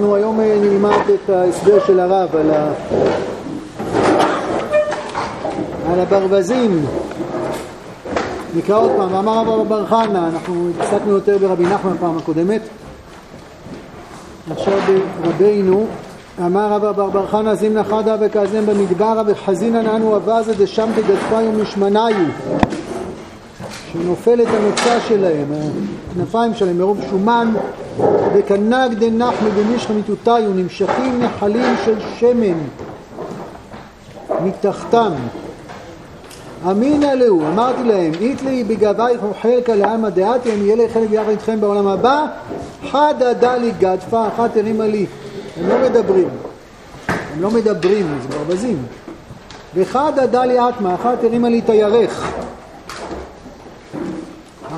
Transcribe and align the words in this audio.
אנחנו 0.00 0.14
היום 0.14 0.40
אה, 0.40 0.58
נלמד 0.60 1.10
את 1.14 1.30
ההסבר 1.30 1.84
של 1.86 2.00
הרב 2.00 2.36
על, 2.36 2.50
ה... 2.50 2.72
על 5.92 6.00
הברווזים. 6.00 6.86
נקרא 8.56 8.76
עוד 8.76 8.90
פעם, 8.96 9.14
ואמר 9.14 9.38
רב 9.38 9.68
בר 9.68 9.86
חנה, 9.86 10.28
אנחנו 10.28 10.68
עסקנו 10.80 11.10
יותר 11.10 11.38
ברבי 11.38 11.64
נחמן 11.64 11.96
פעם 12.00 12.18
הקודמת. 12.18 12.60
עכשיו 14.50 14.78
רבינו, 15.22 15.86
אמר 16.46 16.72
רב 16.72 17.10
בר 17.12 17.26
חנה 17.26 17.54
זימנה 17.54 17.84
חדה 17.84 18.16
וכאזם 18.20 18.66
במדברה 18.66 19.22
וחזינן 19.26 19.86
אנו 19.86 20.16
אבזה 20.16 20.54
דשם 20.54 20.88
דגדפיו 20.96 21.52
משמניו 21.62 22.14
שנופל 23.92 24.42
את 24.42 24.48
הנוצה 24.48 25.00
שלהם, 25.08 25.46
הכנפיים 26.10 26.54
שלהם 26.54 26.78
מרוב 26.78 27.00
שומן 27.10 27.54
וכנג 28.34 28.94
דנחמי 28.94 29.50
במשך 29.50 29.90
מיטותיו 29.90 30.52
נמשכים 30.54 31.22
נחלים 31.22 31.74
של 31.84 32.00
שמן 32.18 32.58
מתחתם 34.44 35.12
אמינא 36.70 37.06
להו, 37.06 37.46
אמרתי 37.46 37.84
להם, 37.84 38.12
איתלי 38.20 38.64
בגבייך 38.64 39.20
וחלקה 39.30 39.74
לעלמא 39.74 40.08
דעתי, 40.08 40.52
אני 40.52 40.62
אהיה 40.62 40.76
לי 40.76 40.88
חלק 40.88 41.08
ביחד 41.10 41.28
איתכם 41.28 41.60
בעולם 41.60 41.86
הבא, 41.86 42.26
חדא 42.90 43.32
דלי 43.32 43.72
גדפה, 43.78 44.28
אחת 44.28 44.56
הרימה 44.56 44.86
לי. 44.86 45.06
הם 45.56 45.68
לא 45.68 45.74
מדברים. 45.88 46.28
הם 47.08 47.42
לא 47.42 47.50
מדברים, 47.50 48.18
זה 48.22 48.28
ברווזים. 48.28 48.82
וחדא 49.74 50.26
דלי 50.26 50.68
אטמא, 50.68 50.94
אחת 50.94 51.24
הרימה 51.24 51.48
לי 51.48 51.58
את 51.58 51.70
הירך. 51.70 52.32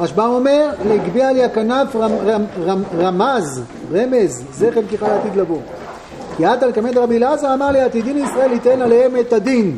הרשב"ם 0.02 0.30
אומר, 0.30 0.70
להגביה 0.88 1.32
לי 1.32 1.44
הכנף 1.44 1.96
רמ, 1.96 2.12
רמ, 2.26 2.42
רמ, 2.64 2.82
רמז, 2.98 3.62
רמז, 3.92 4.44
זכר 4.52 4.82
פתיחה 4.82 5.08
לעתיד 5.08 5.36
לבוא. 5.36 5.58
כי 6.36 6.46
עתה 6.46 6.66
לקמד 6.66 6.98
רבי 6.98 7.16
אלעזר 7.16 7.54
אמר 7.54 7.70
לי, 7.70 7.80
עתידין 7.80 8.18
ישראל 8.18 8.52
ייתן 8.52 8.82
עליהם 8.82 9.16
את 9.20 9.32
הדין. 9.32 9.76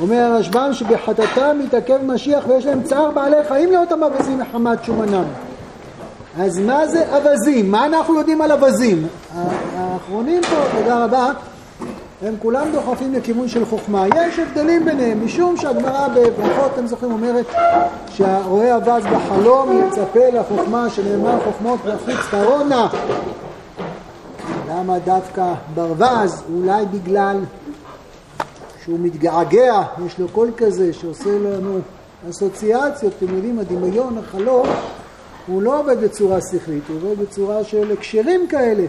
אומר 0.00 0.16
הרשב"ם 0.16 0.70
שבחטאתם 0.72 1.58
מתעכב 1.64 1.98
משיח 2.04 2.44
ויש 2.48 2.66
להם 2.66 2.82
צער 2.82 3.10
בעלי 3.10 3.36
חיים 3.48 3.70
להיות 3.70 3.92
המבזים 3.92 4.38
מחמת 4.38 4.84
שומנם. 4.84 5.24
אז 6.40 6.58
מה 6.58 6.86
זה 6.86 7.16
אווזים? 7.16 7.70
מה 7.70 7.86
אנחנו 7.86 8.18
יודעים 8.18 8.42
על 8.42 8.52
אווזים? 8.52 9.06
האחרונים 9.76 10.42
פה, 10.42 10.78
תודה 10.78 11.04
רבה, 11.04 11.32
הם 12.22 12.34
כולם 12.38 12.72
דוחפים 12.72 13.14
לכיוון 13.14 13.48
של 13.48 13.64
חוכמה. 13.64 14.04
יש 14.16 14.38
הבדלים 14.38 14.84
ביניהם, 14.84 15.24
משום 15.24 15.56
שהגמרא 15.56 16.08
בברכות, 16.08 16.72
אתם 16.74 16.86
זוכרים, 16.86 17.12
אומרת 17.12 17.46
שהרואה 18.08 18.76
אווז 18.76 19.04
בחלום 19.04 19.82
יצפה 19.86 20.28
לחוכמה 20.32 20.90
שנאמר 20.90 21.44
חוכמות 21.44 21.80
בחוץ 21.80 22.26
קרונה. 22.30 22.88
למה 24.68 24.98
דווקא 24.98 25.54
ברווז? 25.74 26.42
אולי 26.54 26.86
בגלל 26.86 27.40
שהוא 28.84 28.98
מתגעגע, 29.00 29.82
יש 30.06 30.18
לו 30.18 30.28
קול 30.28 30.50
כזה 30.56 30.92
שעושה 30.92 31.30
לנו 31.30 31.78
אסוציאציות, 32.30 33.12
אתם 33.18 33.34
יודעים, 33.34 33.58
הדמיון, 33.58 34.18
החלום, 34.18 34.66
הוא 35.46 35.62
לא 35.62 35.80
עובד 35.80 36.00
בצורה 36.00 36.38
שכלית, 36.40 36.82
הוא 36.88 36.96
עובד 36.96 37.22
בצורה 37.22 37.64
של 37.64 37.92
הקשרים 37.92 38.46
כאלה. 38.48 38.84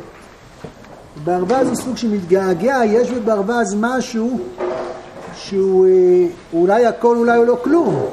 ברווז 1.24 1.68
הוא 1.68 1.76
סוג 1.76 1.98
שמתגעגע, 1.98 2.82
יש 2.86 3.12
בברווז 3.12 3.76
משהו 3.80 4.40
שהוא 5.36 5.88
אה, 5.88 6.26
אולי 6.54 6.86
הכל, 6.86 7.18
אולי 7.18 7.38
הוא 7.38 7.46
לא 7.46 7.58
כלום. 7.64 8.06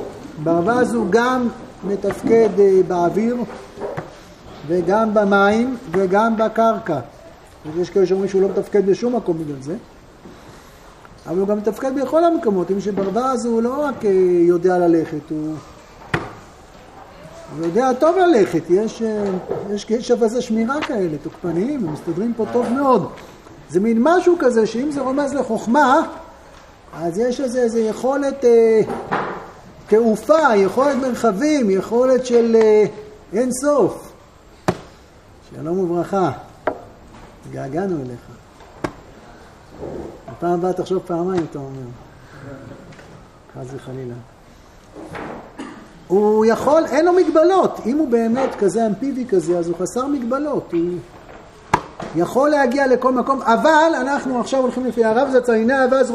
ברווז 0.43 0.95
הוא 0.95 1.07
גם 1.11 1.49
מתפקד 1.85 2.49
אה, 2.59 2.81
באוויר 2.89 3.37
וגם 4.67 5.15
במים 5.15 5.77
וגם 5.91 6.37
בקרקע. 6.37 6.99
יש 7.81 7.91
כאלה 7.91 8.07
שאומרים 8.07 8.29
שהוא 8.29 8.43
לא 8.43 8.49
מתפקד 8.49 8.87
בשום 8.87 9.17
מקום 9.17 9.39
בגלל 9.39 9.61
זה. 9.61 9.77
אבל 11.27 11.39
הוא 11.39 11.49
גם 11.49 11.59
מתפקד 11.59 12.01
בכל 12.01 12.25
המקומות, 12.25 12.71
אם 12.71 12.81
שברווז 12.81 13.45
הוא 13.45 13.63
לא 13.63 13.85
רק 13.85 14.05
אה, 14.05 14.11
יודע 14.47 14.79
ללכת, 14.79 15.31
הוא, 15.31 15.55
הוא 17.55 17.67
יודע 17.67 17.93
טוב 17.93 18.17
ללכת, 18.17 18.63
יש, 18.71 19.03
אה, 19.03 19.25
יש, 19.71 19.87
יש 19.91 20.11
אווזי 20.11 20.43
שמירה 20.43 20.81
כאלה, 20.81 21.17
תוקפניים, 21.23 21.87
הם 21.87 21.93
מסתדרים 21.93 22.35
פה 22.37 22.45
טוב 22.53 22.73
מאוד. 22.73 23.09
זה 23.71 23.81
מין 23.81 23.99
משהו 24.01 24.37
כזה 24.39 24.67
שאם 24.67 24.91
זה 24.91 25.01
רומז 25.01 25.35
לחוכמה, 25.35 26.03
אז 26.95 27.19
יש 27.19 27.41
איזה, 27.41 27.63
איזה 27.63 27.81
יכולת 27.81 28.45
אה, 28.45 28.81
תעופה, 29.87 30.57
יכולת 30.57 30.97
מרחבים, 30.97 31.71
יכולת 31.71 32.27
של 32.27 32.57
אה, 32.63 32.85
אין 33.33 33.51
סוף. 33.53 34.13
שלום 35.51 35.79
וברכה, 35.79 36.31
התגעגענו 37.47 37.97
אליך. 37.97 38.21
הפעם 40.29 40.53
הבאה 40.53 40.73
תחשוב 40.73 41.03
פעמיים, 41.07 41.47
אתה 41.51 41.59
אומר. 41.59 41.81
חס 43.55 43.67
וחלילה. 43.75 44.15
הוא 46.09 46.47
יכול, 46.47 46.85
אין 46.85 47.05
לו 47.05 47.13
מגבלות. 47.13 47.81
אם 47.87 47.99
הוא 47.99 48.09
באמת 48.09 48.55
כזה 48.55 48.87
אמפיבי 48.87 49.25
כזה, 49.29 49.59
אז 49.59 49.69
הוא 49.69 49.77
חסר 49.81 50.07
מגבלות. 50.07 50.73
הוא 50.73 50.99
יכול 52.17 52.51
להגיע 52.51 52.87
לכל 52.87 53.13
מקום, 53.13 53.43
אבל 53.43 53.93
אנחנו 54.01 54.41
עכשיו 54.41 54.61
הולכים 54.61 54.87
לפי 54.87 55.05
הרב 55.05 55.29
זצ"ל, 55.33 55.55
הנה 55.55 55.85
אבז 55.85 56.11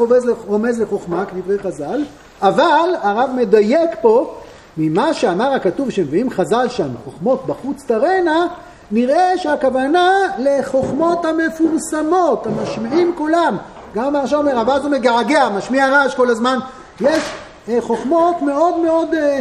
רומז, 0.46 0.80
לחוכמה, 0.80 1.24
כדברי 1.24 1.58
חז"ל, 1.58 2.04
אבל 2.42 2.94
הרב 3.02 3.30
מדייק 3.36 3.90
פה, 4.00 4.34
ממה 4.76 5.14
שאמר 5.14 5.52
הכתוב 5.52 5.90
שמביאים 5.90 6.30
חז"ל 6.30 6.68
שם, 6.68 6.88
חוכמות 7.04 7.46
בחוץ 7.46 7.84
תרנה, 7.86 8.46
נראה 8.90 9.38
שהכוונה 9.38 10.10
לחוכמות 10.38 11.24
המפורסמות, 11.24 12.46
המשמיעים 12.46 13.12
כולם. 13.18 13.56
גם 13.94 14.16
עכשיו 14.16 14.38
אומר, 14.38 14.58
הווז 14.58 14.82
הוא 14.82 14.90
מגעגע, 14.90 15.48
משמיע 15.48 15.88
רעש 15.88 16.14
כל 16.14 16.30
הזמן. 16.30 16.58
יש 17.00 17.22
אה, 17.68 17.78
חוכמות 17.80 18.42
מאוד 18.42 18.78
מאוד 18.78 19.14
אה, 19.14 19.40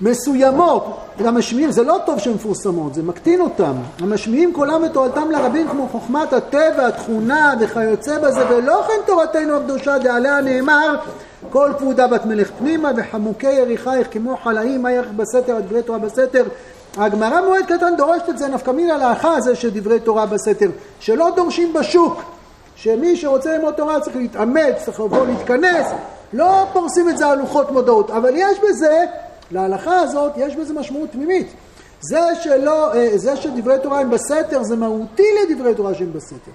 מסוימות. 0.00 0.98
המשמיעים, 1.18 1.70
זה 1.70 1.82
לא 1.82 1.98
טוב 2.06 2.18
שהן 2.18 2.34
מפורסמות, 2.34 2.94
זה 2.94 3.02
מקטין 3.02 3.40
אותם. 3.40 3.72
המשמיעים 4.00 4.52
קולם 4.52 4.82
ותורתם 4.82 5.30
לרבים 5.30 5.68
כמו 5.68 5.88
חוכמת 5.92 6.32
הטבע, 6.32 6.86
התכונה 6.86 7.54
וכיוצא 7.60 8.18
בזה, 8.18 8.48
ולא 8.50 8.82
כן 8.88 9.00
תורתנו 9.06 9.56
הקדושה 9.56 9.98
דעליה 9.98 10.40
נאמר 10.40 10.96
כל 11.50 11.72
כבודה 11.78 12.06
בת 12.06 12.26
מלך 12.26 12.50
פנימה 12.58 12.90
וחמוקי 12.96 13.52
יריחייך 13.52 14.08
כמו 14.10 14.36
חלאים 14.36 14.82
מה 14.82 14.92
ירך 14.92 15.08
בסתר, 15.16 15.60
דברי 15.60 15.82
תורה 15.82 15.98
בסתר. 15.98 16.44
הגמרא 16.96 17.40
מועד 17.40 17.64
קטן 17.64 17.96
דורשת 17.96 18.28
את 18.28 18.38
זה 18.38 18.48
נפקא 18.48 18.70
מינה 18.70 18.98
לאחר 18.98 19.40
זה 19.40 19.56
של 19.56 19.70
דברי 19.70 20.00
תורה 20.00 20.26
בסתר, 20.26 20.70
שלא 21.00 21.30
דורשים 21.36 21.72
בשוק. 21.72 22.22
שמי 22.76 23.16
שרוצה 23.16 23.52
ללמוד 23.52 23.74
תורה 23.74 24.00
צריך 24.00 24.16
להתאמץ, 24.16 24.84
צריך 24.84 25.00
לבוא 25.00 25.26
להתכנס, 25.26 25.86
לא 26.32 26.66
פורסים 26.72 27.08
את 27.08 27.18
זה 27.18 27.26
על 27.26 27.38
לוחות 27.38 27.70
מודעות, 27.70 28.10
אבל 28.10 28.30
יש 28.34 28.58
בזה, 28.68 29.04
להלכה 29.50 30.00
הזאת, 30.00 30.32
יש 30.36 30.56
בזה 30.56 30.74
משמעות 30.74 31.10
פנימית. 31.12 31.46
זה 32.00 32.20
שלא, 32.42 32.94
אה, 32.94 33.18
זה 33.18 33.36
שדברי 33.36 33.76
תורה 33.82 34.00
הם 34.00 34.10
בסתר, 34.10 34.62
זה 34.62 34.76
מהותי 34.76 35.26
לדברי 35.42 35.74
תורה 35.74 35.94
שהם 35.94 36.12
בסתר. 36.12 36.50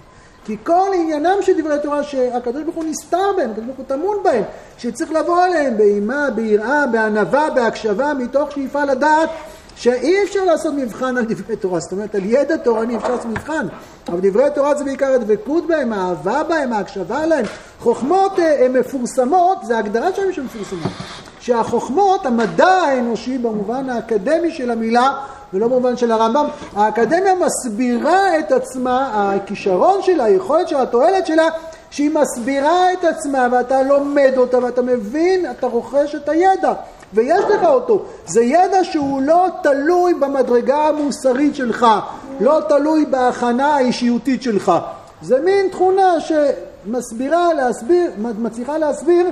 כי 0.45 0.57
כל 0.63 0.89
עניינם 0.94 1.38
של 1.41 1.61
דברי 1.61 1.77
תורה 1.83 2.03
שהקדוש 2.03 2.63
ברוך 2.63 2.75
הוא 2.75 2.83
נסתר 2.83 3.31
בהם, 3.38 3.51
הקדוש 3.51 3.66
ברוך 3.66 3.77
הוא 3.77 3.85
טמון 3.88 4.17
בהם, 4.23 4.44
שצריך 4.77 5.11
לבוא 5.11 5.44
עליהם 5.44 5.77
באימה, 5.77 6.29
ביראה, 6.35 6.88
בענווה, 6.88 7.50
בהקשבה, 7.50 8.13
מתוך 8.13 8.51
שאיפה 8.51 8.83
לדעת 8.83 9.29
שאי 9.75 10.23
אפשר 10.23 10.45
לעשות 10.45 10.73
מבחן 10.73 11.17
על 11.17 11.25
דברי 11.25 11.56
תורה, 11.56 11.79
זאת 11.79 11.91
אומרת 11.91 12.16
על 12.16 12.21
ידע 12.25 12.57
תורני 12.57 12.97
אפשר 12.97 13.11
לעשות 13.11 13.25
מבחן, 13.25 13.67
אבל 14.07 14.19
דברי 14.21 14.44
תורה 14.56 14.75
זה 14.75 14.83
בעיקר 14.83 15.13
הדבקות 15.13 15.67
בהם, 15.67 15.94
האהבה 15.94 16.44
בהם, 16.44 16.73
ההקשבה 16.73 17.25
להם. 17.25 17.45
חוכמות 17.79 18.39
אה, 18.39 18.67
מפורסמות, 18.69 19.57
זה 19.63 19.77
הגדרה 19.77 20.13
שלהם 20.16 20.33
שהן 20.33 20.45
מפורסמות. 20.45 20.91
שהחוכמות, 21.39 22.25
המדע 22.25 22.67
האנושי 22.67 23.38
במובן 23.38 23.89
האקדמי 23.89 24.51
של 24.51 24.72
המילה, 24.72 25.13
ולא 25.53 25.67
במובן 25.67 25.97
של 25.97 26.11
הרמב"ם, 26.11 26.45
האקדמיה 26.75 27.33
מסבירה 27.35 28.39
את 28.39 28.51
עצמה, 28.51 29.12
הכישרון 29.13 30.01
שלה, 30.01 30.24
היכולת 30.24 30.68
שלה, 30.68 30.81
התועלת 30.81 31.27
שלה, 31.27 31.47
שהיא 31.91 32.12
מסבירה 32.12 32.94
את 32.94 33.03
עצמה 33.03 33.47
ואתה 33.51 33.83
לומד 33.83 34.33
אותה 34.38 34.63
ואתה 34.63 34.81
מבין, 34.81 35.51
אתה 35.51 35.68
רוכש 35.68 36.15
את 36.15 36.30
הידע. 36.30 36.74
ויש 37.13 37.44
לך 37.50 37.63
אותו. 37.63 38.06
זה 38.25 38.44
ידע 38.44 38.83
שהוא 38.83 39.21
לא 39.21 39.47
תלוי 39.63 40.13
במדרגה 40.13 40.88
המוסרית 40.88 41.56
שלך, 41.56 41.86
לא 42.39 42.59
תלוי 42.69 43.06
בהכנה 43.06 43.75
האישיותית 43.75 44.44
שלך. 44.44 44.71
זה 45.21 45.41
מין 45.45 45.69
תכונה 45.71 46.13
שמסבירה, 46.19 47.53
להסביר, 47.53 48.12
מצליחה 48.18 48.77
להסביר 48.77 49.25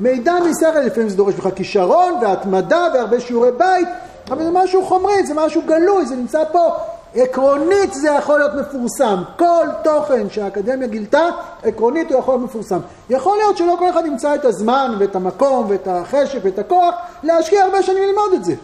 מידע 0.00 0.34
משכל, 0.50 0.80
לפעמים 0.80 1.08
זה 1.08 1.16
דורש 1.16 1.34
ממך 1.34 1.48
כישרון 1.54 2.14
והתמדה 2.22 2.86
והרבה 2.94 3.20
שיעורי 3.20 3.52
בית, 3.52 3.88
אבל 4.30 4.44
זה 4.44 4.50
משהו 4.52 4.84
חומרי, 4.84 5.26
זה 5.26 5.34
משהו 5.34 5.62
גלוי, 5.66 6.06
זה 6.06 6.16
נמצא 6.16 6.44
פה 6.52 6.70
עקרונית 7.14 7.94
זה 7.94 8.08
יכול 8.08 8.38
להיות 8.38 8.54
מפורסם. 8.54 9.22
כל 9.38 9.66
תוכן 9.84 10.30
שהאקדמיה 10.30 10.88
גילתה, 10.88 11.22
עקרונית 11.62 12.12
הוא 12.12 12.18
יכול 12.18 12.34
להיות 12.34 12.44
מפורסם. 12.44 12.78
יכול 13.10 13.36
להיות 13.36 13.56
שלא 13.56 13.76
כל 13.78 13.90
אחד 13.90 14.06
ימצא 14.06 14.34
את 14.34 14.44
הזמן 14.44 14.94
ואת 14.98 15.16
המקום 15.16 15.66
ואת 15.68 15.88
החשק 15.88 16.38
ואת 16.42 16.58
הכוח 16.58 16.94
להשקיע 17.22 17.64
הרבה 17.64 17.82
שנים 17.82 18.02
ללמוד 18.02 18.32
את 18.34 18.44
זה. 18.44 18.54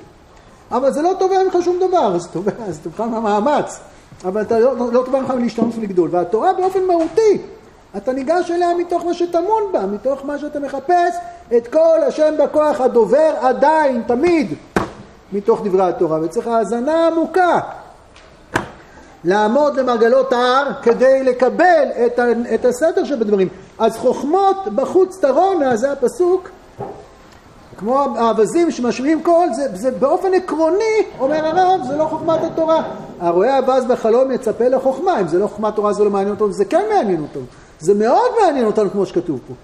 אבל 0.70 0.92
זה 0.92 1.02
לא 1.02 1.12
תובע 1.18 1.42
ממך 1.44 1.56
שום 1.64 1.78
דבר, 1.88 2.18
זה 2.18 2.28
תובע, 2.28 2.52
זה 2.68 2.80
תובע 2.82 3.06
מהמאמץ. 3.06 3.78
אבל 4.24 4.42
אתה 4.42 4.58
לא, 4.58 4.92
לא 4.92 5.02
תובע 5.04 5.20
ממך 5.20 5.32
להשתנות 5.40 5.74
ולגדול. 5.76 6.08
והתורה 6.12 6.52
באופן 6.52 6.84
מהותי, 6.86 7.38
אתה 7.96 8.12
ניגש 8.12 8.50
אליה 8.50 8.74
מתוך 8.74 9.04
מה 9.04 9.14
שטמון 9.14 9.62
בה, 9.72 9.86
מתוך 9.86 10.24
מה 10.24 10.38
שאתה 10.38 10.60
מחפש 10.60 11.14
את 11.56 11.68
כל 11.68 12.02
השם 12.06 12.34
בכוח 12.44 12.80
הדובר 12.80 13.34
עדיין, 13.40 14.02
תמיד, 14.06 14.54
מתוך 15.32 15.60
דברי 15.64 15.88
התורה. 15.88 16.18
וצריך 16.22 16.46
האזנה 16.46 17.06
עמוקה. 17.06 17.60
לעמוד 19.24 19.76
למרגלות 19.76 20.32
ההר 20.32 20.70
כדי 20.82 21.22
לקבל 21.22 21.88
את, 22.06 22.18
ה, 22.18 22.24
את 22.54 22.64
הסדר 22.64 23.04
שבדברים. 23.04 23.48
אז 23.78 23.96
חוכמות 23.96 24.68
בחוץ 24.74 25.18
תרונה, 25.20 25.76
זה 25.76 25.92
הפסוק, 25.92 26.48
כמו 27.78 28.00
האווזים 28.16 28.70
שמשמיעים 28.70 29.22
קול, 29.22 29.48
זה, 29.52 29.68
זה 29.74 29.90
באופן 29.90 30.34
עקרוני, 30.34 31.06
אומר 31.20 31.46
הרב, 31.46 31.80
זה 31.88 31.96
לא 31.96 32.04
חוכמת 32.04 32.44
התורה. 32.44 32.82
הרואה 33.20 33.58
אווז 33.58 33.84
בחלום 33.84 34.30
יצפה 34.30 34.68
לחוכמה, 34.68 35.20
אם 35.20 35.28
זה 35.28 35.38
לא 35.38 35.46
חוכמת 35.46 35.74
תורה 35.74 35.92
זה 35.92 36.04
לא 36.04 36.10
מעניין 36.10 36.30
אותו, 36.30 36.52
זה 36.52 36.64
כן 36.64 36.82
מעניין 36.94 37.22
אותו. 37.22 37.40
זה 37.84 37.94
מאוד 37.94 38.30
מעניין 38.40 38.66
אותנו 38.66 38.90
כמו 38.90 39.06
שכתוב 39.06 39.40
פה. 39.48 39.54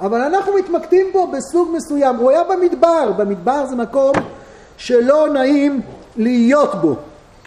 אבל 0.00 0.20
אנחנו 0.20 0.52
מתמקדים 0.54 1.06
פה 1.12 1.28
בסוג 1.32 1.68
מסוים, 1.76 2.16
הוא 2.16 2.30
היה 2.30 2.44
במדבר, 2.44 3.12
במדבר 3.16 3.66
זה 3.66 3.76
מקום 3.76 4.12
שלא 4.76 5.28
נעים 5.32 5.80
להיות 6.16 6.74
בו. 6.74 6.94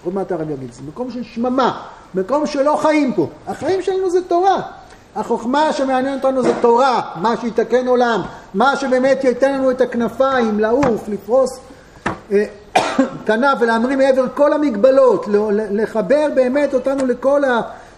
עוד 0.06 0.14
מעט 0.14 0.32
הרב 0.32 0.50
יגיד, 0.50 0.74
זה 0.74 0.82
מקום 0.88 1.12
של 1.12 1.24
שממה, 1.24 1.82
מקום 2.16 2.46
שלא 2.46 2.76
חיים 2.82 3.14
פה. 3.14 3.28
החיים 3.48 3.82
שלנו 3.82 4.10
זה 4.10 4.20
תורה. 4.28 4.62
החוכמה 5.16 5.74
שמעניינת 5.74 6.26
אותנו 6.26 6.44
זה 6.44 6.54
תורה, 6.62 7.02
מה 7.16 7.38
שיתקן 7.42 7.88
עולם, 7.88 8.22
מה 8.54 8.76
שבאמת 8.76 9.24
ייתן 9.24 9.54
לנו 9.54 9.72
את 9.72 9.82
הכנפיים, 9.82 10.60
לעוף, 10.60 11.08
לפרוס 11.08 11.60
אה, 12.32 12.46
כנף 13.26 13.58
ולהמריא 13.60 13.98
מעבר 13.98 14.26
כל 14.36 14.54
המגבלות, 14.54 15.26
לחבר 15.52 16.28
באמת 16.36 16.74
אותנו 16.74 17.06
לכל 17.06 17.42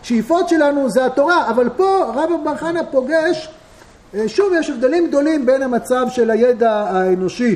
השאיפות 0.06 0.50
שלנו, 0.50 0.90
זה 0.90 1.06
התורה. 1.06 1.50
אבל 1.50 1.70
פה 1.70 2.12
רב 2.16 2.30
בר 2.44 2.56
חנה 2.56 2.84
פוגש, 2.84 3.50
אה, 4.14 4.30
שוב 4.30 4.54
יש 4.60 4.70
הבדלים 4.70 5.08
גדולים 5.08 5.46
בין 5.46 5.64
המצב 5.64 6.06
של 6.10 6.32
הידע 6.32 6.72
האנושי 6.72 7.56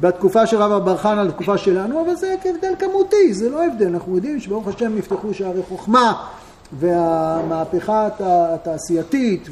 בתקופה 0.00 0.46
של 0.46 0.56
רב 0.56 0.84
בר 0.84 0.96
חנה 0.96 1.24
לתקופה 1.24 1.58
שלנו, 1.58 2.02
אבל 2.02 2.14
זה 2.14 2.34
הבדל 2.44 2.74
כמותי, 2.78 3.34
זה 3.34 3.48
לא 3.48 3.64
הבדל. 3.64 3.86
אנחנו 3.86 4.14
יודעים 4.14 4.40
שברוך 4.40 4.68
השם 4.68 4.96
נפתחו 4.98 5.34
שערי 5.34 5.62
חוכמה 5.68 6.24
והמהפכה 6.72 8.08
התעשייתית 8.20 9.48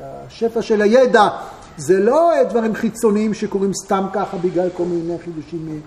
והשפע 0.00 0.62
של 0.62 0.82
הידע 0.82 1.28
זה 1.76 2.00
לא 2.00 2.32
דברים 2.48 2.74
חיצוניים 2.74 3.34
שקורים 3.34 3.74
סתם 3.84 4.04
ככה 4.12 4.36
בגלל 4.36 4.68
כל 4.76 4.84
מיני 4.84 5.18
חידושים 5.24 5.80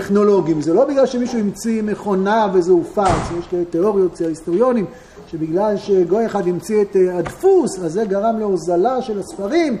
טכנולוגיים, 0.00 0.60
זה 0.60 0.74
לא 0.74 0.84
בגלל 0.84 1.06
שמישהו 1.06 1.38
המציא 1.38 1.82
מכונה 1.82 2.46
וזה 2.54 2.72
הופץ, 2.72 3.30
יש 3.38 3.46
כאלה 3.50 3.64
תיאוריות 3.64 4.12
אצל 4.12 4.24
ההיסטוריונים 4.24 4.84
שבגלל 5.30 5.76
שגוי 5.76 6.26
אחד 6.26 6.48
המציא 6.48 6.82
את 6.82 6.96
הדפוס 7.12 7.78
אז 7.78 7.92
זה 7.92 8.04
גרם 8.04 8.38
להוזלה 8.38 9.02
של 9.02 9.18
הספרים 9.18 9.78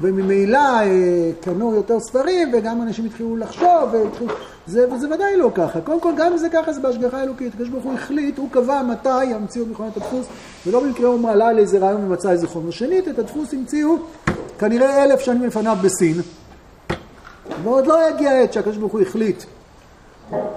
וממילא 0.00 0.58
אה, 0.58 1.30
קנו 1.40 1.74
יותר 1.74 2.00
ספרים 2.00 2.52
וגם 2.54 2.82
אנשים 2.82 3.04
התחילו 3.04 3.36
לחשוב, 3.36 3.88
והתחילו... 3.92 4.34
זה, 4.66 4.92
וזה 4.92 5.14
ודאי 5.14 5.36
לא 5.36 5.50
ככה. 5.54 5.80
קודם 5.80 6.00
כל, 6.00 6.12
גם 6.16 6.32
אם 6.32 6.38
זה 6.38 6.48
ככה, 6.48 6.72
זה 6.72 6.80
בהשגחה 6.80 7.22
אלוקית. 7.22 7.54
הקדוש 7.54 7.68
ברוך 7.68 7.84
הוא 7.84 7.94
החליט, 7.94 8.38
הוא 8.38 8.48
קבע 8.50 8.82
מתי 8.82 9.24
ימציאו 9.24 9.66
מכונת 9.66 9.96
הדפוס, 9.96 10.26
ולא 10.66 10.80
במקרה 10.80 11.08
הוא 11.08 11.20
מעלה 11.20 11.52
לאיזה 11.52 11.78
רעיון 11.78 12.04
ומצא 12.04 12.30
איזה 12.30 12.46
חומר. 12.46 12.70
שנית, 12.70 13.08
את 13.08 13.18
הדפוס 13.18 13.54
המציאו 13.54 13.96
כנראה 14.58 15.04
אלף 15.04 15.20
שנים 15.20 15.42
לפניו 15.42 15.76
בסין, 15.82 16.14
ועוד 17.62 17.86
לא 17.86 18.08
הגיע 18.08 18.30
העת 18.30 18.52
שהקדוש 18.52 18.76
ברוך 18.76 18.92
הוא 18.92 19.00
החליט 19.00 19.44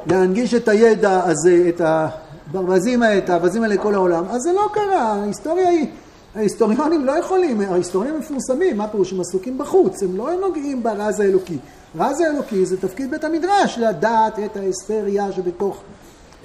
להנגיש 0.06 0.54
את 0.54 0.68
הידע 0.68 1.24
הזה, 1.26 1.66
את 1.70 1.82
הברווזים 1.84 3.04
האלה, 3.04 3.18
את 3.18 3.30
האווזים 3.30 3.64
האלה 3.64 3.76
לכל 3.76 3.96
העולם. 3.96 4.26
אז 4.30 4.42
זה 4.42 4.52
לא 4.54 4.70
קרה, 4.74 5.14
ההיסטוריה 5.14 5.70
היא... 5.70 5.88
ההיסטוריונים 6.36 7.06
לא 7.06 7.12
יכולים, 7.12 7.62
ההיסטוריונים 7.62 8.20
מפורסמים, 8.20 8.78
מה 8.78 8.88
פירוש? 8.88 9.14
הם 9.14 9.22
עסוקים 9.22 9.58
בחוץ, 9.58 10.04
הם 10.04 10.18
לא 10.18 10.34
נוגעים 10.42 10.84
ברז 10.84 11.20
האלוקי. 11.20 11.58
רז 11.96 12.22
האלוקי 12.22 12.66
זה 12.66 12.78
תפקיד 12.78 13.12
בית 13.12 13.24
המדרש, 13.24 13.78
לדעת 13.78 14.40
את 14.40 14.58
ההיסטריה 14.58 15.32
שבתוך 15.32 15.82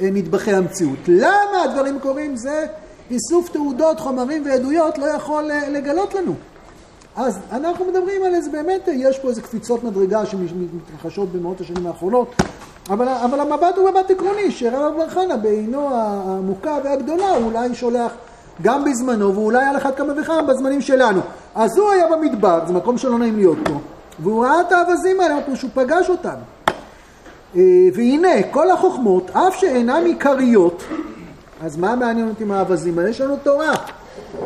אה, 0.00 0.08
נדבכי 0.12 0.52
המציאות. 0.52 0.98
למה 1.08 1.62
הדברים 1.64 1.98
קורים? 1.98 2.36
זה 2.36 2.66
איסוף 3.10 3.48
תעודות, 3.48 4.00
חומרים 4.00 4.42
ועדויות 4.46 4.98
לא 4.98 5.06
יכול 5.06 5.50
אה, 5.50 5.68
לגלות 5.68 6.14
לנו. 6.14 6.34
אז 7.16 7.38
אנחנו 7.52 7.84
מדברים 7.84 8.22
על 8.22 8.34
איזה, 8.34 8.50
באמת 8.50 8.88
יש 8.92 9.18
פה 9.18 9.28
איזה 9.28 9.42
קפיצות 9.42 9.84
מדרגה 9.84 10.26
שמתרחשות 10.26 11.32
במאות 11.32 11.60
השנים 11.60 11.86
האחרונות, 11.86 12.34
אבל, 12.90 13.08
אבל 13.08 13.40
המבט 13.40 13.76
הוא 13.76 13.90
מבט 13.90 14.10
עקרוני, 14.10 14.50
שרב 14.50 14.94
בר 14.96 15.08
חנה 15.08 15.36
בעינו 15.36 15.88
העמוקה 15.94 16.78
והגדולה 16.84 17.28
הוא 17.30 17.44
אולי 17.44 17.74
שולח 17.74 18.12
גם 18.62 18.84
בזמנו, 18.84 19.34
ואולי 19.34 19.64
על 19.64 19.76
אחת 19.76 19.96
כמה 19.96 20.12
וכמה 20.16 20.42
בזמנים 20.42 20.80
שלנו. 20.80 21.20
אז 21.54 21.78
הוא 21.78 21.90
היה 21.90 22.04
במדבר, 22.16 22.60
זה 22.66 22.72
מקום 22.72 22.98
שלא 22.98 23.18
נעים 23.18 23.36
להיות 23.36 23.58
פה, 23.64 23.80
והוא 24.18 24.44
ראה 24.44 24.60
את 24.60 24.72
האווזים 24.72 25.20
האלה, 25.20 25.34
הוא 25.46 25.56
שהוא 25.56 25.70
פגש 25.74 26.10
אותם. 26.10 26.36
אה, 27.56 27.62
והנה, 27.94 28.42
כל 28.50 28.70
החוכמות, 28.70 29.30
אף 29.30 29.56
שאינן 29.56 30.04
עיקריות, 30.06 30.82
אז 31.62 31.76
מה 31.76 31.96
מעניין 31.96 32.28
אותי 32.28 32.44
עם 32.44 32.52
האווזים 32.52 32.98
האלה? 32.98 33.10
יש 33.10 33.20
לנו 33.20 33.36
תורה. 33.36 33.72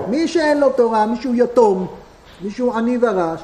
מי 0.09 0.29
שאין 0.29 0.61
לו 0.61 0.71
תורה, 0.71 1.07
מישהו 1.07 1.35
יתום, 1.35 1.87
מישהו 2.43 2.75
עני 2.75 2.99
ורש, 3.01 3.41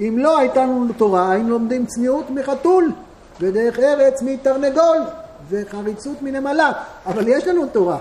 אם 0.00 0.14
לא 0.18 0.38
הייתה 0.38 0.62
לנו 0.62 0.86
תורה, 0.96 1.30
היינו 1.30 1.50
לומדים 1.50 1.86
צניעות 1.86 2.30
מחתול, 2.30 2.92
ודרך 3.40 3.78
ארץ 3.78 4.22
מתרנגול, 4.22 4.98
וחריצות 5.50 6.22
מנמלה, 6.22 6.72
אבל 7.06 7.28
יש 7.28 7.46
לנו 7.46 7.66
תורה. 7.66 7.98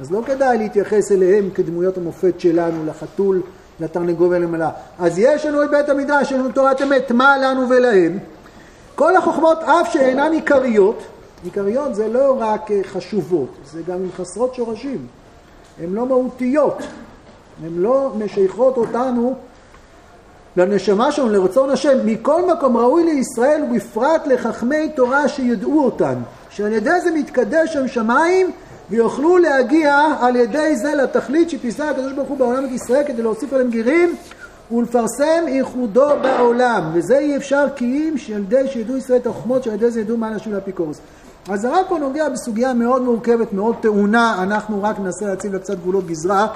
אז 0.00 0.12
לא 0.12 0.22
כדאי 0.26 0.58
להתייחס 0.58 1.12
אליהם 1.12 1.50
כדמויות 1.50 1.96
המופת 1.96 2.40
שלנו, 2.40 2.86
לחתול, 2.86 3.42
לתרנגול 3.80 4.28
ולמלה. 4.28 4.70
אז 4.98 5.18
יש 5.18 5.46
לנו 5.46 5.62
את 5.62 5.70
בית 5.70 5.88
המדרש, 5.88 6.26
יש 6.26 6.32
לנו 6.32 6.52
תורת 6.52 6.82
אמת, 6.82 7.12
מה 7.12 7.38
לנו 7.38 7.68
ולהם? 7.68 8.18
כל 8.94 9.16
החוכמות 9.16 9.58
אף 9.58 9.92
שאינן 9.92 10.32
עיקריות, 10.32 11.02
עיקריות 11.44 11.94
זה 11.94 12.08
לא 12.08 12.36
רק 12.38 12.70
אה, 12.70 12.80
חשובות, 12.84 13.48
זה 13.72 13.82
גם 13.86 13.96
עם 13.96 14.08
חסרות 14.16 14.54
שורשים, 14.54 15.06
הן 15.82 15.92
לא 15.92 16.06
מהותיות, 16.06 16.78
הן 17.64 17.72
לא 17.76 18.12
משייכות 18.18 18.76
אותנו 18.76 19.34
לנשמה 20.56 21.12
שלנו, 21.12 21.28
לרצון 21.28 21.70
השם. 21.70 21.98
מכל 22.04 22.52
מקום 22.52 22.76
ראוי 22.76 23.04
לישראל 23.04 23.62
ובפרט 23.62 24.26
לחכמי 24.26 24.88
תורה 24.88 25.28
שידעו 25.28 25.84
אותן, 25.84 26.14
שעל 26.50 26.72
ידי 26.72 27.00
זה 27.04 27.10
מתקדש 27.10 27.72
שם 27.72 27.88
שמיים 27.88 28.50
ויוכלו 28.90 29.38
להגיע 29.38 30.06
על 30.20 30.36
ידי 30.36 30.76
זה 30.76 30.94
לתכלית 30.94 31.50
שפיסה 31.50 31.90
הקדוש 31.90 32.12
ברוך 32.12 32.28
הוא 32.28 32.38
בעולם 32.38 32.64
את 32.64 32.70
ישראל 32.70 33.04
כדי 33.06 33.22
להוסיף 33.22 33.52
עליהם 33.52 33.70
גרים 33.70 34.16
ולפרסם 34.72 35.44
ייחודו 35.48 36.08
בעולם 36.22 36.90
וזה 36.94 37.18
אי 37.18 37.36
אפשר 37.36 37.66
כי 37.76 37.84
אם 37.84 38.18
שעל 38.18 38.40
ידי 38.40 38.68
שידעו 38.68 38.96
ישראל 38.96 39.18
את 39.18 39.26
החוכמות 39.26 39.64
שעל 39.64 39.74
ידי 39.74 39.90
זה 39.90 40.00
ידעו 40.00 40.16
מה 40.16 40.30
להשיב 40.30 40.54
לאפיקורוס 40.54 41.00
אז 41.48 41.64
הרב 41.64 41.84
פה 41.88 41.98
נוגע 41.98 42.28
בסוגיה 42.28 42.74
מאוד 42.74 43.02
מורכבת, 43.02 43.52
מאוד 43.52 43.76
טעונה, 43.80 44.42
אנחנו 44.42 44.82
רק 44.82 44.98
ננסה 44.98 45.26
להציב 45.26 45.52
לה 45.52 45.58
קצת 45.58 45.74
גבולות 45.74 46.06
גזרה. 46.06 46.46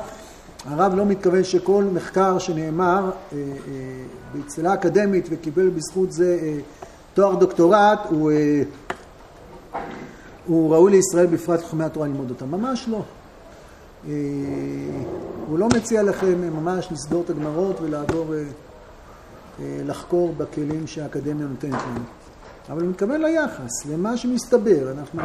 הרב 0.64 0.94
לא 0.94 1.06
מתכוון 1.06 1.44
שכל 1.44 1.84
מחקר 1.84 2.38
שנאמר 2.38 3.10
אה, 3.32 3.38
אה, 3.38 3.42
באצטלה 4.34 4.74
אקדמית 4.74 5.26
וקיבל 5.30 5.68
בזכות 5.68 6.12
זה 6.12 6.38
אה, 6.42 6.58
תואר 7.14 7.34
דוקטורט 7.34 7.98
הוא 8.10 8.32
הוא 10.46 10.74
ראוי 10.74 10.92
לישראל 10.92 11.26
בפרט 11.26 11.60
חכמי 11.64 11.84
התורה 11.84 12.06
ללמוד 12.06 12.30
אותם. 12.30 12.50
ממש 12.50 12.88
לא. 12.88 13.02
הוא 15.46 15.58
לא 15.58 15.68
מציע 15.68 16.02
לכם 16.02 16.40
ממש 16.40 16.88
לסגור 16.92 17.22
את 17.24 17.30
הגמרות 17.30 17.80
ולעבור 17.80 18.34
לחקור 19.60 20.34
בכלים 20.36 20.86
שהאקדמיה 20.86 21.46
נותנת 21.46 21.72
לנו. 21.72 22.04
אבל 22.70 22.82
הוא 22.82 22.90
מתכוון 22.90 23.20
ליחס, 23.20 23.86
למה 23.92 24.16
שמסתבר. 24.16 24.92
אנחנו 24.92 25.22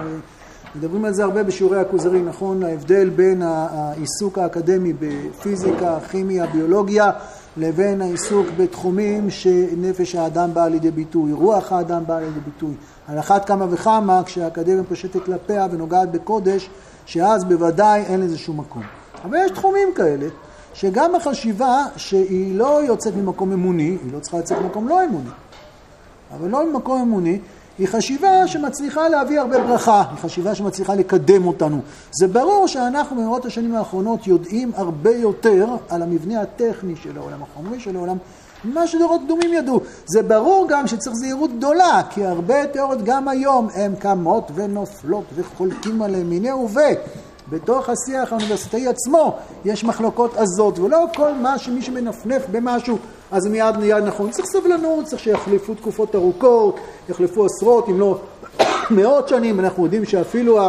מדברים 0.77 1.05
על 1.05 1.13
זה 1.13 1.24
הרבה 1.24 1.44
בשיעורי 1.44 1.79
הכוזרי, 1.79 2.22
נכון? 2.22 2.63
ההבדל 2.63 3.10
בין 3.10 3.41
העיסוק 3.41 4.38
האקדמי 4.38 4.94
בפיזיקה, 5.00 6.00
כימיה, 6.12 6.46
ביולוגיה, 6.46 7.12
לבין 7.58 8.01
העיסוק 8.01 8.48
בתחומים 8.58 9.29
שנפש 9.29 10.15
האדם 10.15 10.53
באה 10.53 10.70
לידי 10.70 10.91
ביטוי, 10.91 11.32
רוח 11.32 11.72
האדם 11.72 12.03
באה 12.08 12.20
לידי 12.20 12.39
ביטוי. 12.39 12.74
על 13.08 13.20
אחת 13.20 13.46
כמה 13.46 13.65
וכמה 13.70 14.22
כשהאקדמיה 14.25 14.84
פושטת 14.84 15.24
כלפיה 15.25 15.67
ונוגעת 15.72 16.12
בקודש, 16.12 16.70
שאז 17.05 17.44
בוודאי 17.44 18.01
אין 18.01 18.22
לזה 18.22 18.38
שום 18.38 18.60
מקום. 18.60 18.84
אבל 19.24 19.38
יש 19.46 19.51
תחומים 19.51 19.88
כאלה, 19.96 20.27
שגם 20.74 21.15
החשיבה 21.15 21.86
שהיא 21.96 22.58
לא 22.58 22.84
יוצאת 22.84 23.15
ממקום 23.15 23.51
אמוני, 23.51 23.98
היא 24.03 24.13
לא 24.13 24.20
צריכה 24.20 24.38
לצאת 24.38 24.58
ממקום 24.62 24.88
לא 24.88 25.05
אמוני, 25.05 25.29
אבל 26.38 26.50
לא 26.50 26.72
ממקום 26.72 27.01
אמוני, 27.01 27.39
היא 27.79 27.88
חשיבה 27.88 28.48
שמצליחה 28.48 29.10
להביא 29.10 29.39
הרבה 29.39 29.60
ברכה, 29.60 30.03
היא 30.10 30.17
חשיבה 30.17 30.55
שמצליחה 30.55 30.96
לקדם 30.96 31.48
אותנו. 31.48 31.79
זה 32.12 32.27
ברור 32.27 32.67
שאנחנו 32.67 33.15
במאות 33.15 33.46
השנים 33.46 33.75
האחרונות 33.75 34.27
יודעים 34.27 34.72
הרבה 34.75 35.12
יותר 35.15 35.67
על 35.89 36.01
המבנה 36.01 36.41
הטכני 36.41 36.96
של 37.03 37.17
העולם, 37.17 37.44
החומרי 37.44 37.79
של 37.79 37.96
העולם, 37.96 38.17
מה 38.63 38.88
שדורות 38.88 39.22
קדומים 39.25 39.53
ידעו. 39.53 39.79
זה 40.05 40.24
ברור 40.24 40.65
גם 40.70 40.88
שצריך 40.88 41.15
זהירות 41.15 41.51
גדולה, 41.58 42.01
כי 42.10 42.25
הרבה 42.25 42.65
תיאוריות 42.65 43.03
גם 43.03 43.27
היום 43.27 43.67
הן 43.74 43.96
קמות 43.96 44.51
ונופלות 44.55 45.25
וחולקים 45.36 46.01
עליהן 46.01 46.25
מיני 46.25 46.51
וביה. 46.51 46.96
בתוך 47.50 47.89
השיח 47.89 48.32
האוניברסיטאי 48.32 48.88
עצמו 48.88 49.36
יש 49.65 49.84
מחלוקות 49.84 50.38
עזות, 50.38 50.79
ולא 50.79 51.05
כל 51.15 51.34
מה 51.34 51.58
שמי 51.58 51.82
שמנפנף 51.82 52.41
במשהו 52.51 52.98
אז 53.32 53.48
מיד 53.48 53.77
מיד 53.77 54.03
נכון. 54.03 54.32
צריך 54.32 54.48
סבלנות, 54.48 55.05
צריך 55.05 55.22
שיחלפו 55.22 55.74
תקופות 55.74 56.15
ארוכות, 56.15 56.79
יחלפו 57.10 57.46
עשרות 57.46 57.89
אם 57.89 58.00
לא 58.00 58.20
מאות 58.96 59.27
שנים, 59.27 59.60
אנחנו 59.60 59.84
יודעים 59.84 60.05
שאפילו 60.05 60.60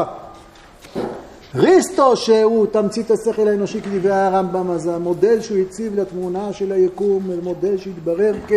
ריסטו 1.55 2.17
שהוא 2.17 2.67
תמצית 2.67 3.11
השכל 3.11 3.49
האנושי 3.49 3.81
כדברי 3.81 4.13
הרמב"ם, 4.13 4.71
אז 4.71 4.87
המודל 4.87 5.41
שהוא 5.41 5.59
הציב 5.59 6.01
לתמונה 6.01 6.53
של 6.53 6.73
היקום, 6.73 7.31
מודל 7.43 7.79
שהתברר 7.79 8.35
כ... 8.49 8.53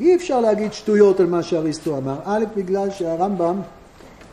אי 0.00 0.14
אפשר 0.14 0.40
להגיד 0.40 0.72
שטויות 0.72 1.20
על 1.20 1.26
מה 1.26 1.42
שאריסטו 1.42 1.96
אמר, 1.96 2.16
א', 2.24 2.44
בגלל 2.56 2.90
שהרמב"ם 2.90 3.60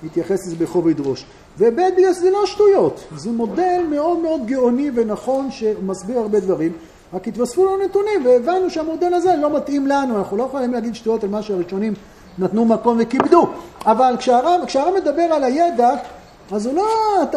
התייחס 0.03 0.47
לזה 0.47 0.55
בכובד 0.55 0.99
ראש, 0.99 1.25
וב', 1.57 1.79
בגלל 1.97 2.13
שזה 2.13 2.31
לא 2.31 2.45
שטויות, 2.45 2.99
זה 3.17 3.31
מודל 3.31 3.81
מאוד 3.89 4.19
מאוד 4.19 4.41
גאוני 4.45 4.91
ונכון 4.95 5.51
שמסביר 5.51 6.19
הרבה 6.19 6.39
דברים, 6.39 6.71
רק 7.13 7.27
התווספו 7.27 7.65
לנו 7.65 7.85
נתונים 7.85 8.25
והבנו 8.25 8.69
שהמודל 8.69 9.13
הזה 9.13 9.35
לא 9.35 9.55
מתאים 9.57 9.87
לנו, 9.87 10.17
אנחנו 10.17 10.37
לא 10.37 10.43
יכולים 10.43 10.73
להגיד 10.73 10.95
שטויות 10.95 11.23
על 11.23 11.29
מה 11.29 11.41
שהראשונים 11.41 11.93
נתנו 12.37 12.65
מקום 12.65 12.97
וכיבדו, 12.99 13.47
אבל 13.85 14.15
כשהרמב"ם 14.19 14.65
כשהרמ 14.65 14.93
מדבר 14.95 15.21
על 15.21 15.43
הידע 15.43 15.89
אז 16.51 16.65
הוא 16.65 16.75
לא, 16.75 16.85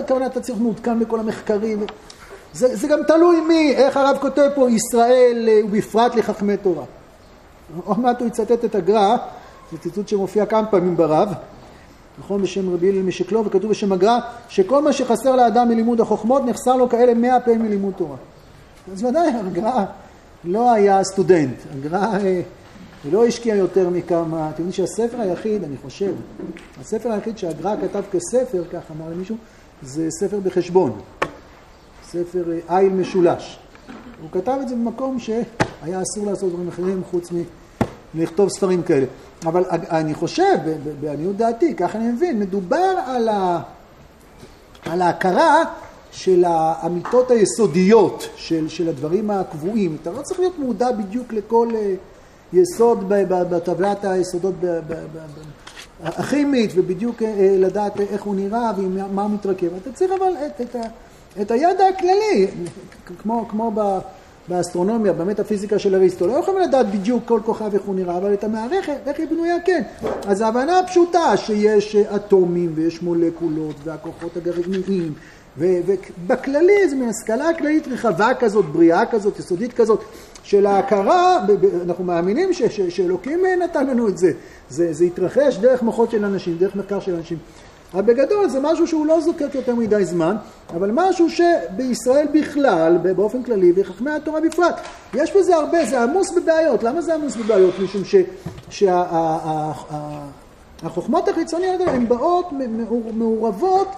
כמובן 0.07 0.27
אתה 0.27 0.41
צריך 0.41 0.59
מעודכן 0.59 0.99
בכל 0.99 1.21
המחקרים. 1.21 1.87
זה, 2.53 2.77
זה 2.77 2.89
גם 2.89 2.99
תלוי 3.07 3.41
מי, 3.41 3.75
איך 3.77 3.97
הרב 3.97 4.17
כותב 4.21 4.49
פה, 4.55 4.71
ישראל 4.71 5.49
ובפרט 5.65 6.15
לחכמי 6.15 6.57
תורה. 6.57 6.85
עוד 7.85 8.01
מעט 8.01 8.21
הוא 8.21 8.29
יצטט 8.29 8.65
את 8.65 8.75
הגר"א, 8.75 9.17
זה 9.73 9.79
ציטוט 9.79 10.09
שמופיע 10.09 10.47
כמה 10.47 10.67
פעמים 10.67 10.97
ברב, 10.97 11.33
נכון, 12.19 12.43
בשם 12.43 12.75
רבי 12.75 12.91
אלי 12.91 13.03
משקלו, 13.03 13.45
וכתוב 13.45 13.71
בשם 13.71 13.93
הגר"א, 13.93 14.19
שכל 14.49 14.83
מה 14.83 14.93
שחסר 14.93 15.37
לאדם 15.37 15.69
מלימוד 15.69 16.01
החוכמות 16.01 16.45
נחסר 16.45 16.77
לו 16.77 16.89
כאלה 16.89 17.15
מאה 17.15 17.41
פעמים 17.41 17.63
מלימוד 17.63 17.95
תורה. 17.97 18.17
אז 18.93 19.05
ודאי, 19.05 19.29
הגר"א 19.29 19.85
לא 20.45 20.73
היה 20.73 21.05
סטודנט, 21.05 21.57
הגר"א 21.73 22.19
אה, 22.25 22.43
לא 23.11 23.27
השקיע 23.27 23.55
יותר 23.55 23.89
מכמה, 23.89 24.51
אתם 24.51 24.63
יודעים 24.63 24.73
שהספר 24.73 25.21
היחיד, 25.21 25.65
אני 25.65 25.77
חושב, 25.83 26.13
הספר 26.81 27.13
היחיד 27.13 27.39
שהגר"א 27.39 27.75
כתב 27.83 28.03
כספר, 28.13 28.65
כך 28.73 28.83
אמר 28.91 29.11
למישהו, 29.11 29.37
זה 29.83 30.07
ספר 30.11 30.41
בחשבון, 30.41 31.01
ספר 32.05 32.45
אה, 32.53 32.79
איל 32.79 32.93
משולש. 32.93 33.59
הוא 34.23 34.31
כתב 34.33 34.59
את 34.63 34.69
זה 34.69 34.75
במקום 34.75 35.19
שהיה 35.19 36.03
אסור 36.03 36.27
לעשות 36.27 36.53
דברים 36.53 36.69
אחרים 36.69 37.03
חוץ 37.11 37.31
מלכתוב 38.15 38.49
ספרים 38.49 38.83
כאלה. 38.83 39.07
אבל 39.47 39.65
אני 39.71 40.15
חושב, 40.15 40.59
בעניות 41.01 41.37
דעתי, 41.37 41.75
ככה 41.75 41.99
אני 41.99 42.09
מבין, 42.09 42.41
מדובר 42.41 42.95
על, 43.07 43.29
ה... 43.29 43.61
על 44.87 45.03
ההכרה 45.03 45.65
של 46.15 46.45
האמיתות 46.47 47.31
היסודיות, 47.31 48.29
של, 48.37 48.69
של 48.69 48.89
הדברים 48.89 49.31
הקבועים. 49.31 49.97
אתה 50.03 50.11
לא 50.11 50.23
צריך 50.23 50.41
להיות 50.41 50.59
מודע 50.59 50.93
בדיוק 50.93 51.33
לכל... 51.33 51.69
אה, 51.75 51.95
יסוד 52.55 53.05
בטבלת 53.09 54.05
היסודות 54.05 54.55
הכימית, 56.03 56.71
ובדיוק 56.75 57.23
אה, 57.23 57.29
אה, 57.29 57.57
לדעת 57.59 58.01
איך 58.01 58.23
הוא 58.23 58.35
נראה 58.35 58.71
ומה 58.77 59.23
הוא 59.23 59.31
מתרכב. 59.31 59.69
אתה 59.83 59.93
צריך 59.93 60.13
אבל 60.19 60.33
את, 60.47 60.61
את, 60.61 60.77
את 61.41 61.51
הידע 61.51 61.87
הכללי, 61.87 62.47
כמו, 63.23 63.49
כמו 63.49 63.73
ב... 63.75 63.99
באסטרונומיה, 64.49 65.13
במטאפיזיקה 65.13 65.79
של 65.79 65.95
אריסטו, 65.95 66.27
לא 66.27 66.33
יכולים 66.33 66.61
לדעת 66.61 66.91
בדיוק 66.91 67.23
כל 67.27 67.41
כוכב 67.45 67.75
איך 67.75 67.83
הוא 67.83 67.95
נראה, 67.95 68.17
אבל 68.17 68.35
את 68.35 68.45
המערכת, 68.45 68.97
איך 69.07 69.19
היא 69.19 69.27
בנויה, 69.29 69.57
כן. 69.65 69.83
אז 70.27 70.41
ההבנה 70.41 70.79
הפשוטה 70.79 71.37
שיש 71.37 71.97
אטומים 71.97 72.73
ויש 72.75 73.03
מולקולות 73.03 73.77
והכוחות 73.85 74.37
הגרעיניים, 74.37 75.13
ובכללי 75.59 76.89
זה 76.89 76.97
מין 76.97 77.09
השכלה 77.09 77.55
כללית 77.59 77.89
רחבה 77.89 78.35
כזאת, 78.35 78.65
בריאה 78.65 79.07
כזאת, 79.07 79.39
יסודית 79.39 79.73
כזאת, 79.73 80.05
של 80.43 80.67
ההכרה, 80.67 81.39
אנחנו 81.85 82.05
מאמינים 82.05 82.51
שאלוקים 82.89 83.43
נתן 83.65 83.87
לנו 83.87 84.09
את 84.09 84.19
זה. 84.19 84.33
זה. 84.69 84.93
זה 84.93 85.05
התרחש 85.05 85.57
דרך 85.59 85.83
מוחות 85.83 86.11
של 86.11 86.25
אנשים, 86.25 86.57
דרך 86.59 86.77
מחקר 86.77 87.01
של 87.01 87.15
אנשים. 87.15 87.39
אבל 87.95 88.03
בגדול 88.03 88.49
זה 88.49 88.59
משהו 88.63 88.87
שהוא 88.87 89.07
לא 89.07 89.21
זוקק 89.21 89.55
יותר 89.55 89.75
מדי 89.75 90.05
זמן, 90.05 90.37
אבל 90.77 90.91
משהו 90.95 91.27
שבישראל 91.31 92.27
בכלל, 92.33 92.99
באופן 93.17 93.43
כללי, 93.43 93.73
וחכמי 93.77 94.11
התורה 94.11 94.41
בפרט, 94.41 94.81
יש 95.15 95.37
בזה 95.37 95.57
הרבה, 95.57 95.85
זה 95.85 96.03
עמוס 96.03 96.31
בבעיות. 96.31 96.83
למה 96.83 97.03
זה 97.03 97.15
עמוס 97.15 97.37
בבעיות? 97.37 97.75
משום 97.79 98.03
שהחוכמות 100.81 101.29
החיצוניות 101.29 101.81
האלה 101.81 101.93
הן 101.93 102.09
באות 102.09 102.47
מעורבות 103.13 103.89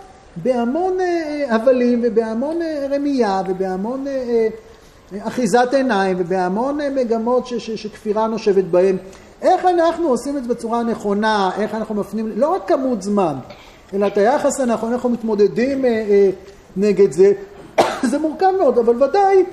בהמון 0.43 1.00
אה, 1.00 1.55
הבלים 1.55 2.00
ובהמון 2.05 2.62
אה, 2.62 2.87
רמייה 2.90 3.43
ובהמון 3.49 4.05
אחיזת 5.19 5.75
עיניים 5.75 6.16
ובהמון 6.21 6.78
מגמות 6.95 7.47
ש, 7.47 7.55
ש, 7.55 7.71
שכפירה 7.71 8.26
נושבת 8.26 8.64
בהם. 8.64 8.97
איך 9.43 9.64
אנחנו 9.64 10.09
עושים 10.09 10.37
את 10.37 10.43
זה 10.43 10.49
בצורה 10.49 10.83
נכונה, 10.83 11.50
איך 11.59 11.75
אנחנו 11.75 11.95
מפנים, 11.95 12.33
לא 12.37 12.55
רק 12.55 12.69
כמות 12.69 13.02
זמן, 13.02 13.35
אלא 13.95 14.07
את 14.07 14.19
היחס 14.19 14.61
הנכון, 14.61 14.93
אנחנו 14.93 15.09
מתמודדים 15.09 15.85
אה, 15.85 15.90
אה, 15.90 16.31
נגד 16.76 17.12
זה, 17.12 17.33
זה 18.11 18.19
מורכב 18.19 18.50
מאוד, 18.59 18.78
אבל 18.78 19.02
ודאי 19.02 19.45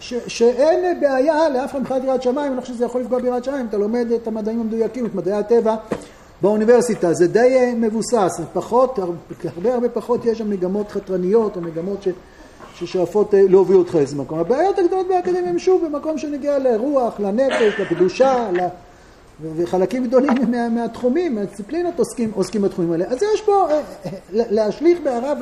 ש, 0.00 0.14
שאין 0.26 1.00
בעיה 1.00 1.48
לאף 1.48 1.70
אחד 1.70 1.80
מבחינת 1.80 2.04
יראת 2.04 2.22
שמיים, 2.22 2.46
אני 2.46 2.56
לא 2.56 2.60
חושב 2.60 2.74
שזה 2.74 2.84
יכול 2.84 3.00
לפגוע 3.00 3.18
ביראת 3.18 3.44
שמיים, 3.44 3.66
אתה 3.66 3.76
לומד 3.78 4.06
את 4.12 4.26
המדעים 4.26 4.60
המדויקים, 4.60 5.06
את 5.06 5.14
מדעי 5.14 5.34
הטבע 5.34 5.74
באוניברסיטה, 6.42 7.12
זה 7.12 7.26
די 7.26 7.56
אה, 7.56 7.72
מבוסס, 7.76 8.40
פחות, 8.52 8.98
הרבה 9.56 9.74
הרבה 9.74 9.88
פחות 9.88 10.24
יש 10.24 10.38
שם 10.38 10.50
מגמות 10.50 10.92
חתרניות 10.92 11.56
או 11.56 11.60
מגמות 11.60 12.02
ש... 12.02 12.08
ששואפות 12.74 13.34
אה, 13.34 13.42
להוביל 13.48 13.76
אותך 13.76 13.94
לאיזה 13.94 14.16
מקום. 14.16 14.38
הבעיות 14.38 14.78
הגדולות 14.78 15.08
באקדמיה 15.08 15.50
הם 15.50 15.58
שוב 15.58 15.86
במקום 15.86 16.18
שנגיע 16.18 16.58
לרוח, 16.58 17.20
לנפש, 17.20 17.80
לקדושה, 17.80 18.50
ל... 18.52 18.58
וחלקים 19.56 20.04
גדולים 20.04 20.50
מה, 20.50 20.68
מהתחומים, 20.68 21.34
מהדיסציפלינות 21.34 21.98
עוסקים, 21.98 22.30
עוסקים 22.34 22.62
בתחומים 22.62 22.92
האלה. 22.92 23.04
אז 23.04 23.18
יש 23.34 23.42
פה 23.42 23.66
אה, 23.70 23.80
להשליך 24.32 24.98
בהערה 25.04 25.32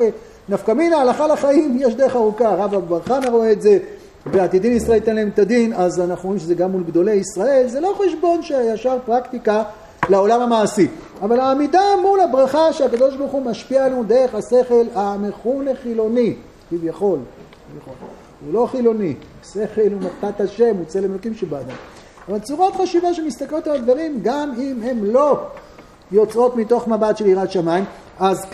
ונפקא 0.49 0.71
מינה, 0.71 0.97
הלכה 0.97 1.27
לחיים, 1.27 1.77
יש 1.79 1.95
דרך 1.95 2.15
ארוכה. 2.15 2.49
הרב 2.49 2.73
אבו 2.73 2.99
חנה 3.05 3.29
רואה 3.29 3.51
את 3.51 3.61
זה, 3.61 3.77
ועתידין 4.25 4.73
ישראל 4.73 4.95
ייתן 4.95 5.15
להם 5.15 5.27
את 5.27 5.39
הדין, 5.39 5.73
אז 5.73 6.01
אנחנו 6.01 6.29
רואים 6.29 6.39
שזה 6.39 6.55
גם 6.55 6.71
מול 6.71 6.83
גדולי 6.83 7.13
ישראל, 7.13 7.67
זה 7.67 7.79
לא 7.79 7.95
חשבון 7.97 8.41
שישר 8.41 8.97
פרקטיקה 9.05 9.63
לעולם 10.09 10.41
המעשי. 10.41 10.87
אבל 11.21 11.39
העמידה 11.39 11.81
מול 12.01 12.19
הברכה 12.19 12.73
שהקדוש 12.73 13.15
ברוך 13.15 13.31
הוא 13.31 13.41
משפיע 13.45 13.85
עלינו 13.85 14.03
דרך 14.03 14.35
השכל 14.35 14.85
המכונה 14.95 15.71
חילוני. 15.83 16.35
כביכול, 16.69 17.19
הוא 18.45 18.53
לא 18.53 18.67
חילוני, 18.71 19.13
שכל 19.53 19.81
הוא 19.81 20.01
מתת 20.01 20.41
השם, 20.41 20.75
הוא 20.77 20.85
צלם 20.87 21.11
אלוקים 21.11 21.35
שבאדם. 21.35 21.75
אבל 22.29 22.39
צורות 22.39 22.75
חשיבה 22.75 23.13
שמסתכלות 23.13 23.67
על 23.67 23.75
הדברים, 23.75 24.19
גם 24.23 24.51
אם 24.57 24.79
הן 24.83 24.99
לא 25.03 25.39
יוצאות 26.11 26.55
מתוך 26.55 26.87
מבט 26.87 27.17
של 27.17 27.25
יראת 27.25 27.51
שמיים, 27.51 27.85
אז 28.19 28.45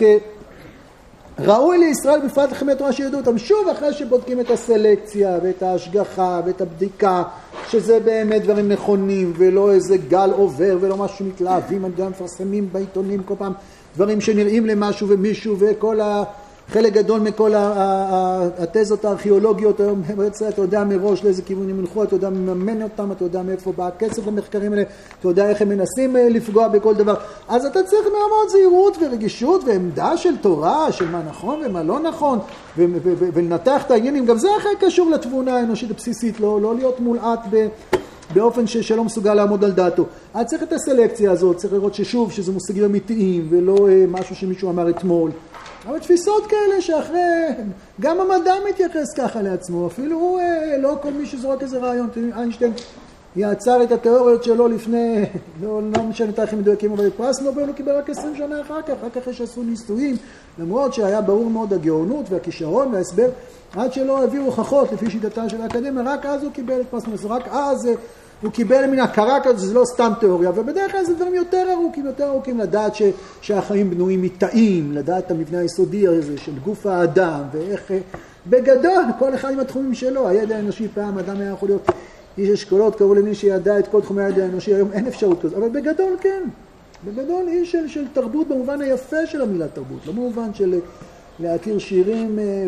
כראוי 1.38 1.78
לישראל 1.78 2.20
בפרט 2.20 2.50
לחמי 2.50 2.72
התורה 2.72 2.92
שידעו 2.92 3.20
אותם 3.20 3.38
שוב 3.38 3.68
אחרי 3.68 3.92
שבודקים 3.92 4.40
את 4.40 4.50
הסלקציה 4.50 5.38
ואת 5.42 5.62
ההשגחה 5.62 6.40
ואת 6.46 6.60
הבדיקה 6.60 7.22
שזה 7.70 8.00
באמת 8.00 8.42
דברים 8.42 8.68
נכונים 8.68 9.32
ולא 9.36 9.72
איזה 9.72 9.96
גל 9.96 10.30
עובר 10.36 10.78
ולא 10.80 10.96
משהו 10.96 11.16
שמתלהבים 11.18 11.84
על 11.84 11.90
גם 11.96 12.10
מפרסמים 12.10 12.68
בעיתונים 12.72 13.22
כל 13.22 13.34
פעם 13.38 13.52
דברים 13.96 14.20
שנראים 14.20 14.66
למשהו 14.66 15.08
ומישהו 15.08 15.56
וכל 15.58 16.00
ה... 16.00 16.22
חלק 16.70 16.92
גדול 16.92 17.20
מכל 17.20 17.52
התזות 17.56 19.04
הארכיאולוגיות 19.04 19.80
היום, 19.80 20.02
אתה 20.48 20.62
יודע 20.62 20.84
מראש 20.84 21.24
לאיזה 21.24 21.42
כיוון 21.42 21.70
הם 21.70 21.80
ילכו, 21.80 22.02
אתה 22.02 22.14
יודע 22.14 22.30
מממן 22.30 22.82
אותם, 22.82 23.12
אתה 23.12 23.24
יודע 23.24 23.42
מאיפה 23.42 23.72
בא 23.72 23.86
הכסף 23.86 24.26
למחקרים 24.26 24.72
האלה, 24.72 24.82
אתה 25.20 25.28
יודע 25.28 25.48
איך 25.48 25.62
הם 25.62 25.68
מנסים 25.68 26.16
אה, 26.16 26.28
לפגוע 26.28 26.68
בכל 26.68 26.94
דבר. 26.94 27.14
אז 27.48 27.64
אתה 27.64 27.82
צריך 27.82 28.06
מאוד 28.06 28.48
זהירות 28.48 28.96
ורגישות 29.00 29.64
ועמדה 29.66 30.16
של 30.16 30.36
תורה, 30.36 30.92
של 30.92 31.08
מה 31.08 31.22
נכון 31.28 31.62
ומה 31.64 31.82
לא 31.82 32.00
נכון, 32.00 32.38
ולנתח 32.76 33.82
את 33.86 33.90
העניינים. 33.90 34.26
גם 34.26 34.38
זה 34.38 34.48
אחרי 34.58 34.72
קשור 34.80 35.10
לתבונה 35.10 35.56
האנושית 35.56 35.90
הבסיסית, 35.90 36.40
לא, 36.40 36.60
לא 36.60 36.74
להיות 36.74 37.00
מולעט 37.00 37.40
ב... 37.50 37.66
באופן 38.34 38.66
ש, 38.66 38.76
שלא 38.76 39.04
מסוגל 39.04 39.34
לעמוד 39.34 39.64
על 39.64 39.72
דעתו. 39.72 40.06
אז 40.34 40.46
צריך 40.46 40.62
את 40.62 40.72
הסלקציה 40.72 41.30
הזאת, 41.30 41.56
צריך 41.56 41.72
לראות 41.72 41.94
ששוב, 41.94 42.32
שזה 42.32 42.52
מושגים 42.52 42.84
אמיתיים 42.84 43.46
ולא 43.50 43.88
אה, 43.88 44.04
משהו 44.08 44.36
שמישהו 44.36 44.70
אמר 44.70 44.90
אתמול. 44.90 45.30
אבל 45.86 45.98
תפיסות 45.98 46.46
כאלה 46.46 46.80
שאחרי, 46.80 47.20
גם 48.00 48.20
המדע 48.20 48.54
מתייחס 48.68 49.14
ככה 49.16 49.42
לעצמו, 49.42 49.86
אפילו 49.86 50.18
הוא, 50.18 50.40
אה, 50.40 50.78
לא 50.78 50.96
כל 51.02 51.12
מי 51.12 51.26
שזורק 51.26 51.62
איזה 51.62 51.78
רעיון, 51.78 52.08
איינשטיין 52.36 52.72
יעצר 53.36 53.82
את 53.82 53.92
התיאוריות 53.92 54.44
שלו 54.44 54.68
לפני, 54.68 55.24
לא, 55.62 55.80
לא 55.96 56.02
משנה 56.02 56.32
תאריכים 56.32 56.58
מדויקים, 56.58 56.92
אבל 56.92 57.10
פרס 57.10 57.40
נובל 57.40 57.66
הוא 57.66 57.74
קיבל 57.74 57.92
רק 57.92 58.10
עשרים 58.10 58.36
שנה 58.36 58.60
אחר 58.60 58.82
כך, 58.82 58.94
רק 59.02 59.16
אחרי 59.16 59.34
שעשו 59.34 59.62
ניסויים, 59.62 60.16
למרות 60.58 60.94
שהיה 60.94 61.20
ברור 61.20 61.50
מאוד 61.50 61.72
הגאונות 61.72 62.26
והכישרון 62.30 62.94
וההסבר, 62.94 63.28
עד 63.76 63.92
שלא 63.92 64.24
הביאו 64.24 64.44
הוכחות 64.44 64.92
לפי 64.92 65.10
שיטתה 65.10 65.48
של 65.48 65.62
האקדמיה, 65.62 66.02
רק 66.06 66.26
אז 66.26 66.42
הוא 66.42 66.52
קיבל 66.52 66.80
את 66.80 66.86
פרס 66.90 67.06
נובל, 67.06 67.26
רק 67.26 67.48
אז 67.48 67.86
אה, 67.86 67.94
הוא 68.42 68.52
קיבל 68.52 68.86
מן 68.86 68.98
הכרה 68.98 69.40
כזו, 69.42 69.66
זה 69.66 69.74
לא 69.74 69.84
סתם 69.84 70.12
תיאוריה, 70.20 70.50
ובדרך 70.54 70.92
כלל 70.92 71.04
זה 71.04 71.14
דברים 71.14 71.34
יותר 71.34 71.66
ארוכים, 71.72 72.06
יותר 72.06 72.28
ארוכים, 72.28 72.58
לדעת 72.58 72.94
ש, 72.94 73.02
שהחיים 73.40 73.90
בנויים 73.90 74.22
מתאים, 74.22 74.92
לדעת 74.92 75.26
את 75.26 75.30
המבנה 75.30 75.58
היסודי 75.58 76.08
הזה 76.08 76.38
של 76.38 76.52
גוף 76.64 76.86
האדם, 76.86 77.42
ואיך, 77.52 77.90
אה, 77.90 77.98
בגדול, 78.46 79.04
כל 79.18 79.34
אחד 79.34 79.52
עם 79.52 79.60
התחומים 79.60 79.94
שלו, 79.94 80.28
הידע 80.28 80.56
האנושי 80.56 80.88
פעם 80.94 81.18
אדם 81.18 81.36
היה 81.40 81.50
יכול 81.50 81.68
להיות 81.68 81.88
איש 82.38 82.50
אשכולות, 82.50 82.96
קראו 82.96 83.14
למי 83.14 83.34
שידע 83.34 83.78
את 83.78 83.88
כל 83.88 84.00
תחומי 84.00 84.22
הידע 84.22 84.42
האנושי, 84.42 84.74
היום 84.74 84.92
אין 84.92 85.06
אפשרות 85.06 85.40
כזאת, 85.42 85.58
אבל 85.58 85.68
בגדול 85.68 86.16
כן, 86.20 86.42
בגדול 87.04 87.48
איש 87.48 87.72
של, 87.72 87.88
של 87.88 88.04
תרבות 88.12 88.48
במובן 88.48 88.80
היפה 88.80 89.26
של 89.26 89.42
המילה 89.42 89.68
תרבות, 89.68 90.06
לא 90.06 90.12
במובן 90.12 90.54
של 90.54 90.80
להכיר 91.40 91.78
שירים 91.78 92.38
אה, 92.38 92.66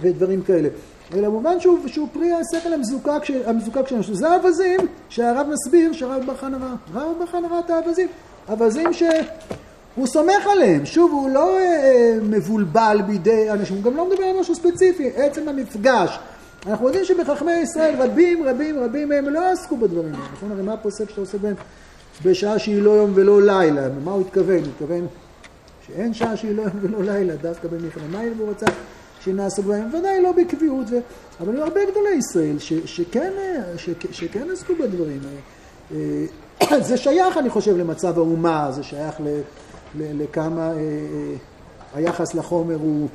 ודברים 0.00 0.42
כאלה. 0.42 0.68
אלא 1.14 1.28
במובן 1.28 1.60
שהוא, 1.60 1.78
שהוא 1.86 2.08
פרי 2.12 2.32
השכל 2.32 2.72
המזוקק, 2.72 3.22
המזוקק 3.46 3.88
שלנו, 3.88 4.02
שזה 4.02 4.28
האווזים 4.28 4.80
שהרב 5.08 5.46
מסביר 5.52 5.92
שהרב 5.92 6.26
בר 6.26 6.34
חנה 6.36 6.56
ראה. 6.56 6.74
הרב 6.94 7.18
בר 7.18 7.26
חנה 7.26 7.48
ראה 7.48 7.58
את 7.58 7.70
האווזים. 7.70 8.08
אווזים 8.48 8.92
שהוא 8.92 10.06
סומך 10.06 10.46
עליהם. 10.52 10.86
שוב, 10.86 11.12
הוא 11.12 11.30
לא 11.30 11.58
אה, 11.58 12.18
מבולבל 12.22 13.00
בידי 13.06 13.50
אנשים, 13.50 13.76
הוא 13.76 13.84
גם 13.84 13.96
לא 13.96 14.10
מדבר 14.10 14.24
על 14.24 14.40
משהו 14.40 14.54
ספציפי, 14.54 15.10
עצם 15.14 15.48
המפגש. 15.48 16.18
אנחנו 16.66 16.86
יודעים 16.86 17.04
שבחכמי 17.04 17.52
ישראל 17.52 18.02
רבים 18.02 18.44
רבים 18.44 18.78
רבים 18.78 19.08
מהם 19.08 19.28
לא 19.28 19.52
עסקו 19.52 19.76
בדברים 19.76 20.14
האלה. 20.14 20.26
נכון? 20.32 20.52
הרי 20.52 20.62
מה 20.62 20.72
הפוסק 20.72 21.10
שאתה 21.10 21.20
עושה 21.20 21.38
בהם 21.38 21.54
בשעה 22.24 22.58
שהיא 22.58 22.82
לא 22.82 22.90
יום 22.90 23.12
ולא 23.14 23.42
לילה? 23.42 23.88
מה 24.04 24.12
הוא 24.12 24.20
התכוון? 24.20 24.58
הוא 24.58 24.66
התכוון 24.66 25.06
שאין 25.86 26.14
שעה 26.14 26.36
שהיא 26.36 26.56
לא 26.56 26.62
יום 26.62 26.72
ולא 26.80 27.02
לילה, 27.02 27.36
דווקא 27.36 27.68
במלחמה. 27.68 28.04
מה 28.12 28.20
הוא 28.38 28.50
רצה? 28.50 28.66
שנעסוק 29.24 29.66
בהם, 29.66 29.88
ודאי 29.94 30.22
לא 30.22 30.32
בקביעות, 30.32 30.86
ו... 30.90 30.98
אבל 31.40 31.54
היו 31.54 31.64
הרבה 31.64 31.80
גדולי 31.90 32.14
ישראל 32.14 32.58
ש... 32.58 32.72
שכן, 32.84 33.32
ש... 33.76 33.90
שכן 34.10 34.50
עסקו 34.52 34.74
בדברים 34.74 35.20
האלה. 35.24 35.40
אה, 35.92 36.80
זה 36.80 36.96
שייך, 36.96 37.36
אני 37.36 37.50
חושב, 37.50 37.76
למצב 37.76 38.18
האומה, 38.18 38.68
זה 38.72 38.82
שייך 38.82 39.14
ל... 39.20 39.40
ל... 39.98 40.22
לכמה 40.22 40.70
אה, 40.70 40.76
אה, 40.76 41.34
היחס 41.94 42.34
לחומר 42.34 42.76
הוא 42.80 43.08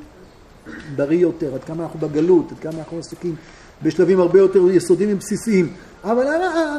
בריא 0.96 1.20
יותר, 1.20 1.54
עד 1.54 1.64
כמה 1.64 1.84
אנחנו 1.84 2.00
בגלות, 2.00 2.52
עד 2.52 2.60
כמה 2.60 2.80
אנחנו 2.80 3.00
עסוקים 3.00 3.36
בשלבים 3.84 4.20
הרבה 4.20 4.40
יותר 4.40 4.72
יסודיים 4.72 5.10
ובסיסיים. 5.14 5.74
אבל 6.04 6.28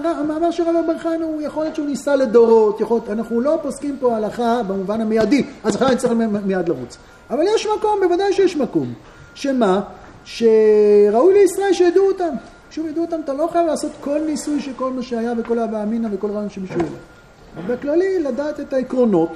המאמר 0.05 0.51
של 0.51 0.63
רבי 0.63 0.87
בר 0.87 0.99
חיים 0.99 1.23
הוא 1.23 1.43
יכול 1.43 1.63
להיות 1.63 1.77
שהוא 1.77 1.87
ניסה 1.87 2.17
לדורות, 2.17 2.81
יכול 2.81 3.01
אנחנו 3.09 3.41
לא 3.41 3.59
פוסקים 3.63 3.97
פה 4.01 4.17
הלכה 4.17 4.63
במובן 4.63 5.01
המיידי, 5.01 5.47
אז 5.65 5.77
אחר 5.77 5.91
נצטרך 5.91 6.13
מיד 6.45 6.69
לרוץ. 6.69 6.97
אבל 7.31 7.45
יש 7.55 7.67
מקום, 7.79 8.01
בוודאי 8.03 8.33
שיש 8.33 8.57
מקום. 8.57 8.95
שמה? 9.35 9.81
שראוי 10.25 11.35
לישראל 11.35 11.73
שידעו 11.73 12.07
אותם. 12.07 12.35
שוב 12.71 12.87
ידעו 12.87 13.05
אותם, 13.05 13.17
אתה 13.25 13.33
לא 13.33 13.49
חייב 13.53 13.67
לעשות 13.67 13.93
כל 14.01 14.21
ניסוי 14.27 14.61
של 14.61 14.73
כל 14.77 14.93
מה 14.93 15.03
שהיה 15.03 15.33
וכל 15.39 15.59
אבא 15.59 15.83
אמינא 15.83 16.09
וכל 16.13 16.31
רעיון 16.31 16.51
שמישהו 16.51 16.79
ידע. 16.79 17.67
בכללי, 17.67 18.19
לדעת 18.19 18.61
את 18.61 18.73
העקרונות. 18.73 19.29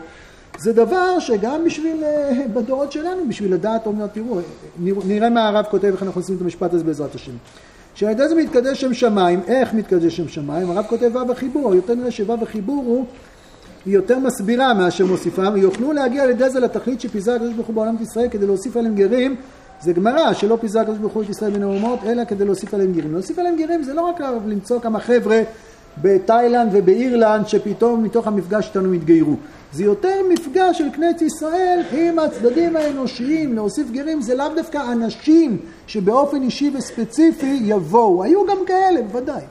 זה 0.58 0.72
דבר 0.72 1.18
שגם 1.18 1.64
בשביל, 1.64 2.04
אה, 2.04 2.46
בדורות 2.54 2.92
שלנו, 2.92 3.28
בשביל 3.28 3.54
לדעת, 3.54 3.86
אומר, 3.86 4.06
תראו, 4.06 4.38
נראה 4.78 5.30
מה 5.30 5.48
הרב 5.48 5.64
כותב, 5.70 5.84
איך 5.84 6.02
אנחנו 6.02 6.20
עושים 6.20 6.36
את 6.36 6.40
המשפט 6.40 6.74
הזה 6.74 6.84
בעזרת 6.84 7.14
השם. 7.14 7.32
שעל 7.94 8.10
ידי 8.10 8.28
זה 8.28 8.34
מתקדש 8.34 8.80
שם 8.80 8.94
שמיים, 8.94 9.40
איך 9.46 9.74
מתקדש 9.74 10.16
שם 10.16 10.28
שמיים? 10.28 10.70
הרב 10.70 10.86
כותב 10.88 11.10
ו' 11.16 11.24
בחיבור, 11.28 11.74
יותר 11.74 11.94
נראה 11.94 12.10
שו' 12.10 12.36
בחיבור 12.40 12.84
הוא 12.86 13.04
היא 13.86 13.94
יותר 13.94 14.18
מסבירה 14.18 14.74
מאשר 14.74 15.06
מוסיפה, 15.06 15.42
ויוכלו 15.54 15.92
להגיע 15.92 16.22
על 16.22 16.30
ידי 16.30 16.50
זה 16.50 16.60
לתכלית 16.60 17.00
שפיזר 17.00 17.32
הקדוש 17.32 17.54
ברוך 17.54 17.66
הוא 17.66 17.74
בעולם 17.74 17.96
ישראל 18.00 18.28
כדי 18.28 18.46
להוסיף 18.46 18.76
עליהם 18.76 18.94
גרים 18.94 19.36
זה 19.82 19.92
גמרא 19.92 20.32
שלא 20.32 20.58
פיזר 20.60 20.80
הקדוש 20.80 20.98
ברוך 20.98 21.12
הוא 21.12 21.22
את 21.22 21.28
ישראל 21.28 21.50
בין 21.50 21.62
האומות, 21.62 21.98
אלא 22.06 22.24
כדי 22.24 22.44
להוסיף 22.44 22.74
עליהם 22.74 22.92
גרים. 22.92 23.12
להוסיף 23.12 23.38
עליהם 23.38 23.56
גרים 23.56 23.82
זה 23.82 23.94
לא 23.94 24.00
רק 24.00 24.20
למצוא 24.46 24.80
כמה 24.80 25.00
חבר'ה 25.00 25.42
בתאילנד 26.02 26.70
ובאירלנד 26.72 27.48
שפתאום 27.48 28.02
מתוך 28.02 28.26
המפגש 28.26 28.68
איתנו 28.68 28.92
התגיירו. 28.92 29.34
זה 29.72 29.84
יותר 29.84 30.14
מפגש 30.28 30.78
של 30.78 30.88
כנסת 30.92 31.22
ישראל 31.22 31.82
עם 31.92 32.18
הצדדים 32.18 32.76
האנושיים, 32.76 33.54
להוסיף 33.54 33.90
גרים 33.90 34.22
זה 34.22 34.34
לאו 34.34 34.46
דווקא 34.56 34.92
אנשים 34.92 35.58
שבאופן 35.86 36.42
אישי 36.42 36.70
וספציפי 36.74 37.60
יבואו. 37.62 38.22
היו 38.24 38.46
גם 38.46 38.58
כאלה, 38.66 39.02
בוודאי. 39.02 39.42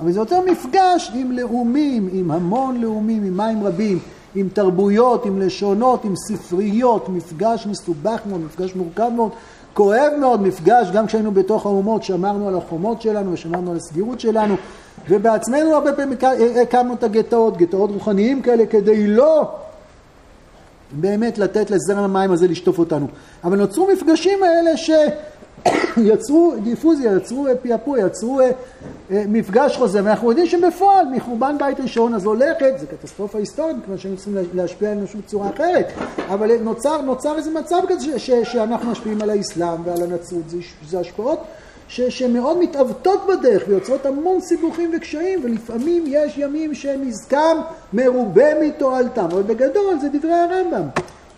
אבל 0.00 0.12
זה 0.12 0.18
יותר 0.18 0.40
מפגש 0.50 1.10
עם 1.14 1.32
לאומים, 1.32 2.08
עם 2.12 2.30
המון 2.30 2.80
לאומים, 2.80 3.24
עם 3.24 3.36
מים 3.36 3.64
רבים. 3.64 3.98
עם 4.34 4.48
תרבויות, 4.52 5.26
עם 5.26 5.40
לשונות, 5.40 6.04
עם 6.04 6.14
ספריות, 6.16 7.08
מפגש 7.08 7.66
מסובך 7.66 8.20
מאוד, 8.26 8.40
מפגש 8.40 8.74
מורכב 8.74 9.08
מאוד, 9.16 9.30
כואב 9.74 10.12
מאוד, 10.20 10.42
מפגש 10.42 10.90
גם 10.92 11.06
כשהיינו 11.06 11.32
בתוך 11.32 11.66
האומות, 11.66 12.02
שמרנו 12.02 12.48
על 12.48 12.56
החומות 12.56 13.02
שלנו 13.02 13.32
ושמרנו 13.32 13.70
על 13.70 13.76
הסגירות 13.76 14.20
שלנו, 14.20 14.54
ובעצמנו 15.08 15.74
הרבה 15.74 15.92
פעמים 15.92 16.18
הקמנו 16.62 16.94
את 16.94 17.04
הגטאות, 17.04 17.56
גטאות 17.56 17.90
רוחניים 17.90 18.42
כאלה, 18.42 18.66
כדי 18.66 19.06
לא 19.06 19.50
באמת 20.92 21.38
לתת 21.38 21.70
לזרם 21.70 22.04
המים 22.04 22.32
הזה 22.32 22.48
לשטוף 22.48 22.78
אותנו. 22.78 23.06
אבל 23.44 23.58
נוצרו 23.58 23.88
מפגשים 23.92 24.42
האלה 24.42 24.76
ש... 24.76 24.90
יצרו 25.96 26.54
דיפוזיה, 26.62 27.12
יצרו 27.16 27.46
פעפוע, 27.62 27.98
יצרו 28.00 28.40
אה, 28.40 28.50
אה, 29.10 29.24
מפגש 29.28 29.76
חוזר, 29.76 30.00
ואנחנו 30.04 30.28
יודעים 30.28 30.46
שבפועל 30.46 31.06
מחורבן 31.12 31.56
בית 31.58 31.80
ראשון 31.80 32.14
אז 32.14 32.24
הולכת, 32.24 32.74
זו 32.80 32.86
קטסטרופה 32.86 33.38
היסטורית, 33.38 33.76
מכיוון 33.76 33.98
שהיינו 33.98 34.16
צריכים 34.16 34.36
להשפיע 34.54 34.90
על 34.90 34.96
האנושות 34.96 35.20
בצורה 35.26 35.50
אחרת, 35.54 35.86
אבל 36.28 36.56
נוצר, 36.62 37.00
נוצר 37.00 37.36
איזה 37.36 37.50
מצב 37.50 37.80
כזה 37.88 38.18
ש, 38.18 38.30
שאנחנו 38.30 38.90
משפיעים 38.90 39.22
על 39.22 39.30
האסלאם 39.30 39.86
ועל 39.86 40.02
הנצרות, 40.02 40.50
זה, 40.50 40.58
זה 40.88 41.00
השפעות 41.00 41.38
שמאוד 41.88 42.58
מתעוותות 42.58 43.26
בדרך 43.28 43.62
ויוצרות 43.68 44.06
המון 44.06 44.40
סיבוכים 44.40 44.90
וקשיים, 44.96 45.40
ולפעמים 45.42 46.04
יש 46.06 46.38
ימים 46.38 46.74
שנזקם 46.74 47.56
מרובה 47.92 48.60
מתועלתם, 48.62 49.24
אבל 49.24 49.42
בגדול 49.42 49.98
זה 50.00 50.08
דברי 50.08 50.32
הרמב"ם. 50.32 50.88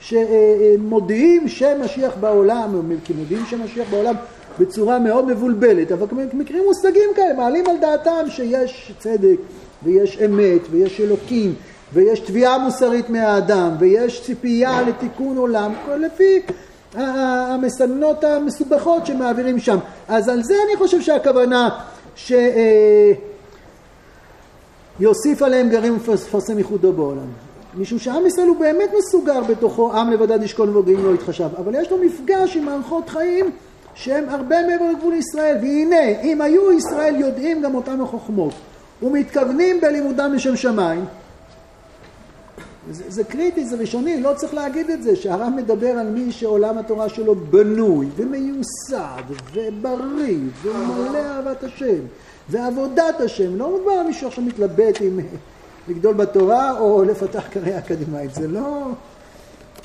שמודיעים 0.00 1.48
שמשיח 1.48 2.12
בעולם, 2.20 2.92
כי 3.04 3.12
מודיעים 3.12 3.44
שמשיח 3.46 3.88
בעולם 3.90 4.14
בצורה 4.58 4.98
מאוד 4.98 5.26
מבולבלת, 5.26 5.92
אבל 5.92 6.06
מקרים 6.32 6.64
מושגים 6.66 7.10
כאלה, 7.16 7.34
מעלים 7.34 7.66
על 7.66 7.76
דעתם 7.80 8.24
שיש 8.28 8.92
צדק 8.98 9.36
ויש 9.82 10.18
אמת 10.24 10.60
ויש 10.70 11.00
אלוקים 11.00 11.54
ויש 11.92 12.20
תביעה 12.20 12.58
מוסרית 12.58 13.10
מהאדם 13.10 13.76
ויש 13.78 14.22
ציפייה 14.24 14.82
לתיקון 14.82 15.36
עולם, 15.36 15.72
לפי 15.98 16.42
המסננות 16.94 18.24
המסובכות 18.24 19.06
שמעבירים 19.06 19.58
שם. 19.58 19.78
אז 20.08 20.28
על 20.28 20.42
זה 20.42 20.54
אני 20.68 20.76
חושב 20.76 21.00
שהכוונה 21.00 21.68
שיוסיף 24.98 25.42
עליהם 25.42 25.68
גרים 25.68 25.96
ופרסם 25.96 26.58
ייחודו 26.58 26.92
בעולם. 26.92 27.49
משום 27.74 27.98
שעם 27.98 28.26
ישראל 28.26 28.46
הוא 28.46 28.56
באמת 28.56 28.90
מסוגר 28.98 29.40
בתוכו, 29.42 29.92
עם 29.92 30.10
לבדד 30.10 30.42
ישכון 30.42 30.76
וגאים 30.76 31.04
לא 31.04 31.14
יתחשב, 31.14 31.48
אבל 31.58 31.74
יש 31.74 31.90
לו 31.90 31.98
מפגש 31.98 32.56
עם 32.56 32.64
מערכות 32.64 33.08
חיים 33.08 33.50
שהם 33.94 34.28
הרבה 34.28 34.56
מעבר 34.66 34.90
לגבול 34.90 35.14
ישראל, 35.14 35.56
והנה, 35.62 36.20
אם 36.22 36.40
היו 36.40 36.72
ישראל 36.72 37.16
יודעים 37.16 37.62
גם 37.62 37.74
אותם 37.74 38.00
החוכמות 38.00 38.52
ומתכוונים 39.02 39.80
בלימודם 39.80 40.32
לשם 40.34 40.56
שמיים, 40.56 41.04
זה, 42.90 43.04
זה 43.08 43.24
קריטי, 43.24 43.64
זה 43.64 43.76
ראשוני, 43.76 44.20
לא 44.20 44.32
צריך 44.36 44.54
להגיד 44.54 44.90
את 44.90 45.02
זה, 45.02 45.16
שהרב 45.16 45.52
מדבר 45.56 45.88
על 45.90 46.06
מי 46.06 46.32
שעולם 46.32 46.78
התורה 46.78 47.08
שלו 47.08 47.34
בנוי 47.34 48.06
ומיוסד 48.16 49.22
ובריא 49.52 50.38
ומלא 50.62 51.18
אהבת 51.18 51.64
השם 51.64 52.00
ועבודת 52.48 53.20
השם, 53.20 53.56
לא 53.56 53.78
מדבר 53.78 53.90
על 53.90 54.06
מישהו 54.06 54.28
עכשיו 54.28 54.44
מתלבט 54.44 55.00
עם 55.00 55.20
לגדול 55.90 56.14
בתורה 56.14 56.78
או 56.78 57.04
לפתח 57.04 57.48
קריירה 57.50 57.78
אקדמית, 57.78 58.34
זה 58.34 58.48
לא... 58.48 58.86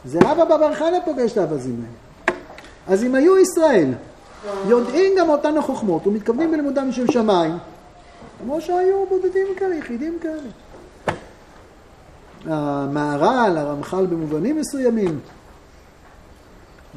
זה 0.06 0.20
אבא 0.20 0.46
בבר 0.46 0.74
חנה 0.76 0.98
פוגש 1.06 1.32
את 1.32 1.38
האווזים 1.38 1.76
האלה. 1.76 2.38
אז 2.88 3.04
אם 3.04 3.16
היו 3.16 3.38
ישראל 3.38 3.94
יודעים 4.68 5.14
גם 5.20 5.30
אותן 5.30 5.58
החוכמות 5.58 6.08
ומתכוונים 6.08 6.52
בלימודם 6.52 6.90
משם 6.90 7.12
שמיים, 7.12 7.58
כמו 8.44 8.62
שהיו 8.62 9.06
בודדים 9.10 9.48
כאלה, 9.58 9.76
יחידים 9.76 10.18
כאלה. 10.22 10.50
המהר"ל, 12.46 13.58
הרמח"ל 13.58 14.06
במובנים 14.06 14.58
מסוימים, 14.58 15.20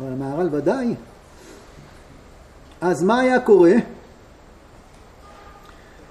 אבל 0.01 0.13
המהר"ל 0.13 0.49
ודאי. 0.53 0.95
אז 2.81 3.03
מה 3.03 3.21
היה 3.21 3.41
קורה? 3.41 3.73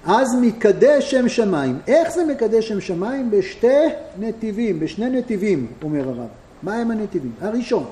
אז 0.08 0.34
מקדש 0.40 1.10
שם 1.10 1.28
שמיים. 1.28 1.78
איך 1.86 2.10
זה 2.10 2.24
מקדש 2.24 2.68
שם 2.68 2.80
שמיים? 2.80 3.30
בשתי 3.30 3.84
נתיבים, 4.18 4.80
בשני 4.80 5.10
נתיבים, 5.10 5.66
אומר 5.82 6.08
הרב. 6.08 6.28
מה 6.62 6.74
הם 6.74 6.90
הנתיבים? 6.90 7.32
הראשון, 7.40 7.84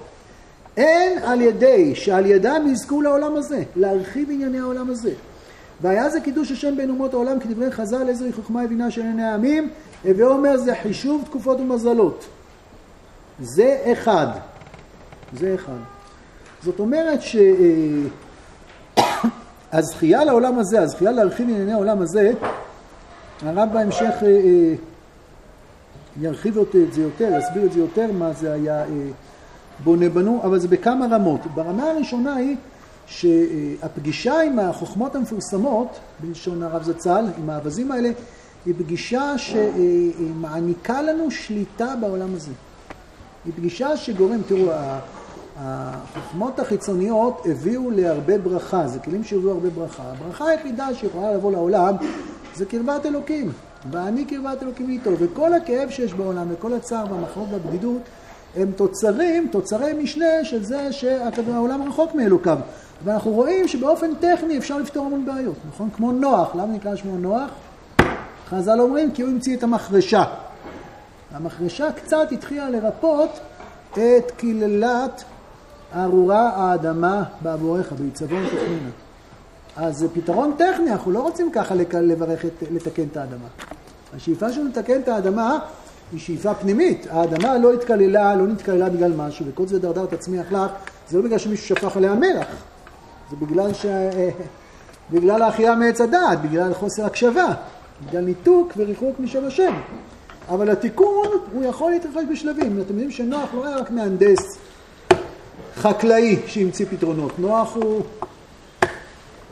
אין 0.77 1.19
על 1.23 1.41
ידי 1.41 1.95
שעל 1.95 2.27
ידם 2.27 2.67
יזכו 2.73 3.03
לעולם 3.03 3.37
הזה, 3.37 3.63
להרחיב 3.77 4.29
ענייני 4.31 4.59
העולם 4.59 4.91
הזה, 4.91 5.13
והיה 5.81 6.11
זה 6.11 6.21
קידוש 6.21 6.53
השם 6.53 6.77
בין 6.77 6.91
אומות 6.91 7.15
העולם 7.15 7.41
כדברי 7.41 7.71
חז"ל 7.71 8.11
עזרי 8.11 8.33
חוכמה 8.33 8.65
יבינה 8.65 8.91
של 8.91 9.03
עיני 9.03 9.25
העמים, 9.25 9.69
הווה 10.05 10.27
אומר 10.27 10.57
זה 10.57 10.75
חישוב 10.83 11.23
תקופות 11.25 11.61
ומזלות. 11.61 12.27
זה 13.41 13.83
אחד. 13.93 14.27
זה 15.39 15.55
אחד. 15.55 15.79
זאת 16.63 16.79
אומרת 16.79 17.21
שהזכייה 19.73 20.25
לעולם 20.25 20.59
הזה, 20.59 20.81
הזכייה 20.83 21.11
להרחיב 21.11 21.49
ענייני 21.49 21.73
העולם 21.73 22.03
הזה, 22.03 22.33
הרב 23.43 23.69
בהמשך 23.73 24.15
אה, 24.23 24.29
אה, 24.29 24.75
ירחיב 26.21 26.59
את 26.59 26.93
זה 26.93 27.03
יותר, 27.03 27.29
יסביר 27.39 27.65
את 27.65 27.73
זה 27.73 27.81
יותר, 27.81 28.13
מה 28.13 28.33
זה 28.33 28.53
היה 28.53 28.85
אה, 28.85 28.89
בונה 29.85 30.09
בנו, 30.09 30.41
אבל 30.45 30.59
זה 30.59 30.69
בכמה 30.69 31.07
רמות. 31.11 31.41
ברמה 31.55 31.91
הראשונה 31.91 32.35
היא 32.35 32.57
שהפגישה 33.07 34.41
עם 34.41 34.59
החוכמות 34.59 35.17
המפורסמות, 35.17 35.99
בלשון 36.21 36.63
הרב 36.63 36.83
זצ"ל, 36.83 37.25
עם 37.39 37.51
האווזים 37.51 37.93
האלה, 37.93 38.11
היא 38.67 38.75
פגישה 38.79 39.35
שמעניקה 39.39 41.03
לנו 41.03 41.31
שליטה 41.31 41.95
בעולם 42.01 42.35
הזה. 42.35 42.53
היא 43.45 43.53
פגישה 43.57 43.97
שגורם, 43.97 44.43
תראו, 44.49 44.73
החוכמות 45.59 46.59
החיצוניות 46.59 47.47
הביאו 47.51 47.91
להרבה 47.91 48.39
ברכה, 48.39 48.87
זה 48.87 48.99
כלים 48.99 49.25
שהביאו 49.25 49.51
הרבה 49.51 49.71
ברכה. 49.71 50.03
הברכה 50.03 50.49
היחידה 50.49 50.95
שיכולה 50.95 51.33
לבוא 51.33 51.53
לעולם 51.53 51.95
זה 52.55 52.67
קרבת 52.67 53.07
אלוקים. 53.07 53.53
ואני 53.91 54.25
קרבת 54.25 54.63
אלוקים 54.63 54.91
איתו, 54.91 55.11
וכל 55.19 55.55
הכאב 55.55 55.91
שיש 55.91 56.15
בעולם, 56.15 56.47
וכל 56.51 56.73
הצער 56.73 57.05
והמחלות 57.11 57.47
והבדידות, 57.51 58.03
הם 58.57 58.71
תוצרים, 58.77 59.49
תוצרי 59.53 59.93
משנה 59.93 60.45
של 60.45 60.65
זה 60.65 60.93
שהעולם 60.93 61.83
רחוק 61.89 62.15
מאלוקיו. 62.15 62.59
ואנחנו 63.05 63.31
רואים 63.31 63.69
שבאופן 63.69 64.15
טכני 64.15 64.59
אפשר 64.59 64.79
לפתור 64.79 65.07
המון 65.07 65.27
בעיות, 65.27 65.57
נכון? 65.69 65.91
כמו 65.91 66.13
נוח, 66.13 66.55
למה 66.55 66.67
נקרא 66.67 66.97
שמו 66.97 67.19
נוח? 67.19 67.51
חז"ל 68.49 68.81
אומרים 68.81 69.11
כי 69.11 69.23
הוא 69.23 69.31
המציא 69.31 69.57
את 69.57 69.63
המחרשה. 69.63 70.25
המחרשה 71.35 71.93
קצת 71.93 72.33
התחילה 72.33 72.71
לרפות 72.71 73.41
את 73.93 74.31
קללת 74.37 75.25
ארורה 75.95 76.51
האדמה 76.55 77.23
בעבורך, 77.43 77.93
בעיצבון 77.93 78.47
תכנינה. 78.47 78.91
אז 79.77 79.97
זה 79.97 80.09
פתרון 80.15 80.55
טכני, 80.59 80.93
אנחנו 80.93 81.11
לא 81.11 81.21
רוצים 81.21 81.51
ככה 81.53 81.75
לברך, 81.75 82.45
את, 82.45 82.63
לתקן 82.71 83.03
את 83.13 83.17
האדמה. 83.17 83.49
השאיפה 84.17 84.53
שלנו 84.53 84.69
לתקן 84.69 85.01
את 85.01 85.09
האדמה 85.09 85.59
היא 86.13 86.21
שאיפה 86.21 86.55
פנימית. 86.55 87.07
האדמה 87.11 87.59
לא 87.59 87.73
התקללה, 87.73 88.35
לא 88.35 88.47
נתקללה 88.47 88.89
בגלל 88.89 89.13
משהו, 89.17 89.47
וכל 89.49 89.67
זה 89.67 89.79
דרדר 89.79 90.07
תצמיח 90.07 90.53
לך, 90.53 90.71
זה 91.09 91.19
לא 91.19 91.25
בגלל 91.25 91.39
שמישהו 91.39 91.67
שפך 91.67 91.97
עליה 91.97 92.15
מלח, 92.15 92.47
זה 93.31 93.37
בגלל, 93.37 93.73
ש... 93.73 93.87
בגלל 95.13 95.43
האחייה 95.43 95.75
מעץ 95.75 96.01
הדעת, 96.01 96.43
בגלל 96.43 96.75
חוסר 96.75 97.05
הקשבה, 97.05 97.55
בגלל 98.09 98.25
ניתוק 98.25 98.73
וריחוק 98.77 99.21
משל 99.21 99.47
השם. 99.47 99.73
אבל 100.49 100.71
התיקון, 100.71 101.29
הוא 101.53 101.65
יכול 101.65 101.91
להתרחש 101.91 102.23
בשלבים. 102.33 102.81
אתם 102.81 102.81
יודעים 102.81 103.11
שנוח 103.11 103.55
לא 103.55 103.67
היה 103.67 103.77
רק 103.77 103.91
מהנדס 103.91 104.59
חקלאי 105.77 106.37
שהמציא 106.47 106.87
פתרונות. 106.91 107.39
נוח 107.39 107.77
הוא 107.77 108.03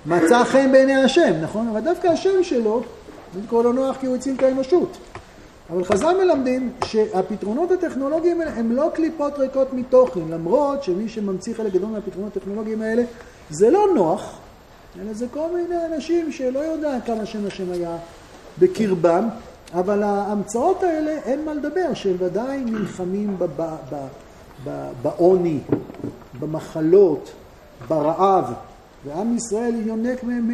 מצא 0.07 0.45
חן 0.45 0.73
בעיני 0.73 0.95
השם, 0.95 1.33
נכון? 1.43 1.69
אבל 1.69 1.81
דווקא 1.81 2.07
השם 2.07 2.43
שלו, 2.43 2.83
אני 3.37 3.47
קורא 3.47 3.63
לו 3.63 3.73
נוח 3.73 3.97
כי 4.01 4.07
הוא 4.07 4.17
הציל 4.17 4.35
את 4.37 4.43
האנושות. 4.43 4.97
אבל 5.71 5.85
חז"ל 5.85 6.17
מלמדים 6.25 6.73
שהפתרונות 6.85 7.71
הטכנולוגיים 7.71 8.41
האלה 8.41 8.53
הם 8.53 8.73
לא 8.73 8.91
קליפות 8.95 9.39
ריקות 9.39 9.73
מתוכן, 9.73 10.21
למרות 10.31 10.85
שמי 10.85 11.09
שממציא 11.09 11.55
חלק 11.55 11.73
גדול 11.73 11.91
מהפתרונות 11.91 12.37
הטכנולוגיים 12.37 12.83
האלה 12.83 13.03
זה 13.51 13.71
לא 13.71 13.87
נוח, 13.95 14.39
אלא 15.03 15.13
זה 15.13 15.27
כל 15.33 15.47
מיני 15.55 15.77
אנשים 15.95 16.33
שלא 16.33 16.59
יודע 16.59 16.99
כמה 17.07 17.27
שם 17.27 17.47
השם 17.47 17.73
היה 17.73 17.97
בקרבם, 18.59 19.29
אבל 19.75 20.03
ההמצאות 20.03 20.83
האלה 20.83 21.11
אין 21.11 21.45
מה 21.45 21.55
לדבר, 21.55 21.95
שהם 21.95 22.17
ודאי 22.19 22.59
נלחמים 22.59 23.37
בעוני, 25.03 25.61
במחלות, 26.41 27.33
ברעב, 27.89 28.53
ועם 29.05 29.37
ישראל 29.37 29.75
יונק 29.87 30.25
מהם 30.25 30.51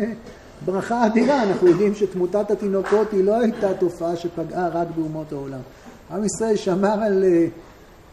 ברכה 0.65 1.07
אדירה. 1.07 1.43
אנחנו 1.43 1.69
יודעים 1.69 1.95
שתמותת 1.95 2.51
התינוקות 2.51 3.13
היא 3.13 3.25
לא 3.25 3.41
הייתה 3.41 3.75
תופעה 3.75 4.17
שפגעה 4.17 4.69
רק 4.69 4.89
באומות 4.97 5.33
העולם. 5.33 5.61
עם 6.11 6.25
ישראל 6.25 6.57
שמר 6.57 7.03
על, 7.03 7.25
אה, 7.25 7.47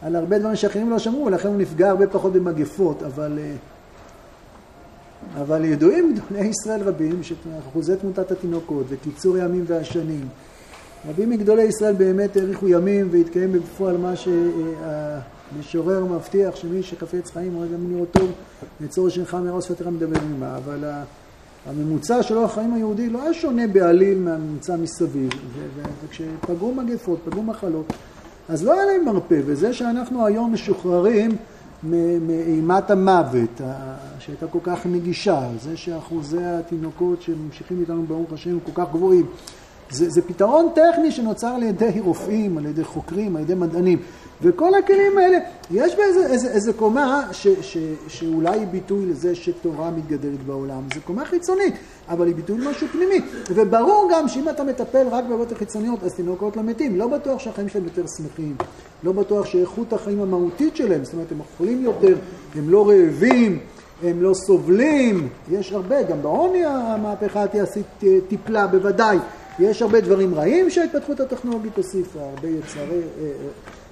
על 0.02 0.16
הרבה 0.16 0.38
דברים 0.38 0.56
שאחרים 0.56 0.90
לא 0.90 0.98
שמרו, 0.98 1.30
לכן 1.30 1.48
הוא 1.48 1.56
נפגע 1.56 1.90
הרבה 1.90 2.06
פחות 2.06 2.32
במגפות, 2.32 3.02
אבל, 3.02 3.38
אה, 3.38 3.54
אבל 5.42 5.64
ידועים 5.64 6.14
גדולי 6.14 6.46
ישראל 6.46 6.82
רבים 6.82 7.22
שאחוזי 7.22 7.96
תמותת 7.96 8.30
התינוקות 8.30 8.86
וקיצור 8.88 9.38
ימים 9.38 9.64
והשנים. 9.66 10.28
רבים 11.08 11.30
מגדולי 11.30 11.62
ישראל 11.62 11.94
באמת 11.94 12.36
האריכו 12.36 12.68
ימים 12.68 13.08
והתקיים 13.10 13.52
בפועל 13.52 13.96
מה 13.96 14.12
שהמשורר 15.54 16.04
מבטיח 16.04 16.56
שמי 16.56 16.82
שחפץ 16.82 17.30
חיים 17.30 17.54
רואה 17.54 17.66
גם 17.66 17.92
לראות 17.92 18.08
טוב, 18.12 18.32
נצור 18.80 19.08
שנך 19.08 19.34
מראש 19.34 19.64
שפתך 19.64 19.86
מדבר 19.86 20.20
עמה, 20.20 20.56
אבל 20.56 20.84
הממוצע 21.66 22.22
של 22.22 22.36
אורח 22.36 22.50
החיים 22.50 22.74
היהודי 22.74 23.08
לא 23.08 23.22
היה 23.22 23.34
שונה 23.34 23.66
בעליל 23.66 24.18
מהממוצע 24.18 24.76
מסביב, 24.76 25.30
וכשפגעו 26.04 26.74
מגפות, 26.74 27.18
פגעו 27.24 27.42
מחלות, 27.42 27.92
אז 28.48 28.64
לא 28.64 28.72
היה 28.72 28.84
להם 28.84 29.04
מרפא, 29.04 29.40
וזה 29.46 29.72
שאנחנו 29.72 30.26
היום 30.26 30.52
משוחררים 30.52 31.30
מאימת 31.82 32.90
המוות, 32.90 33.60
שהייתה 34.18 34.46
כל 34.46 34.58
כך 34.62 34.86
נגישה, 34.86 35.48
זה 35.60 35.76
שאחוזי 35.76 36.44
התינוקות 36.44 37.22
שממשיכים 37.22 37.80
איתנו 37.80 38.02
ברוך 38.02 38.32
השם 38.32 38.50
הם 38.50 38.58
כל 38.64 38.72
כך 38.74 38.92
גבוהים, 38.92 39.26
זה, 39.90 40.10
זה 40.10 40.22
פתרון 40.22 40.68
טכני 40.74 41.12
שנוצר 41.12 41.46
על 41.46 41.62
ידי 41.62 42.00
רופאים, 42.00 42.58
על 42.58 42.66
ידי 42.66 42.84
חוקרים, 42.84 43.36
על 43.36 43.42
ידי 43.42 43.54
מדענים. 43.54 43.98
וכל 44.42 44.74
הכלים 44.74 45.18
האלה, 45.18 45.38
יש 45.70 45.96
באיזה 45.96 46.26
איזה, 46.26 46.48
איזה 46.50 46.72
קומה 46.72 47.22
ש, 47.32 47.46
ש, 47.60 47.78
שאולי 48.08 48.58
היא 48.58 48.66
ביטוי 48.66 49.06
לזה 49.06 49.34
שתורה 49.34 49.90
מתגדלת 49.90 50.42
בעולם. 50.46 50.82
זו 50.94 51.00
קומה 51.04 51.24
חיצונית, 51.24 51.74
אבל 52.08 52.26
היא 52.26 52.34
ביטוי 52.34 52.58
למשהו 52.58 52.88
פנימי. 52.88 53.20
וברור 53.50 54.08
גם 54.12 54.28
שאם 54.28 54.48
אתה 54.48 54.64
מטפל 54.64 55.06
רק 55.10 55.24
בעבודות 55.24 55.52
החיצוניות, 55.52 56.04
אז 56.04 56.14
תינוקות 56.14 56.56
לא 56.56 56.62
מתים. 56.62 56.96
לא 56.96 57.08
בטוח 57.08 57.40
שהחיים 57.40 57.68
שלהם 57.68 57.84
יותר 57.84 58.02
שמחים. 58.16 58.56
לא 59.02 59.12
בטוח 59.12 59.46
שאיכות 59.46 59.92
החיים 59.92 60.20
המהותית 60.20 60.76
שלהם, 60.76 61.04
זאת 61.04 61.12
אומרת, 61.12 61.32
הם 61.32 61.40
אוכלים 61.40 61.82
יותר, 61.82 62.16
הם 62.54 62.70
לא 62.70 62.88
רעבים. 62.88 63.58
הם 64.02 64.22
לא 64.22 64.34
סובלים, 64.34 65.28
יש 65.50 65.72
הרבה, 65.72 66.02
גם 66.02 66.22
בעוני 66.22 66.64
המהפכה 66.64 67.44
התעשית 67.44 67.86
טיפלה 68.28 68.66
בוודאי, 68.66 69.18
יש 69.60 69.82
הרבה 69.82 70.00
דברים 70.00 70.34
רעים 70.34 70.70
שההתפתחות 70.70 71.20
הטכנולוגית 71.20 71.76
הוסיפה, 71.76 72.20
הרבה 72.20 72.48
יצרי, 72.48 72.82
אה, 72.82 73.22
אה, 73.22 73.30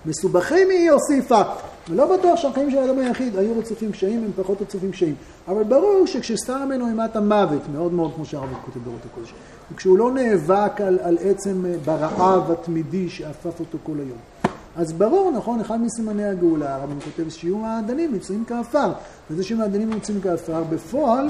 מסובכים 0.06 0.70
היא 0.70 0.90
הוסיפה. 0.90 1.42
ולא 1.90 2.16
בטוח 2.16 2.36
שהחיים 2.36 2.70
של 2.70 2.78
האדם 2.78 2.98
היחיד 2.98 3.36
היו 3.36 3.58
רצופים 3.58 3.92
קשיים, 3.92 4.24
הם 4.24 4.30
פחות 4.36 4.62
רצופים 4.62 4.90
קשיים. 4.90 5.14
אבל 5.48 5.64
ברור 5.64 6.06
שכשסתר 6.06 6.64
ממנו 6.64 6.88
אימת 6.88 7.16
המוות, 7.16 7.62
מאוד 7.72 7.92
מאוד 7.92 8.12
כמו 8.14 8.24
שהרב 8.24 8.48
כותב 8.64 8.84
באורות 8.84 9.04
הקודש, 9.12 9.34
וכשהוא 9.72 9.98
לא 9.98 10.12
נאבק 10.12 10.80
על, 10.80 10.98
על 11.02 11.18
עצם 11.20 11.66
אה, 11.66 11.74
ברעב 11.84 12.50
התמידי 12.50 13.08
שאפף 13.08 13.60
אותו 13.60 13.78
כל 13.82 13.96
היום. 13.98 14.18
אז 14.76 14.92
ברור, 14.92 15.32
נכון, 15.36 15.60
אחד 15.60 15.80
מסימני 15.80 16.24
הגאולה, 16.24 16.74
הרב 16.74 16.90
כותב 17.04 17.28
שיהיו 17.28 17.58
מעדנים 17.58 18.12
נמצאים 18.12 18.44
כעפר. 18.46 18.92
וזה 19.30 19.44
שמעדנים 19.44 19.90
נמצאים 19.90 20.20
כעפר, 20.20 20.62
בפועל 20.70 21.28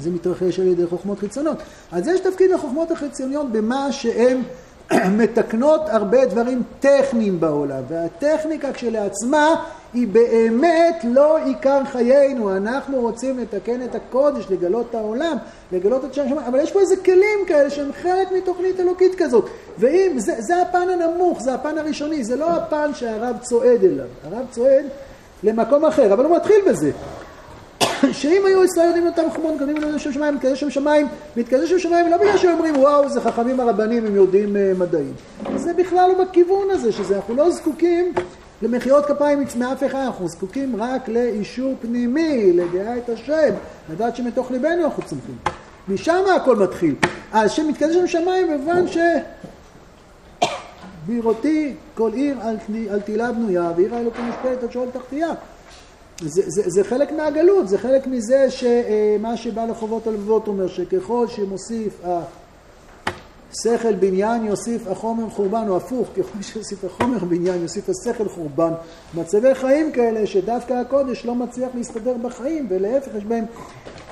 זה 0.00 0.10
מתרחש 0.10 0.60
על 0.60 0.66
ידי 0.66 0.86
חוכמות 0.86 1.18
חיצוניות. 1.18 1.56
אז 1.92 2.08
יש 2.08 2.20
תפקיד 2.20 2.50
לחוכמות 2.50 2.90
החיצוניות 2.90 3.52
במה 3.52 3.92
שהן 3.92 4.42
מתקנות 5.20 5.80
הרבה 5.88 6.26
דברים 6.26 6.62
טכניים 6.80 7.40
בעולם, 7.40 7.82
והטכניקה 7.88 8.72
כשלעצמה 8.72 9.54
היא 9.94 10.08
באמת 10.08 11.04
לא 11.04 11.44
עיקר 11.44 11.84
חיינו, 11.84 12.56
אנחנו 12.56 13.00
רוצים 13.00 13.38
לתקן 13.38 13.82
את 13.82 13.94
הקודש, 13.94 14.44
לגלות 14.50 14.86
את 14.90 14.94
העולם, 14.94 15.36
לגלות 15.72 16.04
את 16.04 16.14
שם 16.14 16.28
שמיים, 16.28 16.46
אבל 16.46 16.60
יש 16.60 16.72
פה 16.72 16.80
איזה 16.80 16.96
כלים 16.96 17.38
כאלה 17.46 17.70
שהם 17.70 17.92
חלק 18.02 18.32
מתוכנית 18.36 18.80
אלוקית 18.80 19.14
כזאת, 19.14 19.48
ואם, 19.78 20.12
זה, 20.16 20.34
זה 20.38 20.62
הפן 20.62 20.88
הנמוך, 20.88 21.42
זה 21.42 21.54
הפן 21.54 21.78
הראשוני, 21.78 22.24
זה 22.24 22.36
לא 22.36 22.50
הפן 22.50 22.90
שהרב 22.94 23.36
צועד 23.42 23.84
אליו, 23.84 24.06
הרב 24.24 24.46
צועד 24.50 24.84
למקום 25.42 25.84
אחר, 25.84 26.12
אבל 26.12 26.24
הוא 26.24 26.36
מתחיל 26.36 26.56
בזה. 26.68 26.90
שאם 28.12 28.42
היו 28.46 28.64
ישראל 28.64 28.86
יודעים 28.86 29.06
אותם 29.06 29.22
חומות, 29.34 29.54
מקבלים 29.54 29.76
לנו 29.76 29.98
שם 29.98 30.12
שמיים, 30.12 30.34
מתקדש 30.34 30.60
שם 30.60 30.70
שמיים, 30.70 31.06
מתקדש 31.36 31.70
שם 31.70 31.78
שמיים, 31.78 32.10
לא 32.10 32.16
בגלל 32.16 32.38
שהם 32.38 32.52
אומרים, 32.52 32.76
וואו, 32.76 33.08
זה 33.08 33.20
חכמים 33.20 33.60
הרבנים, 33.60 34.06
הם 34.06 34.14
יודעים 34.14 34.56
uh, 34.56 34.78
מדעים. 34.78 35.12
זה 35.56 35.74
בכלל 35.74 36.10
לא 36.10 36.24
בכיוון 36.24 36.70
הזה, 36.70 36.92
שזה, 36.92 37.16
אנחנו 37.16 37.34
לא 37.34 37.50
זקוקים 37.50 38.12
למחיאות 38.62 39.06
כפיים 39.06 39.44
מאף 39.58 39.84
אחד, 39.84 39.98
אנחנו 39.98 40.28
זקוקים 40.28 40.82
רק 40.82 41.08
לאישור 41.08 41.74
פנימי, 41.80 42.52
לדעה 42.52 42.98
את 42.98 43.08
השם, 43.08 43.54
לדעת 43.92 44.16
שמתוך 44.16 44.50
ליבנו 44.50 44.84
אנחנו 44.84 45.02
צומחים. 45.02 45.36
משם 45.88 46.24
הכל 46.36 46.56
מתחיל. 46.56 46.94
אז 47.32 47.50
שמתקדש 47.50 47.94
שם 47.94 48.06
שמיים, 48.06 48.48
במובן 48.48 48.88
ש... 48.88 48.98
בראותי 51.06 51.74
כל 51.94 52.10
עיר 52.12 52.36
על, 52.42 52.56
על 52.90 53.00
תהילה 53.00 53.32
בנויה, 53.32 53.72
ועיר 53.76 53.94
האלוקים 53.94 54.28
משפלת 54.28 54.62
עד 54.62 54.72
שואל 54.72 54.88
תחתיה. 54.92 55.28
זה, 56.26 56.42
זה, 56.46 56.62
זה 56.66 56.84
חלק 56.84 57.12
מהגלות, 57.12 57.68
זה 57.68 57.78
חלק 57.78 58.06
מזה 58.06 58.50
שמה 58.50 59.36
שבא 59.36 59.64
לחובות 59.64 60.06
הלבבות 60.06 60.48
אומר 60.48 60.68
שככל 60.68 61.26
שמוסיף 61.28 62.00
השכל 63.52 63.94
בניין 63.94 64.46
יוסיף 64.46 64.86
החומר 64.86 65.30
חורבן, 65.30 65.64
או 65.68 65.76
הפוך, 65.76 66.08
ככל 66.16 66.42
שיוסיף 66.42 66.84
החומר 66.84 67.18
בניין 67.18 67.62
יוסיף 67.62 67.88
השכל 67.88 68.28
חורבן. 68.28 68.72
מצבי 69.14 69.54
חיים 69.54 69.92
כאלה 69.92 70.26
שדווקא 70.26 70.72
הקודש 70.72 71.26
לא 71.26 71.34
מצליח 71.34 71.68
להסתדר 71.74 72.14
בחיים, 72.22 72.66
ולהפך 72.70 73.14
יש 73.18 73.24
בהם 73.24 73.44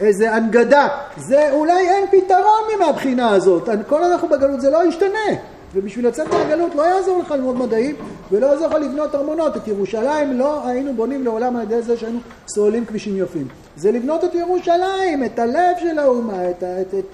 איזה 0.00 0.34
הנגדה. 0.34 0.88
זה 1.16 1.52
אולי 1.52 1.88
אין 1.88 2.06
פתרון 2.06 2.62
מהבחינה 2.78 3.30
הזאת, 3.30 3.68
כל 3.88 4.04
אנחנו 4.04 4.28
בגלות 4.28 4.60
זה 4.60 4.70
לא 4.70 4.88
ישתנה. 4.88 5.36
ובשביל 5.74 6.06
לצאת 6.06 6.26
מהגלות 6.34 6.74
לא 6.74 6.82
יעזור 6.82 7.18
לך 7.18 7.30
ללמוד 7.30 7.56
מדעים 7.56 7.96
ולא 8.30 8.46
יעזור 8.46 8.66
לך 8.66 8.74
לבנות 8.74 9.14
ארמונות. 9.14 9.56
את 9.56 9.68
ירושלים 9.68 10.38
לא 10.38 10.66
היינו 10.66 10.94
בונים 10.94 11.24
לעולם 11.24 11.56
על 11.56 11.62
ידי 11.62 11.82
זה 11.82 11.96
שהיינו 11.96 12.18
סוללים 12.48 12.84
כבישים 12.84 13.16
יפים. 13.16 13.48
זה 13.76 13.92
לבנות 13.92 14.24
את 14.24 14.34
ירושלים, 14.34 15.24
את 15.24 15.38
הלב 15.38 15.76
של 15.80 15.98
האומה, 15.98 16.50
את, 16.50 16.62
את, 16.62 16.94
את, 16.94 17.04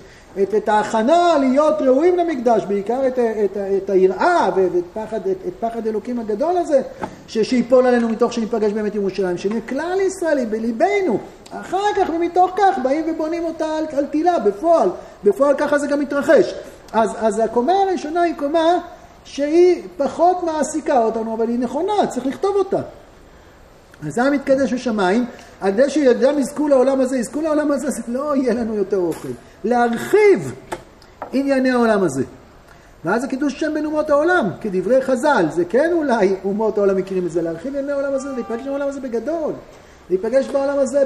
את, 0.43 0.55
את 0.55 0.69
ההכנה 0.69 1.37
להיות 1.41 1.83
ראויים 1.83 2.17
למקדש, 2.17 2.65
בעיקר 2.65 3.07
את, 3.07 3.19
את, 3.19 3.57
את 3.57 3.91
היראה 3.91 4.51
ואת 4.57 4.85
פחד, 4.95 5.21
את, 5.29 5.37
את 5.49 5.53
פחד 5.61 5.87
אלוקים 5.87 6.19
הגדול 6.19 6.57
הזה, 6.57 6.83
ש, 7.27 7.39
שיפול 7.39 7.87
עלינו 7.87 8.09
מתוך 8.09 8.33
שניפגש 8.33 8.73
באמת 8.73 8.95
ירושלים, 8.95 9.39
שנהיה 9.39 9.61
כלל 9.69 9.99
ישראלי 10.07 10.47
בליבנו. 10.47 11.19
אחר 11.51 11.95
כך 11.97 12.09
ומתוך 12.15 12.51
כך 12.57 12.79
באים 12.83 13.05
ובונים 13.09 13.45
אותה 13.45 13.67
על, 13.79 13.85
על 13.93 14.07
תילה, 14.07 14.39
בפועל. 14.39 14.89
בפועל 15.25 15.55
ככה 15.59 15.79
זה 15.79 15.87
גם 15.87 16.01
מתרחש. 16.01 16.55
אז, 16.93 17.11
אז 17.17 17.39
הקומה 17.39 17.73
הראשונה 17.73 18.23
היא 18.23 18.35
קומה 18.37 18.79
שהיא 19.25 19.83
פחות 19.97 20.43
מעסיקה 20.43 21.05
אותנו, 21.05 21.35
אבל 21.35 21.49
היא 21.49 21.59
נכונה, 21.59 22.07
צריך 22.09 22.27
לכתוב 22.27 22.57
אותה. 22.57 22.81
אז 24.07 24.15
זה 24.15 24.23
המתקדש 24.23 24.73
בשמיים, 24.73 25.27
על 25.61 25.69
ידי 25.69 25.91
שילדם 25.91 26.39
יזכו 26.39 26.69
לעולם 26.69 27.01
הזה, 27.01 27.19
יזכו 27.19 27.41
לעולם 27.41 27.73
הזה, 27.73 27.87
אז 27.87 28.03
לא 28.09 28.37
יהיה 28.37 28.55
לנו 28.55 28.75
יותר 28.75 28.97
אוכל. 28.97 29.29
להרחיב 29.65 30.53
ענייני 31.33 31.71
העולם 31.71 32.03
הזה. 32.03 32.25
ואז 33.05 33.23
זה 33.23 33.29
קידוש 33.29 33.61
שם 33.61 33.75
בין 33.75 33.85
אומות 33.85 34.11
העולם, 34.11 34.51
כדברי 34.61 35.03
חז"ל, 35.03 35.47
זה 35.51 35.65
כן 35.65 35.91
אולי 35.93 36.37
אומות 36.45 36.79
העולם 36.79 36.97
מכירים 36.97 37.27
את 37.27 37.31
זה, 37.31 37.43
להרחיב 37.43 37.77
ענייני 37.77 37.93
העולם 37.93 38.15
הזה, 38.15 38.29
להיפגש 38.33 38.61
עם 38.61 38.69
העולם 38.69 38.89
הזה 38.89 39.01
בגדול. 39.01 39.53
להיפגש 40.11 40.49
בעולם 40.49 40.79
הזה 40.79 41.05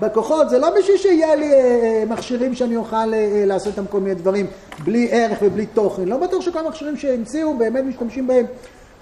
בכוחות, 0.00 0.50
זה 0.50 0.58
לא 0.58 0.70
בשביל 0.78 0.96
שיהיה 0.96 1.34
לי 1.34 1.52
אה, 1.52 1.58
אה, 1.58 2.04
מכשירים 2.08 2.54
שאני 2.54 2.76
אוכל 2.76 3.14
אה, 3.14 3.44
לעשות 3.46 3.66
איתם 3.66 3.86
כל 3.86 4.00
מיני 4.00 4.14
דברים 4.14 4.46
בלי 4.84 5.08
ערך 5.10 5.38
ובלי 5.42 5.66
תוכן. 5.66 6.04
לא 6.04 6.16
בטוח 6.16 6.40
שכל 6.40 6.58
המכשירים 6.58 6.96
שהמציאו 6.96 7.58
באמת 7.58 7.84
משתמשים 7.84 8.26
בהם 8.26 8.46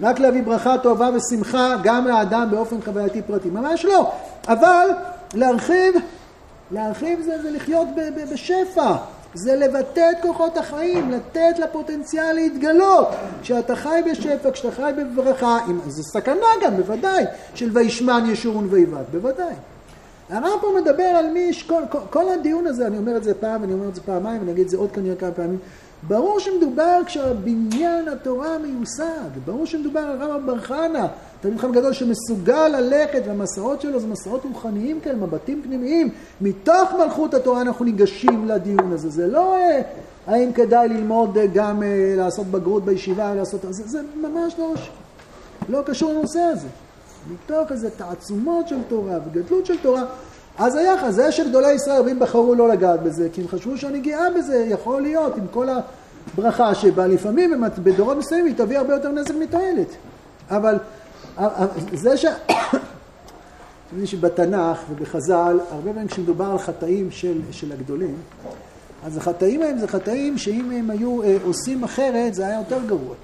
רק 0.01 0.19
להביא 0.19 0.43
ברכה, 0.43 0.77
טובה 0.77 1.09
ושמחה 1.15 1.75
גם 1.83 2.07
לאדם 2.07 2.47
באופן 2.51 2.81
חווייתי 2.81 3.21
פרטי. 3.21 3.49
ממש 3.49 3.85
לא. 3.85 4.11
אבל 4.47 4.87
להרחיב, 5.33 5.95
להרחיב 6.71 7.21
זה, 7.21 7.41
זה 7.41 7.51
לחיות 7.51 7.87
בשפע. 8.31 8.95
זה 9.33 9.55
לבטא 9.55 10.11
את 10.11 10.17
כוחות 10.21 10.57
החיים, 10.57 11.11
לתת 11.11 11.59
לפוטנציאל 11.59 12.33
להתגלות. 12.33 13.07
כשאתה 13.41 13.75
חי 13.75 14.01
בשפע, 14.11 14.51
כשאתה 14.51 14.71
חי 14.71 14.91
בברכה, 14.97 15.57
זו 15.87 16.03
סכנה 16.03 16.47
גם, 16.63 16.77
בוודאי, 16.77 17.23
של 17.55 17.69
וישמן 17.73 18.23
ישורון 18.31 18.67
ויבד, 18.69 19.03
בוודאי. 19.11 19.53
פה 20.61 20.67
מדבר 20.81 21.03
על 21.03 21.29
מי, 21.29 21.51
כל, 21.67 21.81
כל, 21.89 21.99
כל 22.09 22.29
הדיון 22.29 22.67
הזה, 22.67 22.87
אני 22.87 22.97
אומר 22.97 23.17
את 23.17 23.23
זה 23.23 23.33
פעם, 23.33 23.63
אני 23.63 23.73
אומר 23.73 23.87
את 23.87 23.95
זה 23.95 24.01
פעמיים, 24.01 24.39
ואני 24.39 24.51
אגיד 24.51 24.63
את 24.63 24.69
זה 24.69 24.77
עוד 24.77 24.91
כנראה 24.91 25.15
כמה 25.15 25.31
פעמים, 25.31 25.59
ברור 26.07 26.39
שמדובר 26.39 26.99
כשבניין 27.05 28.07
התורה 28.07 28.57
מיוסד, 28.57 29.29
ברור 29.45 29.65
שמדובר 29.65 29.99
על 29.99 30.21
רמב"ם 30.21 30.45
בר 30.45 30.59
חנה, 30.59 31.07
תלמיד 31.41 31.59
חכם 31.59 31.71
גדול 31.71 31.93
שמסוגל 31.93 32.67
ללכת, 32.67 33.21
והמסעות 33.27 33.81
שלו 33.81 33.99
זה 33.99 34.07
מסעות 34.07 34.43
רוחניים 34.43 34.99
כאלה, 34.99 35.15
מבטים 35.15 35.61
פנימיים. 35.63 36.09
מתוך 36.41 36.93
מלכות 36.99 37.33
התורה 37.33 37.61
אנחנו 37.61 37.85
ניגשים 37.85 38.47
לדיון 38.47 38.91
הזה. 38.91 39.09
זה 39.09 39.27
לא 39.27 39.55
אה, 39.55 39.81
האם 40.27 40.53
כדאי 40.53 40.87
ללמוד 40.87 41.37
אה, 41.37 41.47
גם 41.53 41.83
אה, 41.83 42.13
לעשות 42.17 42.47
בגרות 42.47 42.85
בישיבה, 42.85 43.35
לעשות... 43.35 43.61
זה, 43.69 43.87
זה 43.87 44.01
ממש 44.21 44.53
לא, 44.59 44.73
לא 45.69 45.81
קשור 45.85 46.13
לנושא 46.13 46.39
הזה. 46.39 46.67
מתוך 47.33 47.71
איזה 47.71 47.89
תעצומות 47.89 48.67
של 48.67 48.83
תורה 48.87 49.17
וגדלות 49.25 49.65
של 49.65 49.77
תורה. 49.81 50.03
אז 50.57 50.75
היחס, 50.75 51.13
זה 51.13 51.31
שגדולי 51.31 51.73
ישראל 51.73 51.99
רבים 51.99 52.19
בחרו 52.19 52.55
לא 52.55 52.69
לגעת 52.69 53.03
בזה, 53.03 53.27
כי 53.33 53.41
הם 53.41 53.47
חשבו 53.47 53.71
גאה 54.01 54.31
בזה, 54.37 54.65
יכול 54.69 55.01
להיות, 55.01 55.37
עם 55.37 55.47
כל 55.51 55.67
הברכה 56.37 56.75
שבה 56.75 57.07
לפעמים 57.07 57.63
בדורות 57.83 58.17
מסוימים 58.17 58.45
היא 58.45 58.55
תביא 58.55 58.77
הרבה 58.77 58.93
יותר 58.93 59.11
נזק 59.11 59.35
מתועלת. 59.35 59.87
אבל 60.49 60.77
זה 61.93 62.17
ש... 62.17 62.25
אתם 63.93 64.01
יודעים 64.01 64.07
שבתנ"ך 64.07 64.77
ובחז"ל, 64.91 65.59
הרבה 65.71 65.93
פעמים 65.93 66.07
כשמדובר 66.07 66.45
על 66.45 66.57
חטאים 66.57 67.11
של, 67.11 67.41
של 67.51 67.71
הגדולים, 67.71 68.15
אז 69.05 69.17
החטאים 69.17 69.61
ההם 69.61 69.77
זה 69.77 69.87
חטאים 69.87 70.37
שאם 70.37 70.71
הם 70.71 70.89
היו 70.89 71.23
אה, 71.23 71.37
עושים 71.43 71.83
אחרת 71.83 72.33
זה 72.33 72.47
היה 72.47 72.57
יותר 72.57 72.79
גרוע. 72.87 73.15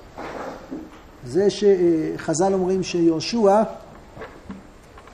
זה 1.27 1.47
שחז"ל 1.49 2.53
אומרים 2.53 2.83
שיהושע 2.83 3.63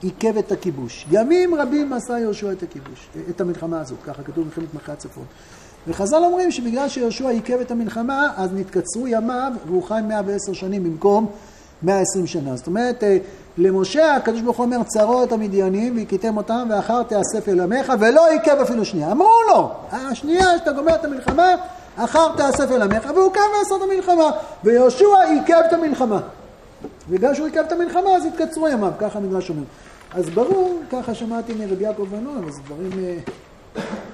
עיכב 0.02 0.38
את 0.38 0.52
הכיבוש. 0.52 1.06
ימים 1.10 1.54
רבים 1.54 1.92
עשה 1.92 2.18
יהושע 2.18 2.52
את 2.52 2.62
הכיבוש, 2.62 3.08
את 3.30 3.40
המלחמה 3.40 3.80
הזאת, 3.80 3.98
ככה 4.06 4.22
כתוב 4.22 4.44
במלחמת 4.44 4.74
מלכי 4.74 4.92
הצפון. 4.92 5.24
וחז"ל 5.88 6.16
אומרים 6.16 6.50
שבגלל 6.50 6.88
שיהושע 6.88 7.28
עיכב 7.28 7.60
את 7.60 7.70
המלחמה, 7.70 8.32
אז 8.36 8.50
נתקצרו 8.52 9.08
ימיו 9.08 9.52
והוא 9.66 9.82
חי 9.82 10.00
110 10.08 10.52
שנים 10.52 10.84
במקום 10.84 11.26
120 11.82 12.26
שנה. 12.26 12.56
זאת 12.56 12.66
אומרת, 12.66 13.04
אה, 13.04 13.18
למשה 13.58 14.14
הקדוש 14.14 14.40
ברוך 14.40 14.56
הוא 14.56 14.64
אומר, 14.64 14.82
צרו 14.82 15.24
את 15.24 15.32
המדיינים 15.32 15.96
והכיתם 15.96 16.36
אותם 16.36 16.68
ואחר 16.70 17.02
תאסף 17.02 17.48
אל 17.48 17.60
עמך 17.60 17.92
ולא 18.00 18.28
עיכב 18.28 18.56
אפילו 18.62 18.84
שנייה. 18.84 19.12
אמרו 19.12 19.30
לו, 19.48 19.70
השנייה 19.92 20.58
שאתה 20.58 20.72
גומר 20.72 20.94
את 20.94 21.04
המלחמה, 21.04 21.54
אחר 21.96 22.36
תאסף 22.36 22.70
אל 22.70 22.82
עמך 22.82 23.10
והוא 23.14 23.32
קם 23.32 23.40
לעשות 23.58 23.82
המלחמה. 23.82 24.30
ויהושע 24.64 25.20
עיכב 25.28 25.62
את 25.68 25.72
המלחמה. 25.72 26.20
בגלל 27.10 27.34
שהוא 27.34 27.46
עיכב 27.46 27.62
את 27.66 27.72
המלחמה 27.72 28.16
אז 28.16 28.24
התקצרו 28.24 28.68
ימיו, 28.68 28.92
ככה 28.98 29.18
המדרש 29.18 29.50
אומר. 29.50 29.62
אז 30.14 30.30
ברור, 30.30 30.80
ככה 30.90 31.14
שמעתי 31.14 31.54
מרבי 31.54 31.84
יעקב 31.84 32.06
בנון, 32.10 32.44
אז 32.48 32.54
דברים 32.66 32.90
אה, 33.04 33.16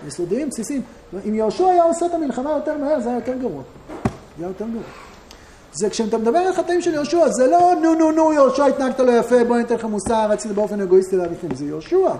יסודיים, 0.09 0.49
בסיסיים. 0.49 0.83
אם 1.29 1.35
יהושע 1.35 1.67
היה 1.67 1.83
עושה 1.83 2.07
את 2.07 2.15
המלחמה 2.15 2.51
יותר 2.51 2.79
מהר, 2.79 3.01
זה 3.01 3.09
היה 3.09 3.19
יותר 3.19 3.35
גרוע. 3.35 3.63
זה 4.39 4.45
היה 4.45 4.49
יותר 4.49 4.65
גרוע. 4.65 4.83
זה 5.73 5.91
כשאתה 5.91 6.19
מדבר 6.19 6.39
על 6.39 6.53
חטאים 6.53 6.83
של 6.83 6.95
יהושע, 6.95 7.29
זה 7.29 7.47
לא 7.47 7.73
נו 7.83 7.95
נו 7.95 8.13
נו 8.13 8.33
יהושע 8.33 8.67
התנהגת 8.67 9.01
לו 9.01 9.13
יפה, 9.13 9.45
בוא 9.45 9.57
ניתן 9.57 9.75
לך 9.75 9.85
מוסר, 9.85 10.27
רצית 10.31 10.53
באופן 10.53 10.81
אגואיסטי 10.81 11.17
להריחים. 11.17 11.55
זה 11.55 11.65
יהושע 11.65 12.11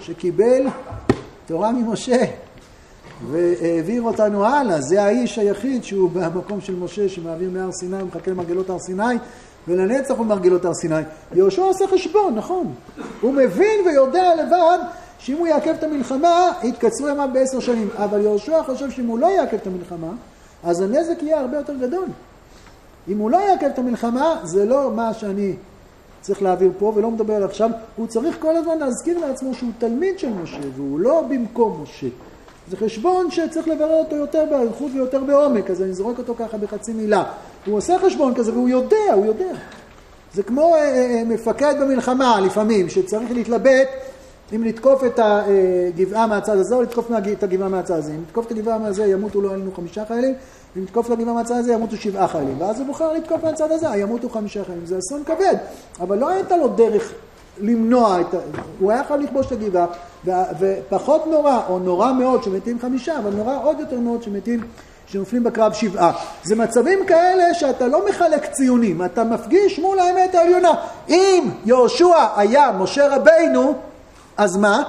שקיבל 0.00 0.66
תורה 1.46 1.72
ממשה 1.72 2.24
והעביר 3.30 4.02
אותנו 4.02 4.44
הלאה. 4.44 4.80
זה 4.80 5.02
האיש 5.02 5.38
היחיד 5.38 5.84
שהוא 5.84 6.10
במקום 6.10 6.60
של 6.60 6.76
משה 6.76 7.08
שמעביר 7.08 7.50
מהר 7.50 7.72
סיני 7.72 8.02
ומחכה 8.02 8.30
למרגלות 8.30 8.70
הר 8.70 8.78
סיני 8.78 9.16
ולנצח 9.68 10.14
הוא 10.14 10.26
מרגלות 10.26 10.64
הר 10.64 10.74
סיני. 10.74 11.02
יהושע 11.34 11.62
עושה 11.62 11.86
חשבון, 11.86 12.34
נכון. 12.34 12.74
הוא 13.20 13.34
מבין 13.34 13.86
ויודע 13.86 14.34
לבד 14.34 14.78
שאם 15.18 15.36
הוא 15.36 15.46
יעכב 15.46 15.74
את 15.78 15.82
המלחמה, 15.82 16.52
יתקצרו 16.62 17.08
ימיו 17.08 17.28
בעשר 17.32 17.60
שנים. 17.60 17.88
אבל 17.96 18.20
יהושע 18.20 18.62
חושב 18.62 18.90
שאם 18.90 19.06
הוא 19.06 19.18
לא 19.18 19.26
יעכב 19.26 19.56
את 19.56 19.66
המלחמה, 19.66 20.12
אז 20.64 20.80
הנזק 20.80 21.22
יהיה 21.22 21.40
הרבה 21.40 21.56
יותר 21.56 21.74
גדול. 21.74 22.08
אם 23.08 23.18
הוא 23.18 23.30
לא 23.30 23.36
יעכב 23.36 23.66
את 23.66 23.78
המלחמה, 23.78 24.40
זה 24.44 24.64
לא 24.64 24.90
מה 24.90 25.14
שאני 25.14 25.54
צריך 26.20 26.42
להעביר 26.42 26.72
פה 26.78 26.92
ולא 26.94 27.10
מדבר 27.10 27.34
עליו 27.34 27.48
עכשיו. 27.48 27.70
הוא 27.96 28.06
צריך 28.06 28.36
כל 28.40 28.56
הזמן 28.56 28.78
להזכיר 28.78 29.18
לעצמו 29.18 29.54
שהוא 29.54 29.70
תלמיד 29.78 30.18
של 30.18 30.32
משה 30.42 30.58
והוא 30.76 31.00
לא 31.00 31.22
במקום 31.28 31.82
משה. 31.82 32.06
זה 32.70 32.76
חשבון 32.76 33.30
שצריך 33.30 33.68
לברר 33.68 33.98
אותו 33.98 34.16
יותר 34.16 34.44
באריכות 34.50 34.90
ויותר 34.94 35.20
בעומק, 35.24 35.70
אז 35.70 35.82
אני 35.82 35.92
זורק 35.92 36.18
אותו 36.18 36.34
ככה 36.38 36.58
בחצי 36.58 36.92
מילה. 36.92 37.24
הוא 37.66 37.76
עושה 37.76 37.98
חשבון 37.98 38.34
כזה 38.34 38.52
והוא 38.52 38.68
יודע, 38.68 39.12
הוא 39.14 39.26
יודע. 39.26 39.54
זה 40.34 40.42
כמו 40.42 40.74
אה, 40.74 40.80
אה, 40.80 41.22
מפקד 41.26 41.74
במלחמה 41.80 42.40
לפעמים, 42.40 42.88
שצריך 42.88 43.30
להתלבט 43.30 43.88
אם 44.54 44.64
לתקוף 44.64 45.04
את 45.04 45.20
הגבעה 45.22 46.26
מהצד 46.26 46.56
הזה 46.56 46.74
או 46.74 46.82
לתקוף 46.82 47.10
את 47.32 47.42
הגבעה 47.42 47.68
מהצד 47.68 47.94
הזה. 47.94 48.12
אם 48.12 48.22
לתקוף 48.22 48.46
את 48.46 48.50
הגבעה 48.50 48.78
מהזה 48.78 49.06
ימותו 49.06 49.40
לא 49.40 49.52
עלינו 49.52 49.70
חמישה 49.76 50.04
חיילים, 50.04 50.34
אם 50.76 50.82
לתקוף 50.82 51.10
לגבעה 51.10 51.34
מהצד 51.34 51.54
הזה 51.54 51.72
ימותו 51.72 51.96
שבעה 51.96 52.28
חיילים. 52.28 52.60
ואז 52.60 52.78
הוא 52.78 52.86
בוחר 52.86 53.12
לתקוף 53.12 53.44
מהצד 53.44 53.72
הזה, 53.72 53.86
ימותו 53.96 54.28
חמישה 54.28 54.64
חיילים. 54.64 54.86
זה 54.86 54.98
אסון 54.98 55.24
כבד, 55.24 55.54
אבל 56.00 56.18
לא 56.18 56.28
הייתה 56.28 56.56
לו 56.56 56.68
דרך 56.68 57.12
למנוע 57.60 58.20
את 58.20 58.34
ה... 58.34 58.38
הוא 58.80 58.92
היה 58.92 59.00
יכול 59.00 59.18
לכבוש 59.18 59.46
את 59.46 59.52
הגבעה, 59.52 59.86
ופחות 60.58 61.26
נורא, 61.26 61.60
או 61.68 61.78
נורא 61.78 62.12
מאוד 62.12 62.42
שמתים 62.42 62.78
חמישה, 62.78 63.18
אבל 63.18 63.30
נורא 63.30 63.58
עוד 63.62 63.80
יותר 63.80 64.00
מאוד 64.00 64.22
שמתים, 64.22 64.60
שנופלים 65.06 65.44
בקרב 65.44 65.72
שבעה. 65.72 66.12
זה 66.42 66.56
מצבים 66.56 67.06
כאלה 67.06 67.54
שאתה 67.54 67.86
לא 67.86 68.08
מחלק 68.08 68.46
ציונים, 68.52 69.04
אתה 69.04 69.24
מפגיש 69.24 69.78
מול 69.78 69.98
האמת 69.98 70.34
העליונה. 70.34 70.70
אם 71.08 71.50
יהושע 71.64 72.26
היה 72.36 72.72
משה 72.78 73.16
רבינו, 73.16 73.74
אז 74.36 74.56
מה? 74.56 74.82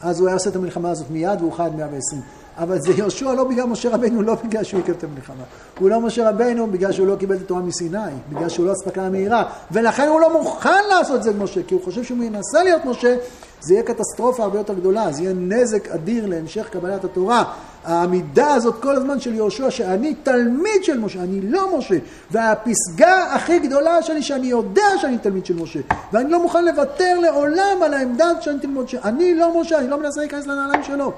אז 0.00 0.20
הוא 0.20 0.28
היה 0.28 0.34
עושה 0.34 0.50
את 0.50 0.56
המלחמה 0.56 0.90
הזאת 0.90 1.10
מיד 1.10 1.40
והוא 1.40 1.52
חי 1.52 1.62
עד 1.62 1.76
120. 1.76 2.22
אבל 2.58 2.80
זה 2.80 2.92
יהושע 2.96 3.34
לא 3.34 3.44
בגלל 3.44 3.64
משה 3.64 3.94
רבינו, 3.94 4.22
לא 4.22 4.34
בגלל 4.44 4.64
שהוא 4.64 4.80
יקבל 4.80 4.94
את 4.94 5.04
המלחמה. 5.04 5.44
הוא 5.78 5.90
לא 5.90 6.00
משה 6.00 6.28
רבינו 6.28 6.66
בגלל 6.66 6.92
שהוא 6.92 7.06
לא 7.06 7.16
קיבל 7.16 7.36
את 7.36 7.40
התורה 7.40 7.60
מסיני, 7.60 7.98
בגלל 8.28 8.48
שהוא 8.48 8.66
לא 8.66 8.72
אספקה 8.72 9.10
מהירה, 9.10 9.44
ולכן 9.70 10.08
הוא 10.08 10.20
לא 10.20 10.32
מוכן 10.32 10.84
לעשות 10.88 11.16
את 11.16 11.22
זה 11.22 11.32
משה, 11.32 11.62
כי 11.62 11.74
הוא 11.74 11.84
חושב 11.84 12.04
שאם 12.04 12.16
הוא 12.16 12.24
ינסה 12.24 12.62
להיות 12.62 12.84
משה, 12.84 13.16
זה 13.60 13.74
יהיה 13.74 13.82
קטסטרופה 13.82 14.42
הרבה 14.42 14.58
יותר 14.58 14.74
גדולה, 14.74 15.12
זה 15.12 15.22
יהיה 15.22 15.34
נזק 15.34 15.88
אדיר 15.88 16.26
להמשך 16.26 16.68
קבלת 16.70 17.04
התורה. 17.04 17.44
העמידה 17.86 18.54
הזאת 18.54 18.82
כל 18.82 18.96
הזמן 18.96 19.20
של 19.20 19.34
יהושע, 19.34 19.70
שאני 19.70 20.14
תלמיד 20.14 20.84
של 20.84 20.98
משה, 20.98 21.22
אני 21.22 21.40
לא 21.40 21.78
משה, 21.78 21.94
והפסגה 22.30 23.34
הכי 23.34 23.58
גדולה 23.58 24.02
שלי, 24.02 24.22
שאני 24.22 24.46
יודע 24.46 24.98
שאני 25.00 25.18
תלמיד 25.18 25.46
של 25.46 25.54
משה, 25.56 25.80
ואני 26.12 26.30
לא 26.30 26.42
מוכן 26.42 26.64
לוותר 26.64 27.18
לעולם 27.18 27.82
על 27.82 27.94
העמדה 27.94 28.28
שאני 28.40 28.58
תלמיד 28.58 28.78
משה, 28.78 28.98
אני 29.04 29.34
לא 29.34 29.60
משה, 29.60 29.78
אני 29.78 29.88
לא 29.88 29.98
מנסה 29.98 30.20
להיכנס 30.20 30.46
לנעליים 30.46 30.82
שלו. 30.82 31.12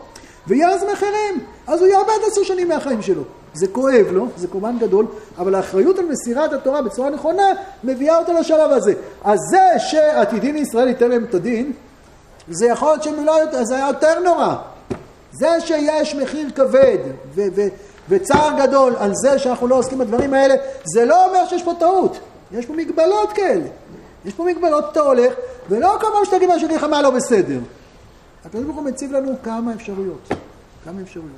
ויעז 0.46 0.85
מחירים, 0.92 1.44
אז 1.66 1.81
הוא 1.81 1.88
יאבד 1.88 2.18
עשר 2.26 2.42
שנים 2.42 2.68
מהחיים 2.68 3.02
שלו. 3.02 3.22
זה 3.54 3.66
כואב 3.68 4.07
לו, 4.11 4.26
זה 4.37 4.46
קורבן 4.46 4.78
גדול, 4.78 5.07
אבל 5.38 5.54
האחריות 5.54 5.98
על 5.98 6.04
מסירת 6.04 6.52
התורה 6.52 6.83
בצורה 6.83 7.11
נכונה 7.11 7.52
מביאה 7.85 8.18
אותו 8.18 8.33
לשלב 8.33 8.70
הזה. 8.70 8.92
אז 9.24 9.38
זה 9.50 9.78
שעתידין 9.78 10.57
ישראל 10.57 10.88
ייתן 10.88 11.11
להם 11.11 11.24
את 11.24 11.35
הדין, 11.35 11.72
זה 12.48 12.66
יכול 12.66 12.88
להיות 12.88 13.02
שהם 13.02 13.24
לא, 13.24 13.64
זה 13.64 13.76
היה 13.76 13.88
יותר 13.88 14.20
נורא. 14.20 14.57
זה 15.38 15.61
שיש 15.61 16.14
מחיר 16.14 16.51
כבד 16.55 16.98
ו- 17.35 17.46
ו- 17.55 17.68
וצער 18.09 18.66
גדול 18.66 18.96
על 18.98 19.11
זה 19.14 19.38
שאנחנו 19.38 19.68
לא 19.68 19.79
עוסקים 19.79 19.98
בדברים 19.98 20.35
האלה, 20.35 20.55
זה 20.85 21.05
לא 21.05 21.27
אומר 21.27 21.46
שיש 21.48 21.62
פה 21.62 21.72
טעות. 21.79 22.18
יש 22.53 22.66
פה 22.66 22.72
מגבלות 22.72 23.33
כאלה. 23.33 23.66
יש 24.24 24.35
פה 24.35 24.44
מגבלות, 24.44 24.85
אתה 24.92 25.01
הולך, 25.01 25.35
ולא 25.68 25.96
כל 26.01 26.07
פעם 26.12 26.24
שתגיד 26.24 26.48
משהו, 26.57 26.68
לך 26.68 26.85
מה 26.85 27.03
לא 27.03 27.11
בסדר. 27.11 27.59
הקדוש 28.44 28.64
ברוך 28.64 28.77
הוא 28.77 28.85
מציב 28.85 29.12
לנו 29.12 29.33
כמה 29.42 29.74
אפשרויות. 29.74 30.29
כמה 30.85 31.01
אפשרויות. 31.03 31.37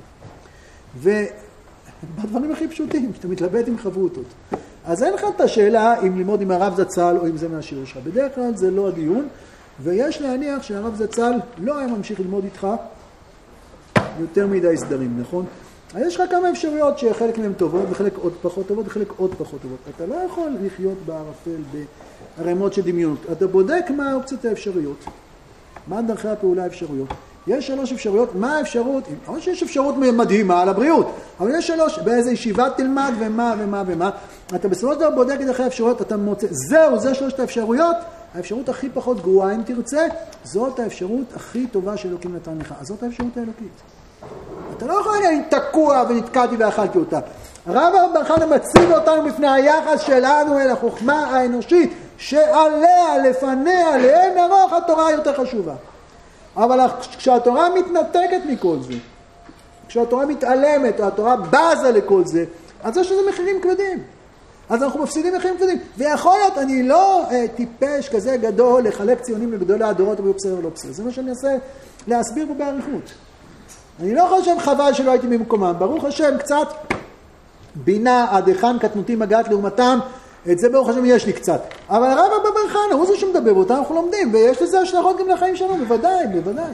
ובדברים 0.99 2.51
הכי 2.51 2.67
פשוטים, 2.67 3.11
שאתה 3.15 3.27
מתלבט 3.27 3.67
עם 3.67 3.77
חברותות. 3.77 4.25
אז 4.85 5.03
אין 5.03 5.13
לך 5.13 5.25
את 5.35 5.41
השאלה 5.41 6.01
אם 6.01 6.17
ללמוד 6.17 6.41
עם 6.41 6.51
הרב 6.51 6.81
זצ"ל 6.81 7.17
או 7.19 7.27
אם 7.27 7.37
זה 7.37 7.49
מהשיעור 7.49 7.85
שלך. 7.85 7.97
בדרך 8.03 8.35
כלל 8.35 8.55
זה 8.55 8.71
לא 8.71 8.87
הדיון, 8.87 9.27
ויש 9.79 10.21
להניח 10.21 10.63
שהרב 10.63 10.95
זצ"ל 10.95 11.33
לא 11.57 11.77
היה 11.77 11.87
ממשיך 11.87 12.19
ללמוד 12.19 12.43
איתך 12.43 12.67
יותר 14.19 14.47
מדי 14.47 14.77
סדרים, 14.77 15.17
נכון? 15.21 15.45
אז 15.95 16.01
יש 16.07 16.15
לך 16.19 16.31
כמה 16.31 16.49
אפשרויות 16.49 16.99
שחלק 16.99 17.37
מהן 17.37 17.53
טובות 17.53 17.85
וחלק 17.89 18.13
עוד 18.17 18.33
פחות 18.41 18.67
טובות 18.67 18.87
וחלק 18.87 19.07
עוד 19.17 19.35
פחות 19.37 19.61
טובות. 19.61 19.77
אתה 19.95 20.05
לא 20.05 20.15
יכול 20.15 20.49
לחיות 20.61 20.97
בערפל, 21.05 21.81
בערימות 22.37 22.73
של 22.73 22.81
דמיונות. 22.81 23.19
אתה 23.31 23.47
בודק 23.47 23.85
מה 23.97 24.11
האופציות 24.11 24.45
האפשריות, 24.45 25.05
מה 25.87 26.01
דרכי 26.01 26.27
הפעולה 26.27 26.63
האפשריות. 26.63 27.07
יש 27.47 27.67
שלוש 27.67 27.91
אפשרויות, 27.91 28.35
מה 28.35 28.57
האפשרות, 28.57 29.03
או 29.27 29.41
שיש 29.41 29.63
אפשרות 29.63 29.95
מדהימה 29.97 30.61
על 30.61 30.69
הבריאות, 30.69 31.15
אבל 31.39 31.51
יש 31.55 31.67
שלוש, 31.67 31.99
באיזה 31.99 32.31
ישיבה 32.31 32.69
תלמד 32.77 33.13
ומה 33.19 33.55
ומה 33.59 33.83
ומה. 33.87 34.09
אתה 34.55 34.67
בסופו 34.67 34.93
של 34.93 34.99
דבר 34.99 35.09
בודק 35.09 35.37
את 35.41 35.45
דרכי 35.45 35.63
האפשרויות, 35.63 36.01
אתה 36.01 36.17
מוצא, 36.17 36.47
זהו, 36.49 36.99
זה 36.99 37.15
שלושת 37.15 37.39
האפשרויות, 37.39 37.95
האפשרות 38.33 38.69
הכי 38.69 38.89
פחות 38.89 39.21
גרועה 39.21 39.55
אם 39.55 39.63
תרצה, 39.63 40.07
זאת 40.43 40.79
האפשרות 40.79 41.25
הכי 41.35 41.67
טובה 41.67 41.97
שאלוקים 41.97 42.35
נתן 42.35 42.57
לך, 42.57 42.73
אז 42.81 42.87
זאת 42.87 43.03
האפשרות 43.03 43.37
האלוקית. 43.37 43.81
אתה 44.77 44.85
לא 44.85 44.93
יכול 44.93 45.17
להגיד, 45.23 45.43
תקוע 45.49 46.03
ונתקעתי 46.09 46.55
ואכלתי 46.55 46.97
אותה. 46.97 47.19
הרב 47.65 47.93
בר 48.13 48.23
חנא 48.23 48.45
מציב 48.45 48.91
אותנו 48.91 49.23
בפני 49.23 49.49
היחס 49.49 50.01
שלנו 50.01 50.59
אל 50.59 50.69
החוכמה 50.69 51.25
האנושית, 51.25 51.93
שעליה, 52.17 53.17
לפניה, 53.17 53.97
לאין 53.97 54.37
ארוך 54.37 54.73
התורה 54.73 55.11
יותר 55.11 55.43
חשובה. 55.43 55.73
אבל 56.55 56.79
כשהתורה 57.17 57.69
מתנתקת 57.69 58.41
מכל 58.49 58.77
זה, 58.81 58.93
כשהתורה 59.87 60.25
מתעלמת, 60.25 60.99
או 60.99 61.07
התורה 61.07 61.35
בזה 61.35 61.91
לכל 61.91 62.21
זה, 62.25 62.45
אז 62.83 62.97
יש 62.97 63.11
לזה 63.11 63.21
מחירים 63.29 63.61
כבדים. 63.61 64.03
אז 64.69 64.83
אנחנו 64.83 65.03
מפסידים 65.03 65.35
מחירים 65.35 65.57
כבדים. 65.57 65.79
ויכול 65.97 66.37
להיות, 66.37 66.57
אני 66.57 66.83
לא 66.83 67.23
אה, 67.31 67.45
טיפש 67.55 68.09
כזה 68.09 68.37
גדול 68.37 68.83
לחלק 68.83 69.21
ציונים 69.21 69.53
לגדולי 69.53 69.83
הדורות, 69.83 70.19
אבל 70.19 70.31
בסדר 70.31 70.57
או 70.57 70.61
לא 70.61 70.69
בסדר. 70.69 70.91
זה 70.91 71.03
מה 71.03 71.11
שאני 71.11 71.29
אעשה 71.29 71.57
להסביר 72.07 72.47
פה 72.47 72.53
באריכות. 72.53 73.11
אני 73.99 74.15
לא 74.15 74.27
חושב 74.29 74.59
חבל 74.59 74.93
שלא 74.93 75.11
הייתי 75.11 75.27
במקומם. 75.27 75.73
ברוך 75.79 76.03
השם, 76.05 76.37
קצת 76.37 76.67
בינה 77.75 78.27
עד 78.31 78.47
היכן 78.47 78.79
קטנותי 78.79 79.15
מגעת 79.15 79.47
לעומתם, 79.47 79.99
את 80.51 80.59
זה 80.59 80.69
ברוך 80.69 80.89
השם 80.89 81.05
יש 81.05 81.25
לי 81.25 81.33
קצת. 81.33 81.61
אבל 81.89 82.07
הרב 82.07 82.31
אבא 82.41 82.49
בר 82.49 82.67
חנה 82.69 82.93
הוא 82.93 83.05
זה 83.05 83.17
שמדבר 83.17 83.53
אותה, 83.53 83.77
אנחנו 83.77 83.95
לומדים, 83.95 84.33
ויש 84.33 84.61
לזה 84.61 84.79
השלכות 84.79 85.19
גם 85.19 85.27
לחיים 85.27 85.55
שלנו, 85.55 85.77
בוודאי, 85.77 86.27
בוודאי. 86.27 86.73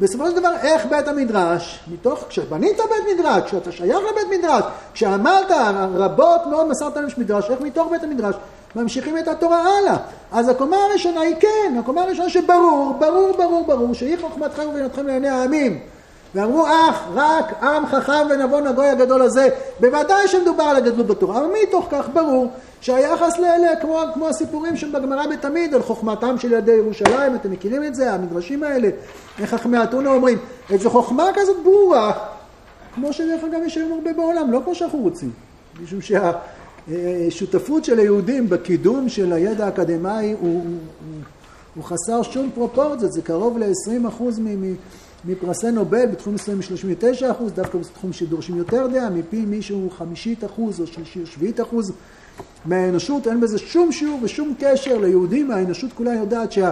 בסופו 0.00 0.26
של 0.26 0.36
דבר, 0.36 0.56
איך 0.62 0.86
בית 0.86 1.08
המדרש, 1.08 1.84
מתוך, 1.92 2.24
כשבנית 2.28 2.76
בית 2.76 3.16
מדרש, 3.18 3.42
כשאתה 3.42 3.72
שייך 3.72 3.98
לבית 4.12 4.38
מדרש, 4.38 4.62
כשעמלת 4.94 5.50
רבות 5.94 6.46
מאוד 6.50 6.68
מסרת 6.68 6.96
לנו 6.96 7.08
מדרש, 7.18 7.50
איך 7.50 7.60
מתוך 7.60 7.88
בית 7.90 8.02
המדרש 8.02 8.34
ממשיכים 8.76 9.18
את 9.18 9.28
התורה 9.28 9.62
הלאה. 9.78 9.96
אז 10.32 10.48
הקומה 10.48 10.76
הראשונה 10.76 11.20
היא 11.20 11.36
כן, 11.40 11.76
הקומה 11.78 12.02
הראשונה 12.02 12.28
שברור, 12.28 12.96
ברור, 12.98 13.32
ברור, 13.36 13.64
ברור, 13.66 13.94
שהיא 13.94 14.16
חוכמתכם 14.20 14.62
ובינתכם 14.68 15.06
לעיני 15.06 15.28
העמים. 15.28 15.80
ואמרו 16.34 16.66
אך 16.66 17.02
רק 17.14 17.62
עם 17.62 17.86
חכם 17.86 18.26
ונבון 18.30 18.66
הגוי 18.66 18.88
הגדול 18.88 19.22
הזה, 19.22 19.48
בוודאי 19.80 20.28
שמדובר 20.28 20.62
על 20.62 20.76
הגדלות 20.76 21.06
בתורה, 21.06 21.38
אבל 21.38 21.46
מתוך 21.62 21.88
כך 21.90 22.08
ברור 22.12 22.50
שהיחס 22.80 23.38
לאלה 23.38 23.76
כמו, 23.76 24.00
כמו 24.14 24.28
הסיפורים 24.28 24.76
שם 24.76 24.92
בגמרא 24.92 25.26
בתמיד 25.26 25.74
על 25.74 25.82
חוכמתם 25.82 26.38
של 26.38 26.52
ילדי 26.52 26.72
ירושלים, 26.72 27.34
אתם 27.34 27.50
מכירים 27.50 27.84
את 27.84 27.94
זה, 27.94 28.12
המדרשים 28.12 28.62
האלה, 28.62 28.88
חכמי 29.44 29.82
אתונה 29.82 30.10
אומרים, 30.10 30.38
איזו 30.70 30.90
חוכמה 30.90 31.30
כזאת 31.34 31.56
ברורה, 31.62 32.12
כמו 32.94 33.12
שדרך 33.12 33.44
אגב 33.44 33.60
יש 33.66 33.76
היום 33.76 33.92
הרבה 33.92 34.12
בעולם, 34.12 34.52
לא 34.52 34.60
כמו 34.64 34.74
שאנחנו 34.74 34.98
רוצים, 34.98 35.30
משום 35.82 35.98
שהשותפות 36.00 37.84
של 37.84 37.98
היהודים 37.98 38.48
בקידום 38.48 39.08
של 39.08 39.32
הידע 39.32 39.66
האקדמאי 39.66 40.32
הוא, 40.32 40.38
הוא, 40.40 40.62
הוא, 41.74 41.84
חסר 41.84 42.22
שום 42.22 42.50
פרופורציות, 42.54 43.12
זה 43.12 43.22
קרוב 43.22 43.58
ל-20% 43.58 44.22
מ... 44.40 44.74
מפרסי 45.26 45.70
נובל 45.70 46.06
בתחום 46.06 46.34
מסוים 46.34 46.58
מ-39 46.58 47.30
אחוז, 47.30 47.52
דווקא 47.52 47.78
בתחום 47.78 48.12
שדורשים 48.12 48.56
יותר 48.56 48.86
דעה, 48.86 49.10
מפי 49.10 49.40
מישהו 49.40 49.90
חמישית 49.90 50.44
אחוז 50.44 50.80
או 50.80 50.84
שביעית 51.24 51.60
אחוז. 51.60 51.92
מהאנושות, 52.64 53.26
אין 53.26 53.40
בזה 53.40 53.58
שום 53.58 53.92
שיעור 53.92 54.18
ושום 54.22 54.54
קשר 54.58 54.98
ליהודים, 54.98 55.50
האנושות 55.50 55.92
כולה 55.92 56.14
יודעת 56.14 56.52
שה... 56.52 56.70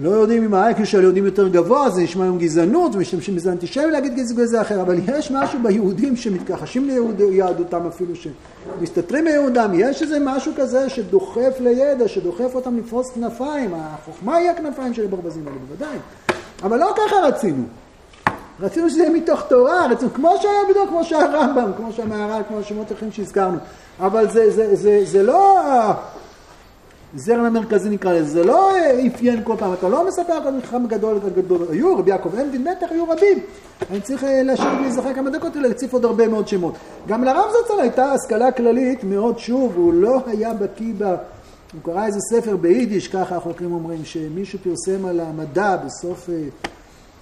לא 0.00 0.10
יודעים 0.10 0.44
אם 0.44 0.54
האייקו 0.54 0.86
של 0.86 1.02
יהודים 1.02 1.24
יותר 1.24 1.48
גבוה, 1.48 1.90
זה 1.90 2.02
נשמע 2.02 2.24
היום 2.24 2.38
גזענות, 2.38 2.94
ומשתמשים 2.94 3.36
בזה 3.36 3.52
אנטישמי 3.52 3.90
להגיד 3.90 4.18
זה 4.26 4.60
אחר, 4.60 4.82
אבל 4.82 4.96
יש 5.06 5.30
משהו 5.30 5.58
ביהודים 5.62 6.16
שמתכחשים 6.16 6.88
ליהדותם 7.18 7.86
אפילו, 7.86 8.14
שמסתתרים 8.16 9.24
מיהודם, 9.24 9.70
יש 9.74 10.02
איזה 10.02 10.18
משהו 10.20 10.52
כזה 10.56 10.88
שדוחף 10.88 11.60
לידע, 11.60 12.08
שדוחף 12.08 12.54
אותם 12.54 12.76
לפרוס 12.78 13.10
כנפיים, 13.10 13.74
החוכמה 13.74 14.36
היא 14.36 14.50
הכנפיים 14.50 14.94
של 14.94 15.04
הברווזים 15.04 15.48
האלה, 15.48 15.58
בוודאי. 15.68 15.96
אבל 16.62 16.78
לא 16.78 16.94
ככה 16.96 17.16
רצינו. 17.16 17.64
רצינו 18.60 18.90
שזה 18.90 19.02
יהיה 19.02 19.12
מתוך 19.12 19.42
תורה, 19.48 19.86
רצינו, 19.86 20.14
כמו 20.14 20.34
שהיה 20.42 20.60
בדיוק, 20.70 20.88
כמו 20.88 21.04
שהרמב"ם, 21.04 21.70
כמו 21.76 21.92
שהמהר"ל, 21.92 22.42
כמו 22.48 22.58
השמות 22.58 22.92
אחרים 22.92 23.12
שהזכרנו. 23.12 23.58
אבל 24.00 24.30
זה, 24.30 24.50
זה, 24.50 24.76
זה, 24.76 25.00
זה 25.04 25.22
לא 25.22 25.60
הזרם 27.14 27.44
המרכזי 27.44 27.88
נקרא 27.90 28.12
לזה, 28.12 28.30
זה 28.30 28.44
לא 28.44 28.70
אפיין 29.06 29.40
כל 29.44 29.54
פעם, 29.58 29.72
אתה 29.72 29.88
לא 29.88 30.06
מספר 30.08 30.32
על 30.32 30.54
מלחם 30.54 30.86
גדול 30.86 31.18
גדול, 31.36 31.66
היו 31.70 31.96
רבי 31.96 32.10
יעקב 32.10 32.34
אנדין, 32.38 32.64
בטח 32.64 32.86
היו 32.90 33.04
רבים. 33.04 33.38
אני 33.90 34.00
צריך 34.00 34.24
אה, 34.24 34.42
להשאיר 34.42 34.80
להיזכר 34.80 35.14
כמה 35.14 35.30
דקות 35.30 35.56
להציף 35.56 35.92
עוד 35.92 36.04
הרבה 36.04 36.28
מאוד 36.28 36.48
שמות. 36.48 36.74
גם 37.08 37.24
לרב 37.24 37.50
זצ"ל 37.50 37.80
הייתה 37.80 38.12
השכלה 38.12 38.52
כללית 38.52 39.04
מאוד, 39.04 39.38
שוב, 39.38 39.72
הוא 39.76 39.94
לא 39.94 40.20
היה 40.26 40.54
בקיא. 40.54 40.92
הוא 41.72 41.80
קרא 41.82 42.06
איזה 42.06 42.18
ספר 42.20 42.56
ביידיש, 42.56 43.08
ככה 43.08 43.36
החוקרים 43.36 43.72
אומרים, 43.72 44.04
שמישהו 44.04 44.58
פרסם 44.62 45.04
על 45.04 45.20
המדע 45.20 45.76
בסוף, 45.76 46.30
אה, 46.30 46.44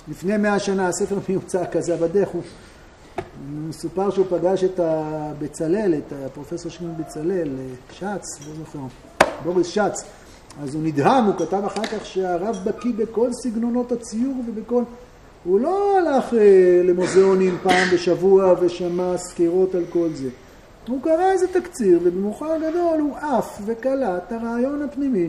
לפני 0.08 0.36
מאה 0.36 0.58
שנה, 0.58 0.88
הספר 0.88 1.18
מיוצא 1.28 1.64
כזה 1.72 1.96
בדרך, 1.96 2.28
הוא 2.28 2.42
מסופר 3.68 4.10
שהוא 4.10 4.26
פגש 4.30 4.64
את 4.64 4.80
הבצלאל, 4.82 5.94
את 5.94 6.12
הפרופסור 6.26 6.70
שמעון 6.70 6.94
בצלאל, 6.98 7.48
אה, 7.58 7.74
שץ, 7.90 8.48
לא 8.48 8.54
זוכר, 8.58 8.78
בוריס 9.44 9.66
שץ, 9.66 10.04
אז 10.62 10.74
הוא 10.74 10.82
נדהם, 10.82 11.24
הוא 11.24 11.34
כתב 11.38 11.62
אחר 11.66 11.84
כך 11.84 12.06
שהרב 12.06 12.56
בקיא 12.64 12.92
בכל 12.96 13.28
סגנונות 13.32 13.92
הציור 13.92 14.34
ובכל... 14.48 14.82
הוא 15.44 15.60
לא 15.60 15.98
הלך 15.98 16.34
אה, 16.34 16.82
למוזיאונים 16.84 17.58
פעם 17.62 17.88
בשבוע 17.92 18.54
ושמע 18.60 19.16
סקירות 19.18 19.74
על 19.74 19.84
כל 19.90 20.08
זה. 20.14 20.28
הוא 20.88 21.02
קרא 21.02 21.32
איזה 21.32 21.46
תקציר, 21.48 22.00
ובמאוחר 22.02 22.56
גדול 22.56 23.00
הוא 23.00 23.16
עף 23.16 23.60
וקלט 23.66 24.22
את 24.26 24.32
הרעיון 24.32 24.82
הפנימי. 24.82 25.28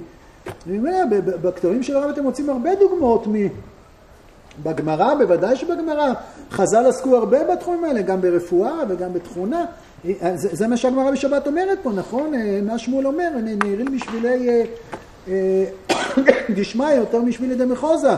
אומר, 0.78 1.04
בכתבים 1.42 1.84
של 1.84 1.96
הרב 1.96 2.10
אתם 2.10 2.24
מוצאים 2.24 2.50
הרבה 2.50 2.76
דוגמאות 2.76 3.28
מ... 3.28 3.34
בגמרא, 4.64 5.16
בוודאי 5.16 5.56
שבגמרא. 5.56 6.14
חז"ל 6.52 6.86
עסקו 6.86 7.18
הרבה 7.18 7.44
בתחומים 7.44 7.84
האלה, 7.84 8.02
גם 8.02 8.22
ברפואה 8.22 8.84
וגם 8.90 9.14
בתכונה. 9.14 9.66
זה, 10.36 10.50
זה 10.52 10.68
מה 10.68 10.78
שהגמרא 10.78 11.12
בשבת 11.12 11.48
אומרת 11.48 11.78
פה, 11.84 11.92
נכון? 11.92 12.34
מה 12.64 12.78
שמואל 12.78 13.08
אומר, 13.08 13.30
נהירים 13.64 13.98
בשבילי 13.98 14.50
אה, 14.50 14.64
אה, 15.28 16.96
יותר 16.98 17.22
משבילי 17.22 17.56
דמחוזה. 17.56 18.12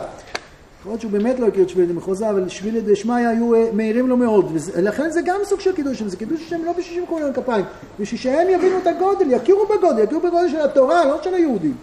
להיות 0.86 1.00
שהוא 1.00 1.12
באמת 1.12 1.40
לא 1.40 1.46
הכיר 1.46 1.62
את 1.62 1.68
שבילי 1.68 1.92
דמחוזה, 1.92 2.30
אבל 2.30 2.48
שבילי 2.48 2.80
דשמיא 2.80 3.14
היו 3.28 3.54
אה, 3.54 3.68
מהירים 3.72 4.08
לו 4.08 4.16
מאוד. 4.16 4.52
ולכן 4.74 5.10
זה 5.10 5.20
גם 5.22 5.40
סוג 5.44 5.60
של 5.60 5.72
קידוש, 5.72 6.02
זה 6.02 6.16
קידוש 6.16 6.48
שהם 6.48 6.64
לא 6.64 6.72
בשביל 6.72 6.94
שהם 6.94 7.06
קוראים 7.06 7.32
כפיים, 7.32 7.64
בשביל 8.00 8.20
שהם 8.20 8.48
יבינו 8.50 8.78
את 8.78 8.86
הגודל, 8.86 9.30
יכירו 9.30 9.66
בגודל, 9.66 10.02
יכירו 10.02 10.20
בגודל 10.20 10.48
של 10.48 10.60
התורה, 10.60 11.04
לא 11.04 11.22
של 11.22 11.34
היהודים. 11.34 11.74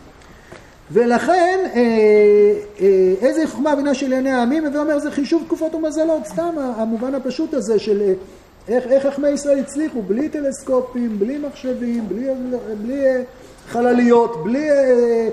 ולכן, 0.91 1.59
אה, 1.75 1.81
אה, 2.81 3.13
איזה 3.21 3.47
חוכמה 3.47 3.75
בינה 3.75 3.93
של 3.93 4.13
עיני 4.13 4.31
העמים, 4.31 4.65
הווה 4.65 4.81
אומר 4.81 4.99
זה 4.99 5.11
חישוב 5.11 5.43
תקופות 5.45 5.75
ומזלות, 5.75 6.25
סתם 6.25 6.55
המובן 6.57 7.15
הפשוט 7.15 7.53
הזה 7.53 7.79
של 7.79 8.01
אה, 8.01 8.13
איך, 8.67 8.87
איך 8.87 9.07
חכמי 9.07 9.29
ישראל 9.29 9.59
הצליחו, 9.59 10.01
בלי 10.01 10.29
טלסקופים, 10.29 11.19
בלי 11.19 11.37
מחשבים, 11.37 12.09
בלי, 12.09 12.27
בלי 12.81 13.07
אה, 13.07 13.21
חלליות, 13.67 14.43
בלי 14.43 14.71
אה, 14.71 15.29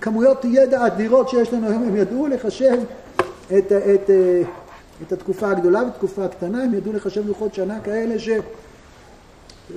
כמויות 0.00 0.44
ידע 0.44 0.86
אדירות 0.86 1.28
שיש 1.28 1.52
לנו 1.52 1.66
היום, 1.66 1.82
הם 1.82 1.96
ידעו 1.96 2.26
לחשב 2.26 2.76
את, 3.46 3.72
את, 3.72 4.10
את 5.02 5.12
התקופה 5.12 5.50
הגדולה 5.50 5.82
והתקופה 5.82 6.24
הקטנה, 6.24 6.62
הם 6.62 6.74
ידעו 6.74 6.92
לחשב 6.92 7.26
לוחות 7.26 7.54
שנה 7.54 7.80
כאלה 7.80 8.14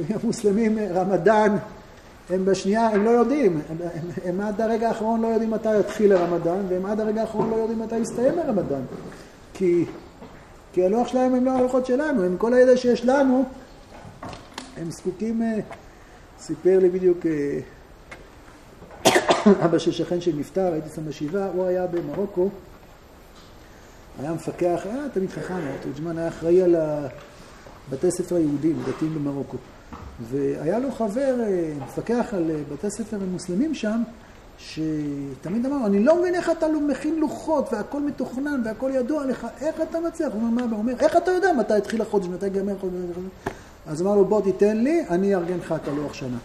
שהמוסלמים 0.02 0.78
רמדאן 0.94 1.58
הם 2.30 2.46
בשנייה, 2.46 2.88
הם 2.88 3.06
לא 3.06 3.10
יודעים, 3.10 3.62
הם, 3.70 3.78
הם, 3.82 4.10
הם 4.26 4.42
עד 4.42 4.62
הרגע 4.62 4.88
האחרון 4.88 5.22
לא 5.22 5.28
יודעים 5.28 5.52
מתי 5.52 5.80
יתחיל 5.80 6.14
הרמדאן 6.14 6.66
והם 6.70 6.86
עד 6.86 7.00
הרגע 7.00 7.22
האחרון 7.22 7.50
לא 7.50 7.56
יודעים 7.56 7.80
מתי 7.80 7.98
יסתיים 7.98 8.40
הרמדאן. 8.40 8.82
כי, 9.54 9.86
כי 10.74 10.86
הלוח 10.86 11.08
שלהם 11.08 11.36
הם 11.36 11.46
לא 11.46 11.52
הלוחות 11.52 11.86
שלנו, 11.86 12.24
הם 12.24 12.38
כל 12.38 12.54
הידע 12.54 12.78
שיש 12.78 13.06
לנו 13.06 13.44
הם 14.78 14.92
זקוקים, 14.92 15.42
אה, 15.42 15.60
סיפר 16.40 16.80
לי 16.80 16.90
בדיוק 16.90 17.26
אה, 17.26 17.60
אבא 19.66 19.78
של 19.78 19.92
שכן 19.92 20.22
שנפטר, 20.22 20.74
הייתי 20.74 20.90
שם 20.96 21.06
בשבעה, 21.06 21.48
הוא 21.54 21.66
היה 21.66 21.88
במרוקו, 21.88 22.50
היה 24.20 24.34
מפקח, 24.34 24.82
היה 24.84 25.04
תמיד 25.14 25.30
חכם, 25.30 25.60
תורג'מן 25.84 26.18
היה 26.18 26.28
אחראי 26.28 26.62
על 26.62 26.76
בתי 27.90 28.12
ספר 28.12 28.36
היהודים, 28.36 28.84
דתיים 28.88 29.16
במרוקו. 29.16 29.58
והיה 30.22 30.80
לו 30.80 30.92
חבר, 30.92 31.36
אה, 31.40 31.74
מפקח 31.84 32.26
על 32.32 32.52
אה, 32.52 32.62
בתי 32.74 32.90
ספר 32.90 33.18
מוסלמים 33.32 33.76
שם, 33.76 34.04
שתמיד 34.58 35.66
אמר, 35.66 35.86
אני 35.86 36.04
לא 36.04 36.20
מבין 36.20 36.36
איך 36.36 36.50
אתה 36.50 36.68
מכין 36.88 37.20
לוחות 37.20 37.74
והכל 37.74 38.02
מתוכנן 38.02 38.62
והכל 38.66 38.92
ידוע 38.94 39.26
לך, 39.26 39.48
איך 39.62 39.76
אתה 39.82 40.00
מצליח? 40.00 40.34
הוא 40.34 40.42
אומר, 40.42 40.66
מה? 40.66 40.72
הוא 40.72 40.80
אומר, 40.80 40.94
איך 41.00 41.18
אתה 41.18 41.32
יודע 41.32 41.54
מתי 41.54 41.74
התחיל 41.74 42.02
החודש, 42.02 42.28
מתי 42.28 42.46
ייגמר 42.46 42.74
החודש? 42.78 42.94
אז 43.88 44.02
אמר 44.02 44.16
לו, 44.16 44.26
בוא 44.26 44.42
תיתן 44.42 44.78
לי, 44.78 45.04
אני 45.10 45.36
אארגן 45.36 45.58
לך 45.58 45.76
את 45.84 45.88
הלוח 45.88 46.14
שנה. 46.14 46.38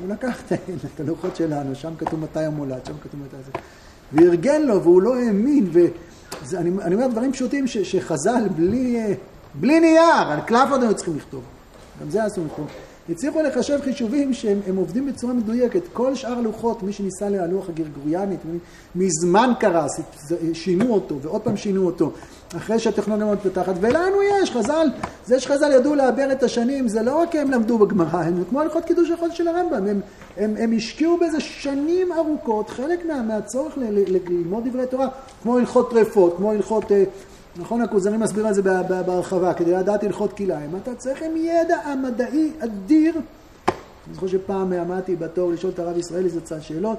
הוא 0.00 0.08
לקח 0.08 0.42
את 0.94 1.00
הלוחות 1.00 1.36
שלנו, 1.36 1.74
שם 1.74 1.92
כתוב 1.98 2.20
מתי 2.20 2.44
המולד, 2.44 2.86
שם 2.86 2.92
כתוב 3.02 3.20
מתי 3.20 3.36
זה. 3.46 3.52
וארגן 4.12 4.62
לו, 4.62 4.82
והוא 4.82 5.02
לא 5.02 5.16
האמין, 5.16 5.70
ואני 5.72 6.94
אומר 6.94 7.06
דברים 7.06 7.32
פשוטים 7.32 7.66
ש, 7.66 7.78
שחז"ל 7.78 8.48
בלי, 8.56 8.96
אה, 8.96 9.14
בלי 9.54 9.80
נייר, 9.80 10.28
על 10.28 10.40
קלף 10.40 10.70
עוד 10.70 10.82
היו 10.82 10.94
צריכים 10.94 11.16
לכתוב. 11.16 11.42
גם 12.00 12.10
זה 12.10 12.26
אסור 12.26 12.44
לכתוב. 12.44 12.66
הצליחו 13.08 13.42
לחשב 13.42 13.78
חישובים 13.84 14.34
שהם 14.34 14.76
עובדים 14.76 15.06
בצורה 15.06 15.32
מדויקת. 15.32 15.82
כל 15.92 16.14
שאר 16.14 16.38
הלוחות, 16.38 16.82
מי 16.82 16.92
שניסה 16.92 17.28
להלוח 17.28 17.68
הגרגוריאני, 17.68 18.36
מזמן 18.94 19.52
קרס, 19.60 20.00
שינו 20.52 20.94
אותו, 20.94 21.20
ועוד 21.22 21.40
פעם 21.42 21.56
שינו 21.56 21.86
אותו, 21.86 22.12
אחרי 22.56 22.78
שהטכנולוגיה 22.78 23.26
מאוד 23.26 23.38
פתחת, 23.38 23.74
ולנו 23.80 24.16
יש, 24.22 24.50
חז"ל, 24.50 24.88
זה 25.26 25.40
שחז"ל 25.40 25.72
ידעו 25.72 25.94
לעבר 25.94 26.32
את 26.32 26.42
השנים, 26.42 26.88
זה 26.88 27.02
לא 27.02 27.16
רק 27.16 27.36
הם 27.36 27.50
למדו 27.50 27.78
בגמרא, 27.78 28.22
הם 28.22 28.44
כמו 28.48 28.60
הלכות 28.60 28.84
קידוש 28.84 29.10
החודש 29.10 29.38
של 29.38 29.48
הרמב"ם, 29.48 29.86
הם, 29.86 30.00
הם, 30.36 30.54
הם 30.58 30.72
השקיעו 30.76 31.16
בזה 31.16 31.40
שנים 31.40 32.12
ארוכות, 32.12 32.70
חלק 32.70 33.06
מה, 33.06 33.22
מהצורך 33.22 33.78
ללמוד 33.78 34.68
דברי 34.68 34.86
תורה, 34.86 35.08
כמו 35.42 35.58
הלכות 35.58 35.90
טרפות, 35.90 36.34
כמו 36.36 36.52
הלכות... 36.52 36.92
אה, 36.92 37.04
נכון, 37.56 37.82
הכוזרי 37.82 38.16
מסביר 38.16 38.46
על 38.46 38.54
זה 38.54 38.62
בהרחבה, 39.06 39.54
כדי 39.54 39.72
לדעת 39.72 40.04
הלכות 40.04 40.32
כלאיים. 40.32 40.70
אתה 40.82 40.94
צריך 40.94 41.22
עם 41.22 41.36
ידע 41.36 41.76
המדעי 41.84 42.50
אדיר. 42.58 43.14
אני 43.14 44.14
זוכר 44.14 44.26
שפעם 44.26 44.72
עמדתי 44.72 45.16
בתור 45.16 45.52
לשאול 45.52 45.72
את 45.72 45.78
הרב 45.78 45.98
ישראלי 45.98 46.28
זצ"ל 46.28 46.60
שאלות, 46.60 46.98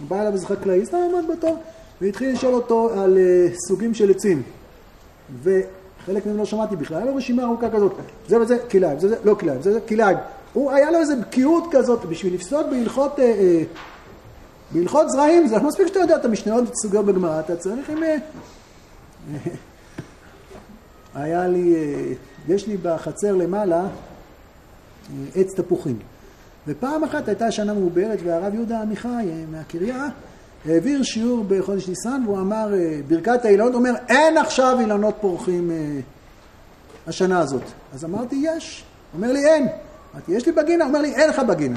הוא 0.00 0.08
בא 0.08 0.20
אליו 0.20 0.32
איזה 0.32 0.46
חקלאי, 0.46 0.86
סתם 0.86 0.96
עמד 0.96 1.36
בתור, 1.36 1.56
והתחיל 2.00 2.32
לשאול 2.32 2.54
אותו 2.54 2.90
על 2.92 3.16
uh, 3.16 3.54
סוגים 3.68 3.94
של 3.94 4.10
עצים. 4.10 4.42
וחלק 5.42 6.26
מהם 6.26 6.36
לא 6.36 6.44
שמעתי 6.44 6.76
בכלל, 6.76 6.96
היה 6.96 7.06
לו 7.06 7.16
רשימה 7.16 7.44
ארוכה 7.44 7.70
כזאת, 7.70 7.92
זה 8.28 8.40
וזה 8.40 8.58
כלאיים, 8.70 8.98
זה, 8.98 9.08
זה 9.08 9.16
לא 9.24 9.34
כלאיים, 9.34 9.62
זה 9.62 9.72
זה 9.72 9.80
כלאיים. 9.80 10.18
הוא, 10.52 10.72
היה 10.72 10.90
לו 10.90 10.98
איזה 10.98 11.16
בקיאות 11.16 11.64
כזאת, 11.70 12.04
בשביל 12.04 12.34
לפסוק 12.34 12.66
בהלכות, 12.70 13.18
uh, 13.18 13.18
uh, 13.18 13.22
בהלכות 14.70 15.10
זרעים, 15.10 15.46
זה 15.46 15.56
לא 15.56 15.62
מספיק 15.62 15.86
שאתה 15.86 15.98
יודע 15.98 16.16
את 16.16 16.24
המשניות 16.24 16.64
סוגיות 16.76 17.06
בגמרא, 17.06 17.40
אתה 17.40 17.56
צריך 17.56 17.90
עם... 17.90 17.98
Uh, 17.98 19.38
היה 21.14 21.46
לי, 21.46 21.74
אה, 21.76 22.12
יש 22.48 22.66
לי 22.66 22.76
בחצר 22.76 23.34
למעלה 23.34 23.80
אה, 23.80 23.86
עץ 25.34 25.54
תפוחים. 25.54 25.98
ופעם 26.66 27.04
אחת 27.04 27.28
הייתה 27.28 27.50
שנה 27.50 27.74
מעוברת 27.74 28.18
והרב 28.24 28.54
יהודה 28.54 28.82
עמיחי 28.82 29.08
אה, 29.08 29.44
מהקריה 29.50 30.06
העביר 30.66 31.02
שיעור 31.02 31.44
בחודש 31.48 31.88
ניסן 31.88 32.22
והוא 32.26 32.38
אמר 32.38 32.68
ברכת 33.08 33.44
האילנות, 33.44 33.74
אומר 33.74 33.92
אין 34.08 34.38
עכשיו 34.38 34.76
אילנות 34.80 35.14
פורחים 35.20 35.70
השנה 37.06 37.40
הזאת. 37.40 37.62
אז 37.94 38.04
אמרתי 38.04 38.42
יש, 38.42 38.84
אומר 39.14 39.32
לי 39.32 39.46
אין. 39.46 39.68
אמרתי 40.14 40.32
יש 40.32 40.46
לי 40.46 40.52
בגינה, 40.52 40.84
אומר 40.84 41.02
לי 41.02 41.14
אין 41.14 41.30
לך 41.30 41.38
בגינה. 41.38 41.76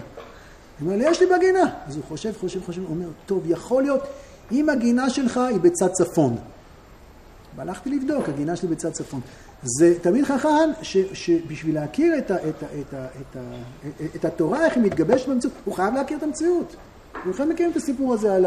הוא 0.79 0.85
אומר 0.85 0.97
לי 0.97 1.09
יש 1.09 1.21
לי 1.21 1.27
בגינה. 1.37 1.73
אז 1.87 1.95
הוא 1.95 2.03
חושב, 2.07 2.31
חושב, 2.39 2.65
חושב, 2.65 2.81
הוא 2.81 2.89
אומר 2.89 3.07
טוב 3.25 3.43
יכול 3.45 3.83
להיות 3.83 4.01
אם 4.51 4.69
הגינה 4.69 5.09
שלך 5.09 5.37
היא 5.37 5.59
בצד 5.59 5.87
צפון. 5.87 6.37
והלכתי 7.55 7.89
לבדוק, 7.89 8.29
הגינה 8.29 8.55
שלי 8.55 8.67
בצד 8.67 8.91
צפון. 8.91 9.21
זה 9.63 9.93
תמיד 10.01 10.25
חכם 10.25 10.69
שבשביל 11.13 11.75
להכיר 11.75 12.17
את, 12.17 12.31
ה, 12.31 12.35
את, 12.35 12.63
ה, 12.63 12.65
את, 12.81 12.93
ה, 12.93 13.05
את, 13.21 13.35
ה, 13.35 13.39
את 14.15 14.25
התורה, 14.25 14.65
איך 14.65 14.75
היא 14.75 14.83
מתגבשת 14.83 15.27
במציאות, 15.27 15.55
הוא 15.65 15.75
חייב 15.75 15.93
להכיר 15.93 16.17
את 16.17 16.23
המציאות. 16.23 16.75
כולכם 17.23 17.49
מכירים 17.49 17.71
את 17.71 17.77
הסיפור 17.77 18.13
הזה 18.13 18.35
על 18.35 18.45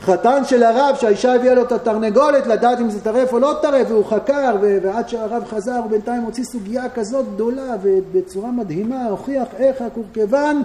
החתן 0.00 0.44
של 0.44 0.62
הרב, 0.62 0.96
שהאישה 1.00 1.34
הביאה 1.34 1.54
לו 1.54 1.62
את 1.62 1.72
התרנגולת, 1.72 2.46
לדעת 2.46 2.80
אם 2.80 2.90
זה 2.90 3.00
טרף 3.00 3.32
או 3.32 3.38
לא 3.38 3.58
טרף, 3.62 3.86
והוא 3.90 4.04
חקר, 4.04 4.56
ועד 4.60 5.08
שהרב 5.08 5.44
חזר, 5.44 5.76
הוא 5.76 5.90
בינתיים 5.90 6.22
הוציא 6.22 6.44
סוגיה 6.44 6.88
כזאת 6.88 7.26
גדולה, 7.34 7.76
ובצורה 7.82 8.50
מדהימה 8.50 9.04
הוכיח 9.04 9.48
איך 9.58 9.82
הקורקבן 9.82 10.62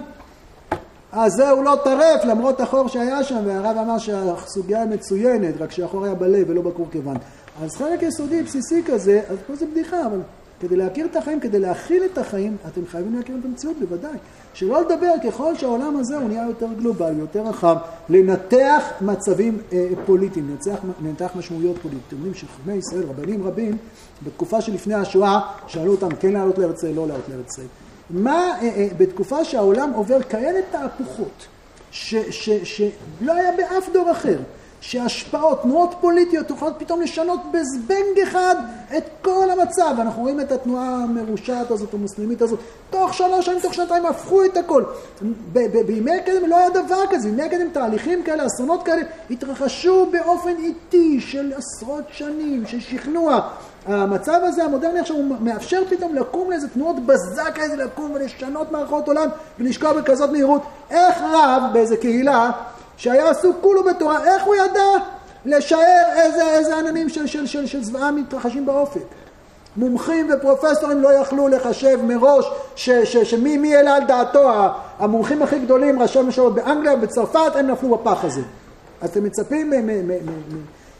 אז 1.12 1.32
זהו 1.32 1.62
לא 1.62 1.76
טרף 1.84 2.24
למרות 2.24 2.60
החור 2.60 2.88
שהיה 2.88 3.24
שם 3.24 3.38
והרב 3.44 3.76
אמר 3.76 3.98
שהסוגיה 3.98 4.86
מצוינת 4.86 5.54
רק 5.60 5.72
שהחור 5.72 6.04
היה 6.04 6.14
בלב 6.14 6.50
ולא 6.50 6.62
בקורקבן. 6.62 7.14
אז 7.62 7.76
חלק 7.76 8.02
יסודי 8.02 8.42
בסיסי 8.42 8.82
כזה 8.86 9.22
אז 9.30 9.36
פה 9.46 9.56
זה 9.56 9.66
בדיחה 9.66 10.06
אבל 10.06 10.20
כדי 10.60 10.76
להכיר 10.76 11.06
את 11.06 11.16
החיים, 11.16 11.40
כדי 11.40 11.58
להכיל 11.58 12.02
את 12.12 12.18
החיים 12.18 12.56
אתם 12.68 12.86
חייבים 12.86 13.16
להכיר 13.16 13.36
את 13.40 13.44
המציאות 13.44 13.76
בוודאי. 13.78 14.18
שלא 14.54 14.80
לדבר 14.80 15.12
ככל 15.24 15.54
שהעולם 15.54 15.96
הזה 15.96 16.16
הוא 16.16 16.28
נהיה 16.28 16.46
יותר 16.46 16.66
גלובלי, 16.78 17.18
יותר 17.18 17.42
רחב 17.42 17.76
לנתח 18.08 18.82
מצבים 19.00 19.58
אה, 19.72 19.88
פוליטיים, 20.06 20.48
לנתח, 20.50 20.78
לנתח 21.02 21.30
משמעויות 21.36 21.76
פוליטיות. 21.78 22.04
אתם 22.08 22.16
יודעים 22.16 22.34
שחכמי 22.34 22.72
ישראל, 22.72 23.02
רבנים 23.02 23.46
רבים 23.46 23.76
בתקופה 24.22 24.60
שלפני 24.60 24.94
השואה 24.94 25.40
שאלו 25.66 25.92
אותם 25.92 26.08
כן 26.20 26.32
לעלות 26.32 26.58
לארץ 26.58 26.78
ישראל, 26.78 26.94
לא 26.94 27.08
לעלות 27.08 27.28
לארץ 27.28 27.52
ישראל? 27.52 27.66
מה 28.10 28.36
אה, 28.36 28.62
אה, 28.62 28.88
בתקופה 28.98 29.44
שהעולם 29.44 29.90
עובר 29.90 30.22
כאלה 30.22 30.60
תהפוכות, 30.70 31.46
שלא 31.90 33.32
היה 33.32 33.50
באף 33.56 33.88
דור 33.92 34.10
אחר, 34.12 34.38
שהשפעות, 34.80 35.62
תנועות 35.62 35.94
פוליטיות 36.00 36.50
יכולות 36.50 36.74
פתאום 36.78 37.00
לשנות 37.00 37.40
בזבנג 37.52 38.20
אחד 38.22 38.54
את 38.96 39.04
כל 39.22 39.50
המצב. 39.50 39.94
אנחנו 40.00 40.22
רואים 40.22 40.40
את 40.40 40.52
התנועה 40.52 40.88
המרושעת 40.88 41.70
הזאת, 41.70 41.94
המוסלמית 41.94 42.42
הזאת, 42.42 42.58
תוך 42.90 43.14
שלוש 43.14 43.46
שנים, 43.46 43.60
תוך 43.60 43.74
שנתיים 43.74 44.06
הפכו 44.06 44.44
את 44.44 44.56
הכל. 44.56 44.84
בימי 45.86 46.16
הקדם 46.16 46.46
לא 46.46 46.56
היה 46.56 46.70
דבר 46.70 47.02
כזה, 47.10 47.28
בימי 47.28 47.42
הקדם 47.42 47.68
תהליכים 47.72 48.22
כאלה, 48.22 48.46
אסונות 48.46 48.82
כאלה, 48.82 49.02
התרחשו 49.30 50.06
באופן 50.12 50.54
איטי 50.58 51.20
של 51.20 51.52
עשרות 51.56 52.04
שנים, 52.12 52.66
של 52.66 52.80
שכנוע. 52.80 53.40
המצב 53.86 54.40
הזה 54.42 54.64
המודרני 54.64 55.00
עכשיו 55.00 55.16
הוא 55.16 55.36
מאפשר 55.40 55.82
פתאום 55.88 56.14
לקום 56.14 56.50
לאיזה 56.50 56.68
תנועות 56.68 57.06
בזק 57.06 57.58
איזה 57.58 57.76
לקום 57.76 58.10
ולשנות 58.14 58.72
מערכות 58.72 59.08
עולם 59.08 59.28
ולשקוע 59.58 59.92
בכזאת 59.92 60.30
מהירות. 60.30 60.62
איך 60.90 61.18
רב 61.22 61.62
באיזה 61.72 61.96
קהילה 61.96 62.50
שהיה 62.98 63.30
עסוק 63.30 63.56
כולו 63.60 63.84
בתורה, 63.84 64.24
איך 64.24 64.44
הוא 64.44 64.54
ידע 64.54 65.04
לשער 65.44 66.04
איזה, 66.16 66.50
איזה 66.50 66.78
עננים 66.78 67.08
של, 67.08 67.26
של, 67.26 67.46
של, 67.46 67.66
של 67.66 67.84
זוועה 67.84 68.10
מתרחשים 68.10 68.66
באופק? 68.66 69.00
מומחים 69.76 70.30
ופרופסורים 70.32 71.02
לא 71.02 71.12
יכלו 71.12 71.48
לחשב 71.48 71.98
מראש 72.02 72.46
ש, 72.76 72.90
ש, 72.90 73.16
שמי 73.16 73.58
מי 73.58 73.76
העלה 73.76 73.96
על 73.96 74.04
דעתו, 74.04 74.50
המומחים 74.98 75.42
הכי 75.42 75.58
גדולים, 75.58 76.02
ראשי 76.02 76.22
ממשלות 76.22 76.54
באנגליה 76.54 76.94
ובצרפת, 76.94 77.56
הם 77.56 77.66
נפלו 77.66 77.88
בפח 77.96 78.24
הזה. 78.24 78.42
אז 79.00 79.10
אתם 79.10 79.24
מצפים 79.24 79.72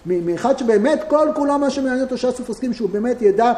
מאחד 0.06 0.58
שבאמת 0.58 1.04
כל 1.08 1.28
כולו 1.34 1.58
מה 1.58 1.70
שמעניין 1.70 2.00
אותו 2.00 2.18
ש"ס 2.18 2.40
ופוסקים 2.40 2.74
שהוא 2.74 2.90
באמת 2.90 3.22
ידע 3.22 3.52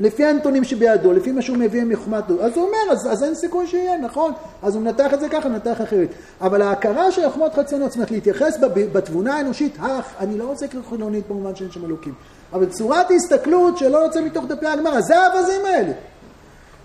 לפי 0.00 0.24
הנתונים 0.24 0.64
שבידו, 0.64 1.12
לפי 1.12 1.32
מה 1.32 1.42
שהוא 1.42 1.56
מביא 1.56 1.84
מחוכמתו. 1.84 2.42
אז 2.42 2.56
הוא 2.56 2.66
אומר, 2.66 2.92
אז, 2.92 3.12
אז 3.12 3.24
אין 3.24 3.34
סיכוי 3.34 3.66
שיהיה, 3.66 3.98
נכון. 3.98 4.32
אז 4.62 4.74
הוא 4.74 4.82
מנתח 4.82 5.14
את 5.14 5.20
זה 5.20 5.28
ככה, 5.28 5.48
מנתח 5.48 5.80
אחרת. 5.82 6.08
אבל 6.40 6.62
ההכרה 6.62 7.12
של 7.12 7.28
חוכמות 7.28 7.54
חצונות, 7.54 7.90
זאת 7.90 7.96
אומרת 7.96 8.10
להתייחס 8.10 8.58
בתבונה 8.92 9.34
האנושית, 9.34 9.76
אך, 9.80 10.14
אני 10.20 10.38
לא 10.38 10.44
רוצה 10.44 10.66
לקרוא 10.66 10.82
חילונית 10.88 11.28
במובן 11.28 11.56
שאין 11.56 11.70
שם 11.70 11.84
אלוקים. 11.84 12.14
אבל 12.52 12.66
צורת 12.66 13.06
הסתכלות 13.10 13.78
שלא 13.78 13.98
יוצא 13.98 14.20
מתוך 14.20 14.44
דפי 14.44 14.66
הגמרא, 14.66 15.00
זה 15.00 15.18
האווזים 15.18 15.60
האלה. 15.64 15.92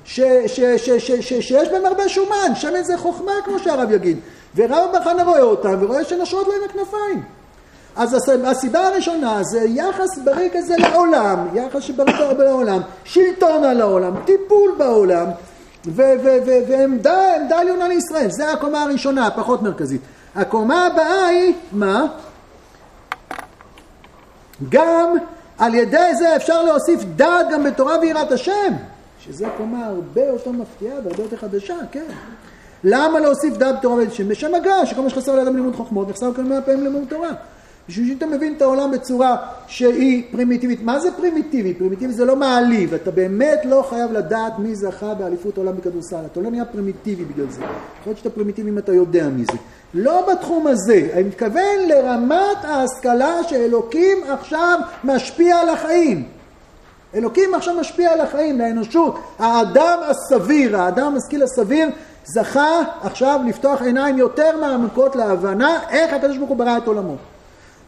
ש, 0.06 0.20
ש, 0.48 0.60
ש, 0.60 0.90
ש, 0.90 1.12
ש, 1.12 1.34
שיש 1.34 1.70
בהם 1.70 1.86
הרבה 1.86 2.10
שומן, 2.10 2.56
שמן 2.56 2.84
זה 2.84 2.98
חוכמה 2.98 3.32
כמו 3.46 3.60
שהרב 3.60 3.92
יגיד. 3.92 4.20
ורב 4.56 4.90
בחנה 4.96 5.24
רואה 5.24 5.42
אותם 5.42 5.78
ורואה 5.82 6.04
שנשרות 6.04 6.48
להם 6.48 6.62
הכנפיים. 6.66 7.24
אז 7.96 8.30
הסיבה 8.44 8.88
הראשונה 8.88 9.44
זה 9.44 9.62
יחס 9.68 10.18
בריא 10.24 10.50
כזה 10.54 10.76
לעולם, 10.78 11.48
יחס 11.54 11.84
שבריא 11.84 12.16
הרבה 12.16 12.44
לעולם, 12.44 12.82
שלטון 13.04 13.64
על 13.64 13.82
העולם, 13.82 14.14
טיפול 14.26 14.76
בעולם, 14.78 15.26
ועמדה 15.86 17.60
עליונה 17.60 17.88
לישראל. 17.88 18.32
זה 18.32 18.52
הקומה 18.52 18.84
הראשונה, 18.84 19.28
הפחות 19.28 19.62
מרכזית. 19.62 20.02
הקומה 20.36 20.86
הבאה 20.86 21.28
היא, 21.28 21.54
מה? 21.72 22.06
גם 24.70 25.16
על 25.58 25.76
ידי 25.76 26.16
זה 26.18 26.36
אפשר 26.36 26.64
להוסיף 26.64 27.04
דעת 27.16 27.48
גם 27.52 27.64
בתורה 27.64 28.00
ויראת 28.00 28.32
השם, 28.32 28.74
שזה 29.20 29.48
קומה 29.58 29.86
הרבה 29.86 30.22
יותר 30.22 30.52
מפתיעה 30.52 30.96
והרבה 31.04 31.24
יותר 31.24 31.38
חדשה, 31.38 31.76
כן. 31.92 32.06
למה 32.84 33.20
להוסיף 33.20 33.58
דעת 33.58 33.76
בתורה 33.80 33.96
ויראת 33.96 34.12
השם? 34.12 34.30
בשם 34.30 34.56
הגר"א, 34.56 34.86
שכל 34.86 35.02
מה 35.02 35.10
שחסר 35.10 35.36
לאדם 35.36 35.56
לימוד 35.56 35.76
חוכמות, 35.76 36.10
נחסר 36.10 36.34
כאן 36.34 36.50
מאה 36.50 36.62
פעמים 36.62 36.84
לימוד 36.84 37.04
תורה. 37.10 37.30
בשביל 37.90 38.14
שאתה 38.14 38.26
מבין 38.26 38.54
את 38.58 38.62
העולם 38.62 38.92
בצורה 38.92 39.38
שהיא 39.68 40.24
פרימיטיבית. 40.32 40.84
מה 40.84 41.00
זה 41.00 41.12
פרימיטיבי? 41.12 41.74
פרימיטיבי 41.74 42.14
זה 42.14 42.26
לא 42.26 42.36
מעליב, 42.36 42.94
אתה 42.94 43.12
באמת 43.12 43.62
לא 43.66 43.86
חייב 43.90 44.12
לדעת 44.12 44.60
מי 44.60 44.76
זכה 44.76 45.14
באליפות 45.14 45.58
העולם 45.58 45.78
בכדורסל, 45.78 46.26
אתה 46.32 46.40
לא 46.40 46.52
נהיה 46.52 46.66
פרימיטיבי 46.66 47.26
בגלל 47.26 47.50
זה. 47.50 47.62
יכול 47.62 47.74
להיות 48.06 48.18
שאתה 48.18 48.30
פרימיטיבי 48.30 48.70
אם 48.70 48.78
אתה 48.78 48.94
יודע 48.94 49.28
מי 49.30 49.46
זה. 49.52 49.58
לא 49.94 50.28
בתחום 50.32 50.68
הזה, 50.68 51.10
אני 51.14 51.24
מתכוון 51.24 51.88
לרמת 51.88 52.58
ההשכלה 52.64 53.44
שאלוקים 53.44 54.18
עכשיו 54.30 54.80
משפיע 55.04 55.58
על 55.58 55.70
החיים. 55.70 56.24
אלוקים 57.16 57.56
עכשיו 57.56 57.76
משפיע 57.80 58.12
על 58.12 58.22
החיים, 58.22 58.60
לאנושות. 58.60 59.20
האדם 59.40 60.00
הסביר, 60.10 60.78
האדם 60.78 61.06
המשכיל 61.08 61.44
הסביר, 61.44 61.90
זכה 62.26 62.82
עכשיו 63.02 63.40
לפתוח 63.48 63.82
עיניים 63.82 64.18
יותר 64.18 64.58
מעמקות 64.62 65.16
להבנה 65.16 65.80
איך 65.90 66.14
הקדוש 66.14 66.38
ברוך 66.38 66.50
הוא 66.50 66.58
ברא 66.58 66.78
את 66.78 66.88
עולמו. 66.88 67.16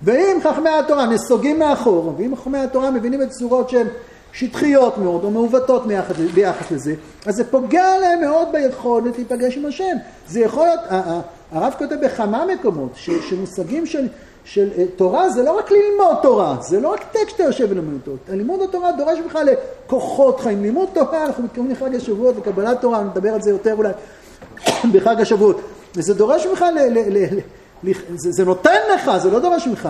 ואם 0.04 0.38
חכמי 0.44 0.70
התורה 0.70 1.06
נסוגים 1.06 1.60
מאחור, 1.60 2.14
ואם 2.18 2.36
חכמי 2.36 2.58
התורה 2.58 2.92
מבינים 2.92 3.22
את 3.22 3.30
צורות 3.30 3.70
שהן 3.70 3.88
שטחיות 4.34 4.98
מאוד 4.98 5.24
או 5.24 5.32
מעוותות 5.32 5.84
ביחס 6.34 6.72
לזה, 6.72 6.94
אז 7.26 7.36
זה 7.36 7.44
פוגע 7.44 8.00
להם 8.02 8.22
מאוד 8.22 8.48
ביכולת 8.52 9.16
להיפגש 9.16 9.58
עם 9.58 9.66
השם. 9.66 9.98
זה 10.28 10.40
יכול 10.40 10.68
להיות, 10.68 10.80
הרב 11.52 11.74
כותב 11.78 11.96
בכמה 12.06 12.46
מקומות, 12.46 12.92
שמושגים 13.30 13.86
של, 13.86 14.08
של 14.46 14.70
אה, 14.78 14.84
תורה 14.96 15.30
זה 15.30 15.44
לא 15.44 15.58
רק 15.58 15.72
ללמוד 15.72 16.18
תורה, 16.22 16.58
זה 16.62 16.80
לא 16.80 16.90
רק 16.90 17.04
טקסט 17.12 17.30
שאתה 17.30 17.44
יושב 17.44 17.68
ולמוד 17.70 18.02
אותו. 18.08 18.36
לימוד 18.36 18.62
התורה 18.62 18.92
דורש 18.92 19.20
בכלל 19.20 19.50
לכוחות 19.86 20.40
חיים. 20.40 20.62
לימוד 20.64 20.90
תורה, 20.94 21.26
אנחנו 21.26 21.44
מתכוונים 21.44 21.72
לחג 21.72 21.96
השבועות 21.96 22.36
וקבלת 22.38 22.82
תורה, 22.82 23.04
נדבר 23.04 23.30
על 23.30 23.42
זה 23.42 23.50
יותר 23.50 23.74
אולי 23.78 23.92
בחג 24.94 25.22
השבועות. 25.22 25.62
וזה 25.96 26.14
דורש 26.14 26.46
בכלל 26.46 26.78
זה, 28.16 28.32
זה 28.32 28.46
נותן 28.46 28.80
לך, 28.94 29.12
זה 29.18 29.32
לא 29.32 29.40
דורש 29.40 29.68
ממך, 29.68 29.90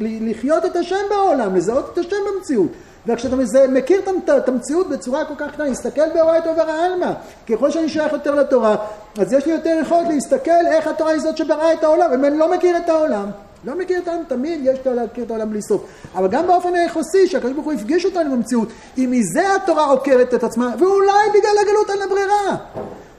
לחיות 0.00 0.64
את 0.64 0.76
השם 0.76 1.04
בעולם, 1.10 1.56
לזהות 1.56 1.90
את 1.92 1.98
השם 1.98 2.16
במציאות. 2.34 2.70
וכשאתה 3.06 3.36
מזה, 3.36 3.66
מכיר 3.68 4.00
את 4.36 4.48
המציאות 4.48 4.88
בצורה 4.88 5.24
כל 5.24 5.34
כך 5.38 5.52
קטנה, 5.52 5.64
להסתכל 5.64 6.10
באורייתא 6.14 6.48
עלמא. 6.48 7.12
ככל 7.48 7.70
שאני 7.70 7.88
שייך 7.88 8.12
יותר 8.12 8.34
לתורה, 8.34 8.76
אז 9.18 9.32
יש 9.32 9.46
לי 9.46 9.52
יותר 9.52 9.78
יכולת 9.82 10.08
להסתכל 10.08 10.66
איך 10.66 10.86
התורה 10.86 11.10
היא 11.10 11.20
זאת 11.20 11.36
שבראה 11.36 11.72
את 11.72 11.84
העולם, 11.84 12.12
אם 12.12 12.24
אני 12.24 12.38
לא 12.38 12.50
מכיר 12.56 12.76
את 12.76 12.88
העולם. 12.88 13.30
לא 13.64 13.78
מכיר 13.78 13.98
את 13.98 14.08
העולם, 14.08 14.22
תמיד 14.28 14.60
יש 14.64 14.78
להכיר 14.86 15.24
את 15.24 15.30
העולם 15.30 15.50
בלי 15.50 15.62
סוף. 15.62 15.84
אבל 16.14 16.28
גם 16.28 16.46
באופן 16.46 16.74
היחסי, 16.74 17.26
שהקדוש 17.26 17.52
ברוך 17.52 17.66
הוא 17.66 17.72
הפגיש 17.72 18.04
אותנו 18.04 18.36
במציאות, 18.36 18.68
אם 18.98 19.08
מזה 19.10 19.54
התורה 19.54 19.84
עוקרת 19.84 20.34
את 20.34 20.44
עצמה, 20.44 20.74
ואולי 20.78 21.28
בגלל 21.34 21.56
הגלות 21.62 21.90
אין 21.90 21.98
לה 21.98 22.06
ברירה. 22.06 22.56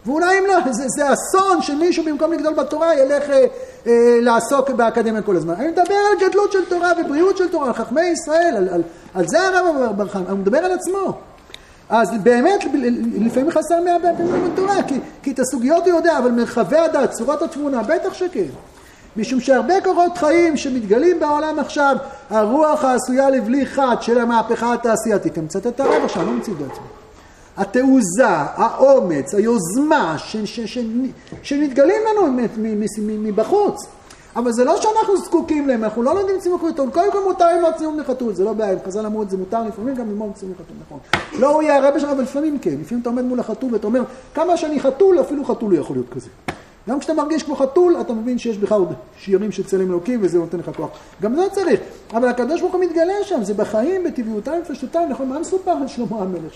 ואולי 0.07 0.39
אם 0.39 0.45
לא, 0.45 0.71
זה, 0.71 0.83
זה 0.87 1.03
אסון 1.13 1.61
שמישהו 1.61 2.03
במקום 2.05 2.33
לגדול 2.33 2.53
בתורה 2.53 2.95
ילך 2.95 3.29
אה, 3.29 3.45
אה, 3.87 4.19
לעסוק 4.21 4.69
באקדמיה 4.69 5.21
כל 5.21 5.35
הזמן. 5.35 5.53
אני 5.53 5.67
מדבר 5.67 5.95
על 6.11 6.29
גדלות 6.29 6.51
של 6.51 6.65
תורה 6.65 6.91
ובריאות 7.01 7.37
של 7.37 7.47
תורה, 7.47 7.67
על 7.67 7.73
חכמי 7.73 8.01
ישראל, 8.01 8.53
על, 8.57 8.69
על, 8.69 8.81
על 9.13 9.27
זה 9.27 9.41
הרב 9.41 9.91
בר 9.97 10.07
חיים, 10.07 10.25
הוא 10.29 10.37
מדבר 10.37 10.57
על 10.57 10.71
עצמו. 10.71 11.13
אז 11.89 12.09
באמת, 12.23 12.63
לפעמים 13.25 13.51
חסר 13.51 13.81
מאה 13.85 14.13
פעמים 14.17 14.51
בתורה, 14.53 14.83
כי, 14.83 14.99
כי 15.23 15.31
את 15.31 15.39
הסוגיות 15.39 15.87
הוא 15.87 15.95
יודע, 15.95 16.17
אבל 16.17 16.31
מרחבי 16.31 16.77
הדת, 16.77 17.11
צורת 17.11 17.41
התמונה, 17.41 17.83
בטח 17.83 18.13
שכן. 18.13 18.47
משום 19.17 19.39
שהרבה 19.39 19.81
קורות 19.83 20.17
חיים 20.17 20.57
שמתגלים 20.57 21.19
בעולם 21.19 21.59
עכשיו, 21.59 21.95
הרוח 22.29 22.83
העשויה 22.83 23.29
לבלי 23.29 23.65
חד 23.65 23.95
של 24.01 24.19
המהפכה 24.19 24.73
התעשייתית, 24.73 25.37
הם 25.37 25.47
קצת 25.47 25.67
את 25.67 25.79
הרב 25.79 26.03
עכשיו, 26.03 26.25
לא 26.25 26.31
מציאות 26.31 26.59
בעצמם. 26.59 26.83
התעוזה, 27.57 28.27
האומץ, 28.27 29.33
היוזמה 29.33 30.15
שמתגלים 31.43 32.01
לנו 32.09 32.37
מבחוץ. 33.07 33.87
אבל 34.35 34.51
זה 34.51 34.63
לא 34.63 34.81
שאנחנו 34.81 35.17
זקוקים 35.17 35.67
להם, 35.67 35.83
אנחנו 35.83 36.03
לא 36.03 36.15
לומדים 36.15 36.39
צימוק 36.39 36.63
וחתול. 36.63 36.89
קודם 36.89 37.11
כל 37.11 37.23
מותר 37.23 37.55
ללמוד 37.55 37.73
צימוק 37.73 37.95
מחתול, 37.95 38.33
זה 38.33 38.43
לא 38.43 38.53
בעיה, 38.53 38.77
חז"ל 38.85 39.05
אמרו 39.05 39.23
את 39.23 39.29
זה 39.29 39.37
מותר 39.37 39.63
לפעמים 39.63 39.95
גם 39.95 40.09
ללמוד 40.09 40.31
צימוק 40.35 40.57
מחתול, 40.59 40.75
נכון. 40.85 40.99
לא 41.39 41.49
הוא 41.49 41.63
יהיה 41.63 41.85
הרבה 41.85 41.99
שלך, 41.99 42.09
אבל 42.09 42.23
לפעמים 42.23 42.59
כן. 42.59 42.75
לפעמים 42.81 43.01
אתה 43.01 43.09
עומד 43.09 43.23
מול 43.23 43.39
החתול 43.39 43.73
ואתה 43.73 43.87
אומר, 43.87 44.01
כמה 44.33 44.57
שאני 44.57 44.79
חתול, 44.79 45.19
אפילו 45.21 45.45
חתול 45.45 45.73
לא 45.73 45.79
יכול 45.79 45.95
להיות 45.95 46.09
כזה. 46.09 46.29
גם 46.89 46.99
כשאתה 46.99 47.13
מרגיש 47.13 47.43
כמו 47.43 47.55
חתול, 47.55 47.97
אתה 48.01 48.13
מבין 48.13 48.37
שיש 48.37 48.57
בך 48.57 48.71
עוד 48.71 48.93
שירים 49.17 49.51
של 49.51 49.63
צלם 49.63 49.89
אלוקים 49.89 50.19
וזה 50.23 50.37
נותן 50.37 50.59
לך 50.59 50.71
כוח. 50.77 50.89
גם 51.21 51.35
זה 51.35 51.49
צריך. 51.51 51.79
אבל 52.13 52.27
הקדוש 52.27 52.61
ברוך 52.61 52.73
הוא 52.73 52.81
מתגלה 52.81 53.13
שם, 53.23 53.43
זה 53.43 53.53
בחיים, 53.53 54.03
בטבעיותם, 54.03 54.59
בפשטותם, 54.61 54.99
נכון? 55.09 55.29
מה 55.29 55.39
מסופר 55.39 55.71
על 55.71 55.87
שלמה 55.87 56.21
המלך? 56.21 56.53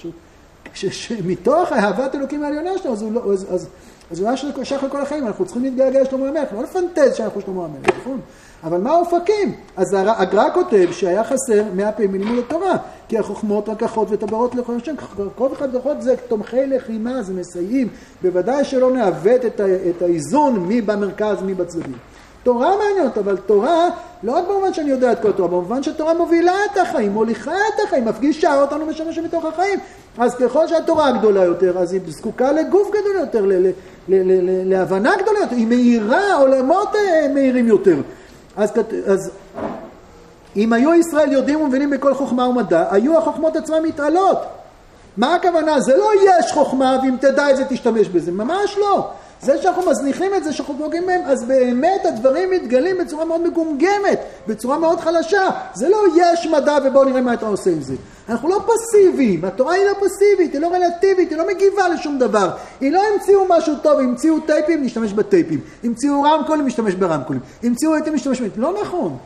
שמתוך 0.74 1.72
אהבת 1.72 2.15
אלוקים 2.15 2.43
העליונה 2.43 2.78
שלו, 2.78 2.91
אז 2.91 3.01
הוא 3.01 3.13
לא, 3.13 3.34
אז, 3.34 3.45
אז, 3.49 3.67
אז 4.11 4.19
הוא 4.19 4.28
היה 4.28 4.38
שייך 4.63 4.84
לכל 4.84 5.01
החיים, 5.01 5.28
אנחנו 5.28 5.45
צריכים 5.45 5.63
להתגעגע 5.63 6.01
לשלמה 6.01 6.28
המלך, 6.28 6.53
לא 6.53 6.63
לפנטז 6.63 7.15
שאנחנו 7.15 7.41
שלמה 7.41 7.65
המלך, 7.65 7.97
נכון? 8.01 8.19
אבל 8.63 8.78
מה 8.78 8.91
האופקים? 8.91 9.55
אז 9.78 9.93
הגר"א 9.93 10.49
כותב 10.53 10.88
שהיה 10.91 11.24
חסר 11.24 11.63
מאה 11.76 11.91
פעמים 11.91 12.11
מלימוד 12.11 12.43
התורה, 12.47 12.78
כי 13.07 13.17
החוכמות 13.17 13.69
רקחות 13.69 14.07
וטבעות 14.11 14.55
לכל 14.55 14.76
השם, 14.76 14.95
כל 15.36 15.47
אחד 15.53 15.76
ואחת 15.76 16.01
זה 16.01 16.15
תומכי 16.28 16.65
לחימה, 16.67 17.24
זה 17.24 17.34
מסייעים, 17.34 17.88
בוודאי 18.22 18.65
שלא 18.65 18.91
נעוות 18.91 19.45
את, 19.45 19.61
את 19.89 20.01
האיזון 20.01 20.59
מי 20.59 20.82
במרכז, 20.82 21.41
מי 21.41 21.53
בצדדים. 21.53 21.97
תורה 22.43 22.77
מעניינת, 22.77 23.17
אבל 23.17 23.37
תורה, 23.37 23.89
לא 24.23 24.31
רק 24.31 24.43
במובן 24.49 24.73
שאני 24.73 24.89
יודע 24.89 25.11
את 25.11 25.21
כל 25.21 25.29
התורה, 25.29 25.49
במובן 25.49 25.83
שתורה 25.83 26.13
מובילה 26.13 26.53
את 26.71 26.77
החיים, 26.77 27.11
מוליכה 27.11 27.51
את 27.51 27.79
החיים, 27.87 28.05
מפגישה 28.05 28.61
אותנו 28.61 28.85
משמש 28.85 29.19
מתוך 29.19 29.45
החיים. 29.45 29.79
אז 30.17 30.35
ככל 30.35 30.67
שהתורה 30.67 31.11
גדולה 31.11 31.43
יותר, 31.43 31.77
אז 31.79 31.93
היא 31.93 32.01
זקוקה 32.07 32.51
לגוף 32.51 32.89
גדול 32.89 33.15
יותר, 33.19 33.45
ל- 33.45 33.53
ל- 33.53 33.71
ל- 34.07 34.49
ל- 34.49 34.69
להבנה 34.69 35.13
גדולה 35.21 35.39
יותר, 35.39 35.55
היא 35.55 35.67
מאירה 35.67 36.35
עולמות 36.35 36.95
אה, 36.95 37.27
מהירים 37.33 37.67
יותר. 37.67 37.95
אז, 38.57 38.71
אז 39.07 39.31
אם 40.55 40.73
היו 40.73 40.93
ישראל 40.93 41.31
יודעים 41.31 41.61
ומבינים 41.61 41.89
בכל 41.89 42.13
חוכמה 42.13 42.47
ומדע, 42.47 42.85
היו 42.91 43.17
החוכמות 43.17 43.55
עצמן 43.55 43.83
מתעלות. 43.83 44.37
מה 45.17 45.35
הכוונה? 45.35 45.79
זה 45.79 45.97
לא 45.97 46.09
יש 46.23 46.51
חוכמה 46.51 46.97
ואם 47.03 47.15
תדע 47.21 47.49
את 47.49 47.57
זה 47.57 47.65
תשתמש 47.65 48.07
בזה, 48.07 48.31
ממש 48.31 48.77
לא. 48.77 49.07
זה 49.43 49.61
שאנחנו 49.61 49.91
מזניחים 49.91 50.31
את 50.37 50.43
זה, 50.43 50.53
שאנחנו 50.53 50.75
פוגעים 50.77 51.05
בהם, 51.05 51.21
אז 51.25 51.43
באמת 51.43 52.05
הדברים 52.05 52.49
מתגלים 52.51 52.97
בצורה 52.97 53.25
מאוד 53.25 53.41
מגומגמת, 53.41 54.19
בצורה 54.47 54.77
מאוד 54.77 54.99
חלשה. 54.99 55.49
זה 55.73 55.89
לא 55.89 55.97
יש 56.15 56.47
מדע 56.47 56.77
ובואו 56.85 57.03
נראה 57.03 57.21
מה 57.21 57.33
אתה 57.33 57.47
עושה 57.47 57.69
עם 57.69 57.81
זה. 57.81 57.93
אנחנו 58.29 58.49
לא 58.49 58.59
פסיביים, 58.67 59.45
התורה 59.45 59.73
היא 59.73 59.85
לא 59.85 59.93
פסיבית, 59.93 60.53
היא 60.53 60.61
לא 60.61 60.73
רלטיבית, 60.73 61.29
היא 61.29 61.37
לא 61.37 61.47
מגיבה 61.47 61.89
לשום 61.89 62.19
דבר. 62.19 62.49
היא 62.81 62.91
לא 62.91 63.01
המציאו 63.13 63.45
משהו 63.49 63.75
טוב, 63.81 63.99
המציאו 63.99 64.39
טייפים, 64.39 64.83
נשתמש 64.83 65.13
בטייפים. 65.13 65.59
המציאו 65.83 66.21
רמקולים, 66.21 66.65
נשתמש 66.65 66.93
ברמקולים. 66.93 67.41
המציאו 67.63 67.95
נשתמש 68.13 68.41
בטייפים. 68.41 68.63
לא 68.63 68.73
נכון. 68.81 69.17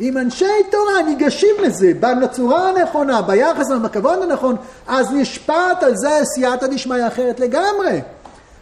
אם 0.00 0.18
אנשי 0.18 0.44
תורה 0.70 1.02
ניגשים 1.06 1.54
לזה 1.62 1.92
בצורה 2.22 2.68
הנכונה, 2.68 3.22
ביחס, 3.22 3.70
בכבוד 3.82 4.22
הנכון, 4.22 4.56
אז 4.86 5.12
נשפט 5.12 5.82
על 5.82 5.92
זה 5.96 6.20
סייעתא 6.34 6.66
דשמיא 6.66 7.06
אחרת 7.06 7.40
לגמרי. 7.40 8.00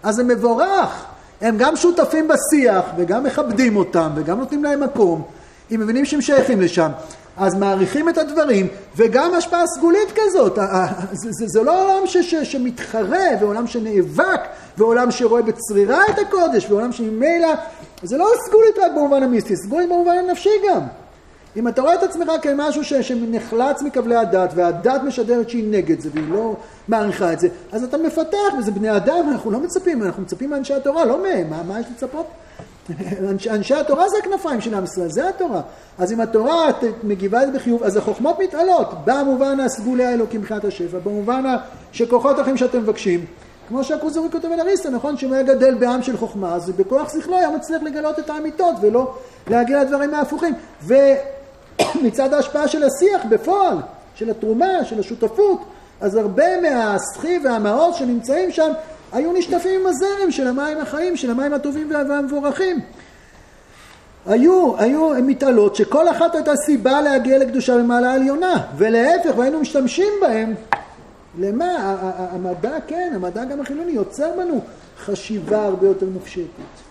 אז 0.03 0.15
זה 0.15 0.25
מבורך. 0.25 1.05
הם 1.41 1.57
גם 1.59 1.77
שותפים 1.77 2.29
בשיח, 2.29 2.85
וגם 2.97 3.25
מכבדים 3.25 3.77
אותם, 3.77 4.11
וגם 4.15 4.39
נותנים 4.39 4.65
להם 4.65 4.81
מקום. 4.81 5.23
הם 5.71 5.81
מבינים 5.81 6.05
שהם 6.05 6.21
שייכים 6.21 6.61
לשם. 6.61 6.91
אז 7.37 7.55
מעריכים 7.55 8.09
את 8.09 8.19
הדברים, 8.19 8.67
וגם 8.97 9.35
השפעה 9.35 9.67
סגולית 9.67 10.09
כזאת. 10.15 10.59
זה, 11.13 11.33
זה, 11.33 11.45
זה 11.47 11.63
לא 11.63 11.85
עולם 11.85 12.07
ש, 12.07 12.17
ש, 12.17 12.35
שמתחרה, 12.35 13.27
ועולם 13.41 13.67
שנאבק, 13.67 14.41
ועולם 14.79 15.11
שרואה 15.11 15.43
בצרירה 15.43 16.01
את 16.11 16.19
הקודש, 16.19 16.71
ועולם 16.71 16.93
שממילא... 16.93 17.55
זה 18.03 18.17
לא 18.17 18.27
סגולית 18.47 18.79
רק 18.79 18.93
במובן 18.93 19.23
המיסטי, 19.23 19.57
סגולית 19.57 19.89
במובן 19.89 20.17
הנפשי 20.19 20.51
גם. 20.69 20.81
אם 21.59 21.69
אתה 21.69 21.83
רואה 21.83 21.95
את 21.95 22.03
עצמך 22.03 22.31
כמשהו 22.43 22.85
ש, 22.85 22.95
שנחלץ 22.95 23.83
מכבלי 23.83 24.17
הדת, 24.17 24.51
והדת 24.55 25.03
משדרת 25.03 25.51
שהיא 25.51 25.65
נגד 25.71 26.01
זה, 26.01 26.11
והיא 26.13 26.31
לא 26.31 26.57
מעריכה 26.89 27.33
את 27.33 27.41
זה, 27.41 27.49
אז 27.73 27.85
אתה 27.85 27.99
מפתח, 27.99 28.55
וזה 28.59 28.71
בני 28.71 28.97
אדם, 28.97 29.29
אנחנו 29.33 29.51
לא 29.51 29.61
מצפים, 29.61 30.03
אנחנו 30.03 30.23
מצפים 30.23 30.51
מאנשי 30.51 30.75
התורה, 30.75 31.05
לא 31.05 31.23
מהם, 31.23 31.51
מה, 31.51 31.63
מה 31.63 31.81
יש 31.81 31.87
לצפות? 31.97 32.27
אנשי, 33.31 33.51
אנשי 33.51 33.75
התורה 33.75 34.09
זה 34.09 34.17
הכנפיים 34.19 34.61
של 34.61 34.75
עם 34.75 34.85
ישראל, 34.85 35.09
זה 35.09 35.29
התורה. 35.29 35.61
אז 35.99 36.13
אם 36.13 36.21
התורה 36.21 36.71
מגיבה 37.03 37.43
את 37.43 37.53
זה 37.53 37.59
בחיוב, 37.59 37.83
אז 37.83 37.97
החוכמות 37.97 38.39
מתעלות, 38.39 38.89
במובן 39.05 39.61
הסגולי 39.61 40.05
האלוקים 40.05 40.41
מבחינת 40.41 40.65
השפע, 40.65 40.99
במובן 40.99 41.45
שכוחות 41.93 42.41
אחרים 42.41 42.57
שאתם 42.57 42.79
מבקשים. 42.79 43.25
כמו 43.69 43.85
שהכוזרי 43.85 44.31
כותב 44.33 44.49
על 44.53 44.61
אריסטו, 44.61 44.91
נכון? 44.91 45.17
שאם 45.17 45.33
היה 45.33 45.43
גדל 45.43 45.75
בעם 45.75 46.03
של 46.03 46.17
חוכמה, 46.17 46.55
אז 46.55 46.71
בכוח 46.71 47.13
שכלו 47.13 47.37
היה 47.37 47.51
מצליח 47.51 47.83
לגלות 47.83 48.19
את 48.19 48.31
האמיתות 48.31 48.75
ולא 48.81 49.15
להגיע 49.51 49.85
לדברים 49.85 50.15
ההפוכים. 50.15 50.55
ומצד 51.97 52.35
ההשפעה 52.35 52.69
של 52.69 52.83
השיח 52.85 53.25
בפועל, 53.29 53.77
של 54.15 54.31
התרומה, 54.31 54.85
של 54.85 55.01
השותפות, 55.01 55.65
אז 56.01 56.17
הרבה 56.17 56.61
מהסחי 56.61 57.39
והמעוז 57.45 57.97
שנמצאים 57.97 58.53
שם 58.53 58.73
היו 59.13 59.33
נשטפים 59.33 59.81
עם 59.81 59.87
הזרם 59.87 60.31
של 60.31 60.47
המים 60.47 60.79
החיים, 60.79 61.17
של 61.17 61.31
המים 61.31 61.55
הטובים 61.55 61.91
והמבורכים. 61.91 62.81
היו, 64.27 64.79
היו 64.79 65.11
מתעלות 65.23 65.77
שכל 65.77 66.09
אחת 66.09 66.35
הייתה 66.35 66.57
סיבה 66.57 67.01
להגיע 67.01 67.39
לקדושה 67.39 67.77
במעלה 67.79 68.13
עליונה, 68.15 68.67
ולהפך, 68.77 69.39
והיינו 69.39 69.61
משתמשים 69.61 70.13
בהם 70.21 70.55
למה? 71.39 71.97
המדע, 72.33 72.77
כן, 72.87 73.13
המדע 73.15 73.45
גם 73.45 73.61
החילוני 73.61 73.93
יוצר 73.93 74.31
בנו 74.37 74.61
חשיבה 74.99 75.65
הרבה 75.65 75.87
יותר 75.87 76.07
מופשטת. 76.07 76.88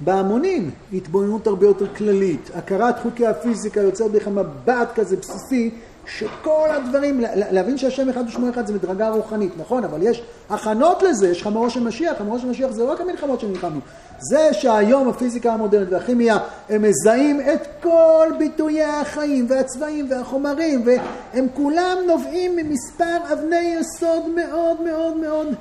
בהמונים, 0.00 0.70
התבוננות 0.92 1.46
הרבה 1.46 1.66
יותר 1.66 1.94
כללית, 1.94 2.50
הכרת 2.54 2.98
חוקי 3.02 3.26
הפיזיקה 3.26 3.80
יוצרת 3.80 4.10
בך 4.10 4.28
מבט 4.28 4.88
כזה 4.94 5.16
בסיסי 5.16 5.70
שכל 6.06 6.68
הדברים, 6.70 7.20
להבין 7.34 7.78
שהשם 7.78 8.08
אחד 8.08 8.24
ושמו 8.28 8.50
אחד 8.50 8.66
זה 8.66 8.74
מדרגה 8.74 9.08
רוחנית, 9.08 9.52
נכון, 9.58 9.84
אבל 9.84 10.02
יש 10.02 10.22
הכנות 10.50 11.02
לזה, 11.02 11.28
יש 11.28 11.42
חמורו 11.42 11.70
של 11.70 11.84
משיח, 11.84 12.18
חמורו 12.18 12.38
של 12.38 12.48
משיח 12.48 12.70
זה 12.70 12.84
לא 12.84 12.92
רק 12.92 13.00
המלחמות 13.00 13.40
שנלחמנו, 13.40 13.80
זה 14.18 14.48
שהיום 14.52 15.08
הפיזיקה 15.08 15.52
המודרנית 15.52 15.88
והכימיה 15.92 16.38
הם 16.68 16.82
מזהים 16.82 17.40
את 17.40 17.66
כל 17.82 18.28
ביטויי 18.38 18.84
החיים 18.84 19.46
והצבעים 19.50 20.06
והחומרים 20.10 20.84
והם 20.86 21.46
כולם 21.54 21.96
נובעים 22.06 22.56
ממספר 22.56 23.32
אבני 23.32 23.76
יסוד 23.80 24.22
מאוד 24.36 24.80
מאוד 24.80 25.16
מאוד 25.16 25.54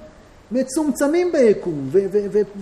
מצומצמים 0.52 1.32
ביקום 1.32 1.90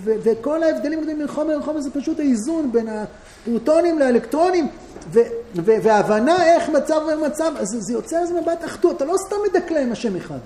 וכל 0.04 0.64
ההבדלים 0.64 1.00
גדולים 1.00 1.18
בין 1.18 1.28
חומר 1.28 1.58
לחומר 1.58 1.82
זה 1.82 1.90
פשוט 1.92 2.20
האיזון 2.20 2.72
בין 2.72 2.88
הפרוטונים 2.90 4.00
לאלקטרונים 4.00 4.68
והבנה 5.56 6.46
איך 6.46 6.70
מצב 6.70 7.02
ומצב, 7.14 7.52
אז 7.58 7.68
זה 7.80 7.94
יוצר 7.94 8.18
איזה 8.18 8.42
מבט 8.42 8.66
אחדות, 8.66 8.96
אתה 8.96 9.06
לא 9.06 9.16
סתם 9.18 9.36
מדקלם 9.50 9.82
עם 9.82 9.92
השם 9.92 10.16
אחד. 10.16 10.38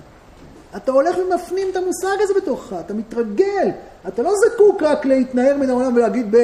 אתה 0.76 0.92
הולך 0.92 1.16
ומפנים 1.18 1.68
את 1.70 1.76
המושג 1.76 2.16
הזה 2.20 2.34
בתוכך, 2.34 2.76
אתה 2.86 2.94
מתרגל, 2.94 3.68
אתה 4.08 4.22
לא 4.22 4.32
זקוק 4.46 4.82
רק 4.82 5.04
להתנער 5.06 5.56
מן 5.56 5.70
העולם 5.70 5.96
ולהגיד, 5.96 6.34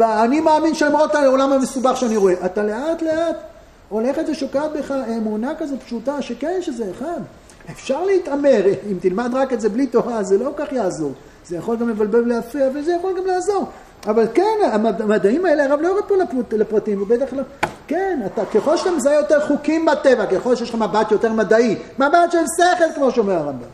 אני 0.00 0.40
מאמין 0.40 0.74
שלמרות 0.74 1.14
העולם 1.14 1.52
המסובך 1.52 1.96
שאני 1.96 2.16
רואה. 2.16 2.34
אתה 2.46 2.62
לאט 2.62 3.02
לאט 3.02 3.36
הולכת 3.88 4.24
ושוקעת 4.28 4.72
בך 4.72 4.90
אמונה 4.90 5.52
כזו 5.58 5.76
פשוטה, 5.86 6.22
שכן, 6.22 6.58
שזה 6.62 6.90
אחד. 6.90 7.20
אפשר 7.70 8.04
להתעמר, 8.04 8.60
אם 8.90 8.96
תלמד 9.00 9.30
רק 9.34 9.52
את 9.52 9.60
זה 9.60 9.68
בלי 9.68 9.86
תורה, 9.86 10.22
זה 10.22 10.38
לא 10.38 10.50
כך 10.56 10.72
יעזור. 10.72 11.12
זה 11.46 11.56
יכול 11.56 11.76
גם 11.76 11.88
לבלבל 11.88 12.22
ולהפריע, 12.22 12.68
וזה 12.74 12.92
יכול 12.92 13.12
גם 13.18 13.26
לעזור. 13.26 13.66
אבל 14.06 14.26
כן, 14.34 14.58
המדעים 14.72 15.46
האלה, 15.46 15.64
הרב 15.64 15.80
לא 15.80 15.88
יורד 15.88 16.04
פה 16.04 16.14
לפרטים, 16.52 17.02
ובטח 17.02 17.32
לא... 17.32 17.42
כן, 17.86 18.20
אתה, 18.26 18.44
ככל 18.44 18.76
שאתה 18.76 18.90
מזהה 18.90 19.14
יותר 19.14 19.46
חוקים 19.46 19.86
בטבע, 19.86 20.26
ככל 20.26 20.56
שיש 20.56 20.70
לך 20.70 20.74
מבט 20.74 21.12
יותר 21.12 21.32
מדעי, 21.32 21.76
מבט 21.98 22.32
של 22.32 22.38
שכל, 22.56 22.94
כמו 22.94 23.10
שאומר 23.10 23.32
הרמב"ם. 23.32 23.66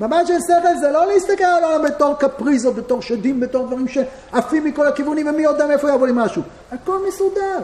מבט 0.00 0.26
של 0.26 0.38
שכל 0.40 0.78
זה 0.80 0.90
לא 0.90 1.06
להסתכל 1.06 1.44
על 1.44 1.64
העולם 1.64 1.84
בתור 1.84 2.14
קפריזות, 2.14 2.74
בתור 2.74 3.02
שדים, 3.02 3.40
בתור 3.40 3.66
דברים 3.66 3.88
שעפים 3.88 4.64
מכל 4.64 4.86
הכיוונים, 4.86 5.26
ומי 5.26 5.42
יודע 5.42 5.66
מאיפה 5.66 5.90
יבוא 5.90 6.06
לי 6.06 6.12
משהו. 6.16 6.42
הכל 6.72 6.98
מסודר. 7.08 7.58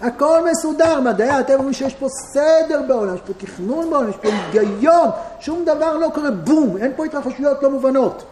הכל 0.00 0.40
מסודר, 0.50 1.00
מדעי 1.00 1.28
הטבע 1.28 1.56
אומרים 1.56 1.72
שיש 1.72 1.94
פה 1.94 2.06
סדר 2.32 2.82
בעולם, 2.88 3.14
יש 3.14 3.20
פה 3.20 3.32
תכנון 3.32 3.90
בעולם, 3.90 4.10
יש 4.10 4.16
פה 4.16 4.28
היגיון, 4.52 5.08
שום 5.40 5.64
דבר 5.64 5.96
לא 5.96 6.08
קורה 6.14 6.30
בום, 6.30 6.76
אין 6.76 6.92
פה 6.96 7.04
התרחשויות 7.04 7.62
לא 7.62 7.70
מובנות. 7.70 8.24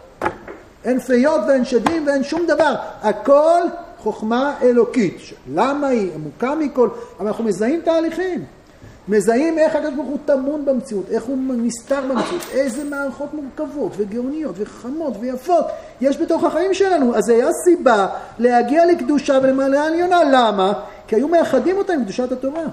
אין 0.85 0.99
פיות 0.99 1.41
ואין 1.47 1.65
שדים 1.65 2.07
ואין 2.07 2.23
שום 2.23 2.47
דבר, 2.47 2.75
הכל 3.01 3.61
חוכמה 3.97 4.55
אלוקית. 4.61 5.17
למה 5.53 5.87
היא 5.87 6.11
עמוקה 6.15 6.55
מכל, 6.55 6.89
אבל 7.19 7.27
אנחנו 7.27 7.43
מזהים 7.43 7.81
תהליכים. 7.81 8.45
מזהים 9.07 9.59
איך 9.59 9.75
הקדוש 9.75 9.93
ברוך 9.93 10.07
הוא 10.07 10.17
טמון 10.25 10.65
במציאות, 10.65 11.05
איך 11.11 11.23
הוא 11.23 11.37
נסתר 11.37 12.01
במציאות, 12.09 12.41
איזה 12.51 12.83
מערכות 12.83 13.29
מורכבות 13.33 13.91
וגאוניות 13.97 14.55
וחכמות 14.57 15.13
ויפות 15.19 15.65
יש 16.01 16.21
בתוך 16.21 16.43
החיים 16.43 16.73
שלנו. 16.73 17.15
אז 17.15 17.29
היה 17.29 17.47
סיבה 17.65 18.07
להגיע 18.39 18.85
לקדושה 18.85 19.39
ולמעלה 19.43 19.85
עליונה. 19.85 20.23
למה? 20.23 20.73
כי 21.07 21.15
היו 21.15 21.27
מאחדים 21.27 21.77
אותה 21.77 21.93
עם 21.93 22.03
קדושת 22.03 22.31
התורה. 22.31 22.63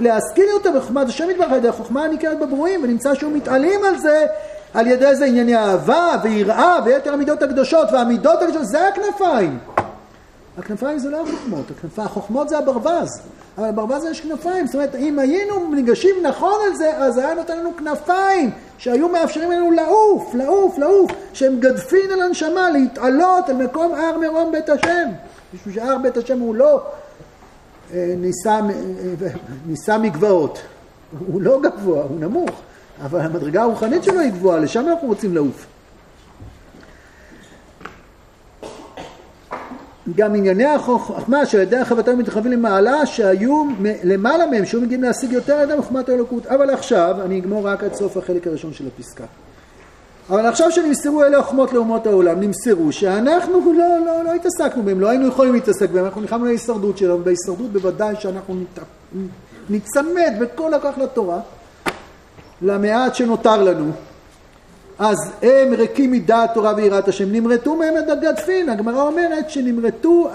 להשכיל 0.00 0.48
אותה 0.54 0.70
בחוכמת 0.70 1.08
השם 1.08 1.30
יתברך 1.30 1.50
על 1.52 1.58
ידי 1.58 1.68
החוכמה 1.68 2.04
הניכרת 2.04 2.38
בברואים, 2.38 2.84
ונמצא 2.84 3.14
שהוא 3.14 3.32
מתעלים 3.32 3.84
על 3.84 3.98
זה 3.98 4.26
על 4.74 4.86
ידי 4.86 5.16
זה 5.16 5.24
ענייני 5.24 5.56
אהבה 5.56 6.16
ויראה 6.22 6.78
ויתר 6.84 7.12
המידות 7.12 7.42
הקדושות 7.42 7.88
והמידות 7.92 8.42
הקדושות 8.42 8.66
זה 8.66 8.88
הכנפיים 8.88 9.58
הכנפיים 10.58 10.98
זה 10.98 11.10
לא 11.10 11.22
החוכמות, 11.22 11.70
הכנפיים, 11.70 12.06
החוכמות 12.06 12.48
זה 12.48 12.58
הברווז. 12.58 13.20
אבל 13.58 13.68
הברווז 13.68 14.04
יש 14.04 14.20
כנפיים, 14.20 14.66
זאת 14.66 14.74
אומרת 14.74 14.94
אם 14.94 15.18
היינו 15.18 15.74
ניגשים 15.74 16.14
נכון 16.22 16.60
על 16.66 16.74
זה 16.74 16.96
אז 16.96 17.18
היה 17.18 17.34
נותן 17.34 17.58
לנו 17.58 17.70
כנפיים 17.76 18.50
שהיו 18.78 19.08
מאפשרים 19.08 19.50
לנו 19.50 19.70
לעוף, 19.70 20.34
לעוף, 20.34 20.78
לעוף 20.78 21.10
שהם 21.32 21.60
גדפין 21.60 22.10
על 22.12 22.22
הנשמה, 22.22 22.70
להתעלות 22.70 23.48
על 23.48 23.56
מקום 23.56 23.94
הר 23.94 24.18
מרום 24.18 24.52
בית 24.52 24.68
השם. 24.68 25.08
בשביל 25.54 25.74
שהר 25.74 25.98
בית 25.98 26.16
השם 26.16 26.38
הוא 26.38 26.54
לא 26.54 26.82
אה, 27.94 28.14
אה, 28.46 28.60
נישא 29.66 29.96
מגבעות. 30.00 30.58
הוא 31.26 31.42
לא 31.42 31.60
גבוה, 31.60 32.02
הוא 32.02 32.20
נמוך. 32.20 32.50
אבל 33.04 33.20
המדרגה 33.20 33.62
הרוחנית 33.62 34.04
שלו 34.04 34.20
היא 34.20 34.32
גבוהה, 34.32 34.58
לשם 34.58 34.88
אנחנו 34.88 35.08
רוצים 35.08 35.34
לעוף. 35.34 35.66
גם 40.16 40.34
ענייני 40.34 40.64
החוכמה 40.64 41.46
שעל 41.46 41.60
ידי 41.60 41.76
החבטאים 41.76 42.18
מתרחבים 42.18 42.52
למעלה 42.52 43.06
שהיו 43.06 43.64
למעלה 44.04 44.46
מהם 44.46 44.66
שהיו 44.66 44.80
מגיעים 44.80 45.02
להשיג 45.02 45.32
יותר 45.32 45.54
על 45.54 45.70
ידי 45.70 45.82
חוכמת 45.82 46.08
האלוקות 46.08 46.46
אבל 46.46 46.70
עכשיו 46.70 47.16
אני 47.24 47.38
אגמור 47.38 47.68
רק 47.68 47.84
עד 47.84 47.94
סוף 47.94 48.16
החלק 48.16 48.46
הראשון 48.46 48.72
של 48.72 48.84
הפסקה 48.86 49.24
אבל 50.30 50.46
עכשיו 50.46 50.72
שנמסרו 50.72 51.24
אלה 51.24 51.38
החוכמות 51.38 51.72
לאומות 51.72 52.06
העולם 52.06 52.40
נמסרו 52.40 52.92
שאנחנו 52.92 53.72
לא, 53.72 54.06
לא, 54.06 54.24
לא 54.24 54.34
התעסקנו 54.34 54.82
בהם 54.82 55.00
לא 55.00 55.08
היינו 55.08 55.26
יכולים 55.28 55.54
להתעסק 55.54 55.90
בהם 55.90 56.04
אנחנו 56.04 56.20
נלחמנו 56.20 56.44
להישרדות 56.44 56.98
שלנו 56.98 57.18
בהישרדות 57.18 57.72
בוודאי 57.72 58.14
שאנחנו 58.18 58.54
ניצמד 59.70 60.32
בכל 60.40 60.74
הכוח 60.74 60.98
לתורה 60.98 61.40
למעט 62.62 63.14
שנותר 63.14 63.62
לנו. 63.62 63.90
אז 64.98 65.16
הם 65.42 65.74
ריקים 65.74 66.12
מדעת 66.12 66.54
תורה 66.54 66.74
ויראת 66.76 67.08
השם, 67.08 67.32
נמרטו 67.32 67.76
מהם 67.76 67.94
את 67.98 68.08
הגדפין, 68.08 68.68
הגמרא 68.68 69.02
אומרת 69.02 69.50
שנמרטו 69.50 70.30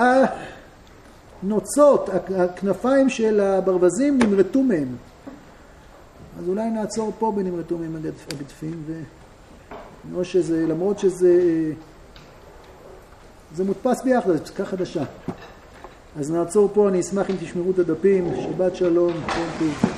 הנוצות, 1.43 2.09
הכנפיים 2.37 3.09
של 3.09 3.39
הברווזים 3.39 4.19
נמרטו 4.23 4.63
מהם. 4.63 4.87
אז 6.39 6.49
אולי 6.49 6.69
נעצור 6.69 7.11
פה 7.19 7.31
בנמרטו 7.35 7.77
מהם 7.77 7.95
הגדפין, 7.95 8.83
ולמרות 10.05 10.25
שזה, 10.25 10.65
למרות 10.67 10.99
שזה, 10.99 11.41
זה 13.55 13.63
מודפס 13.63 14.01
ביחד, 14.03 14.31
זו 14.31 14.43
פסקה 14.43 14.65
חדשה. 14.65 15.03
אז 16.19 16.31
נעצור 16.31 16.69
פה, 16.73 16.89
אני 16.89 16.99
אשמח 16.99 17.29
אם 17.29 17.35
תשמרו 17.39 17.71
את 17.71 17.79
הדפים, 17.79 18.31
שבת 18.35 18.75
שלום, 18.75 19.13
כל 19.13 19.45
טוב. 19.59 19.93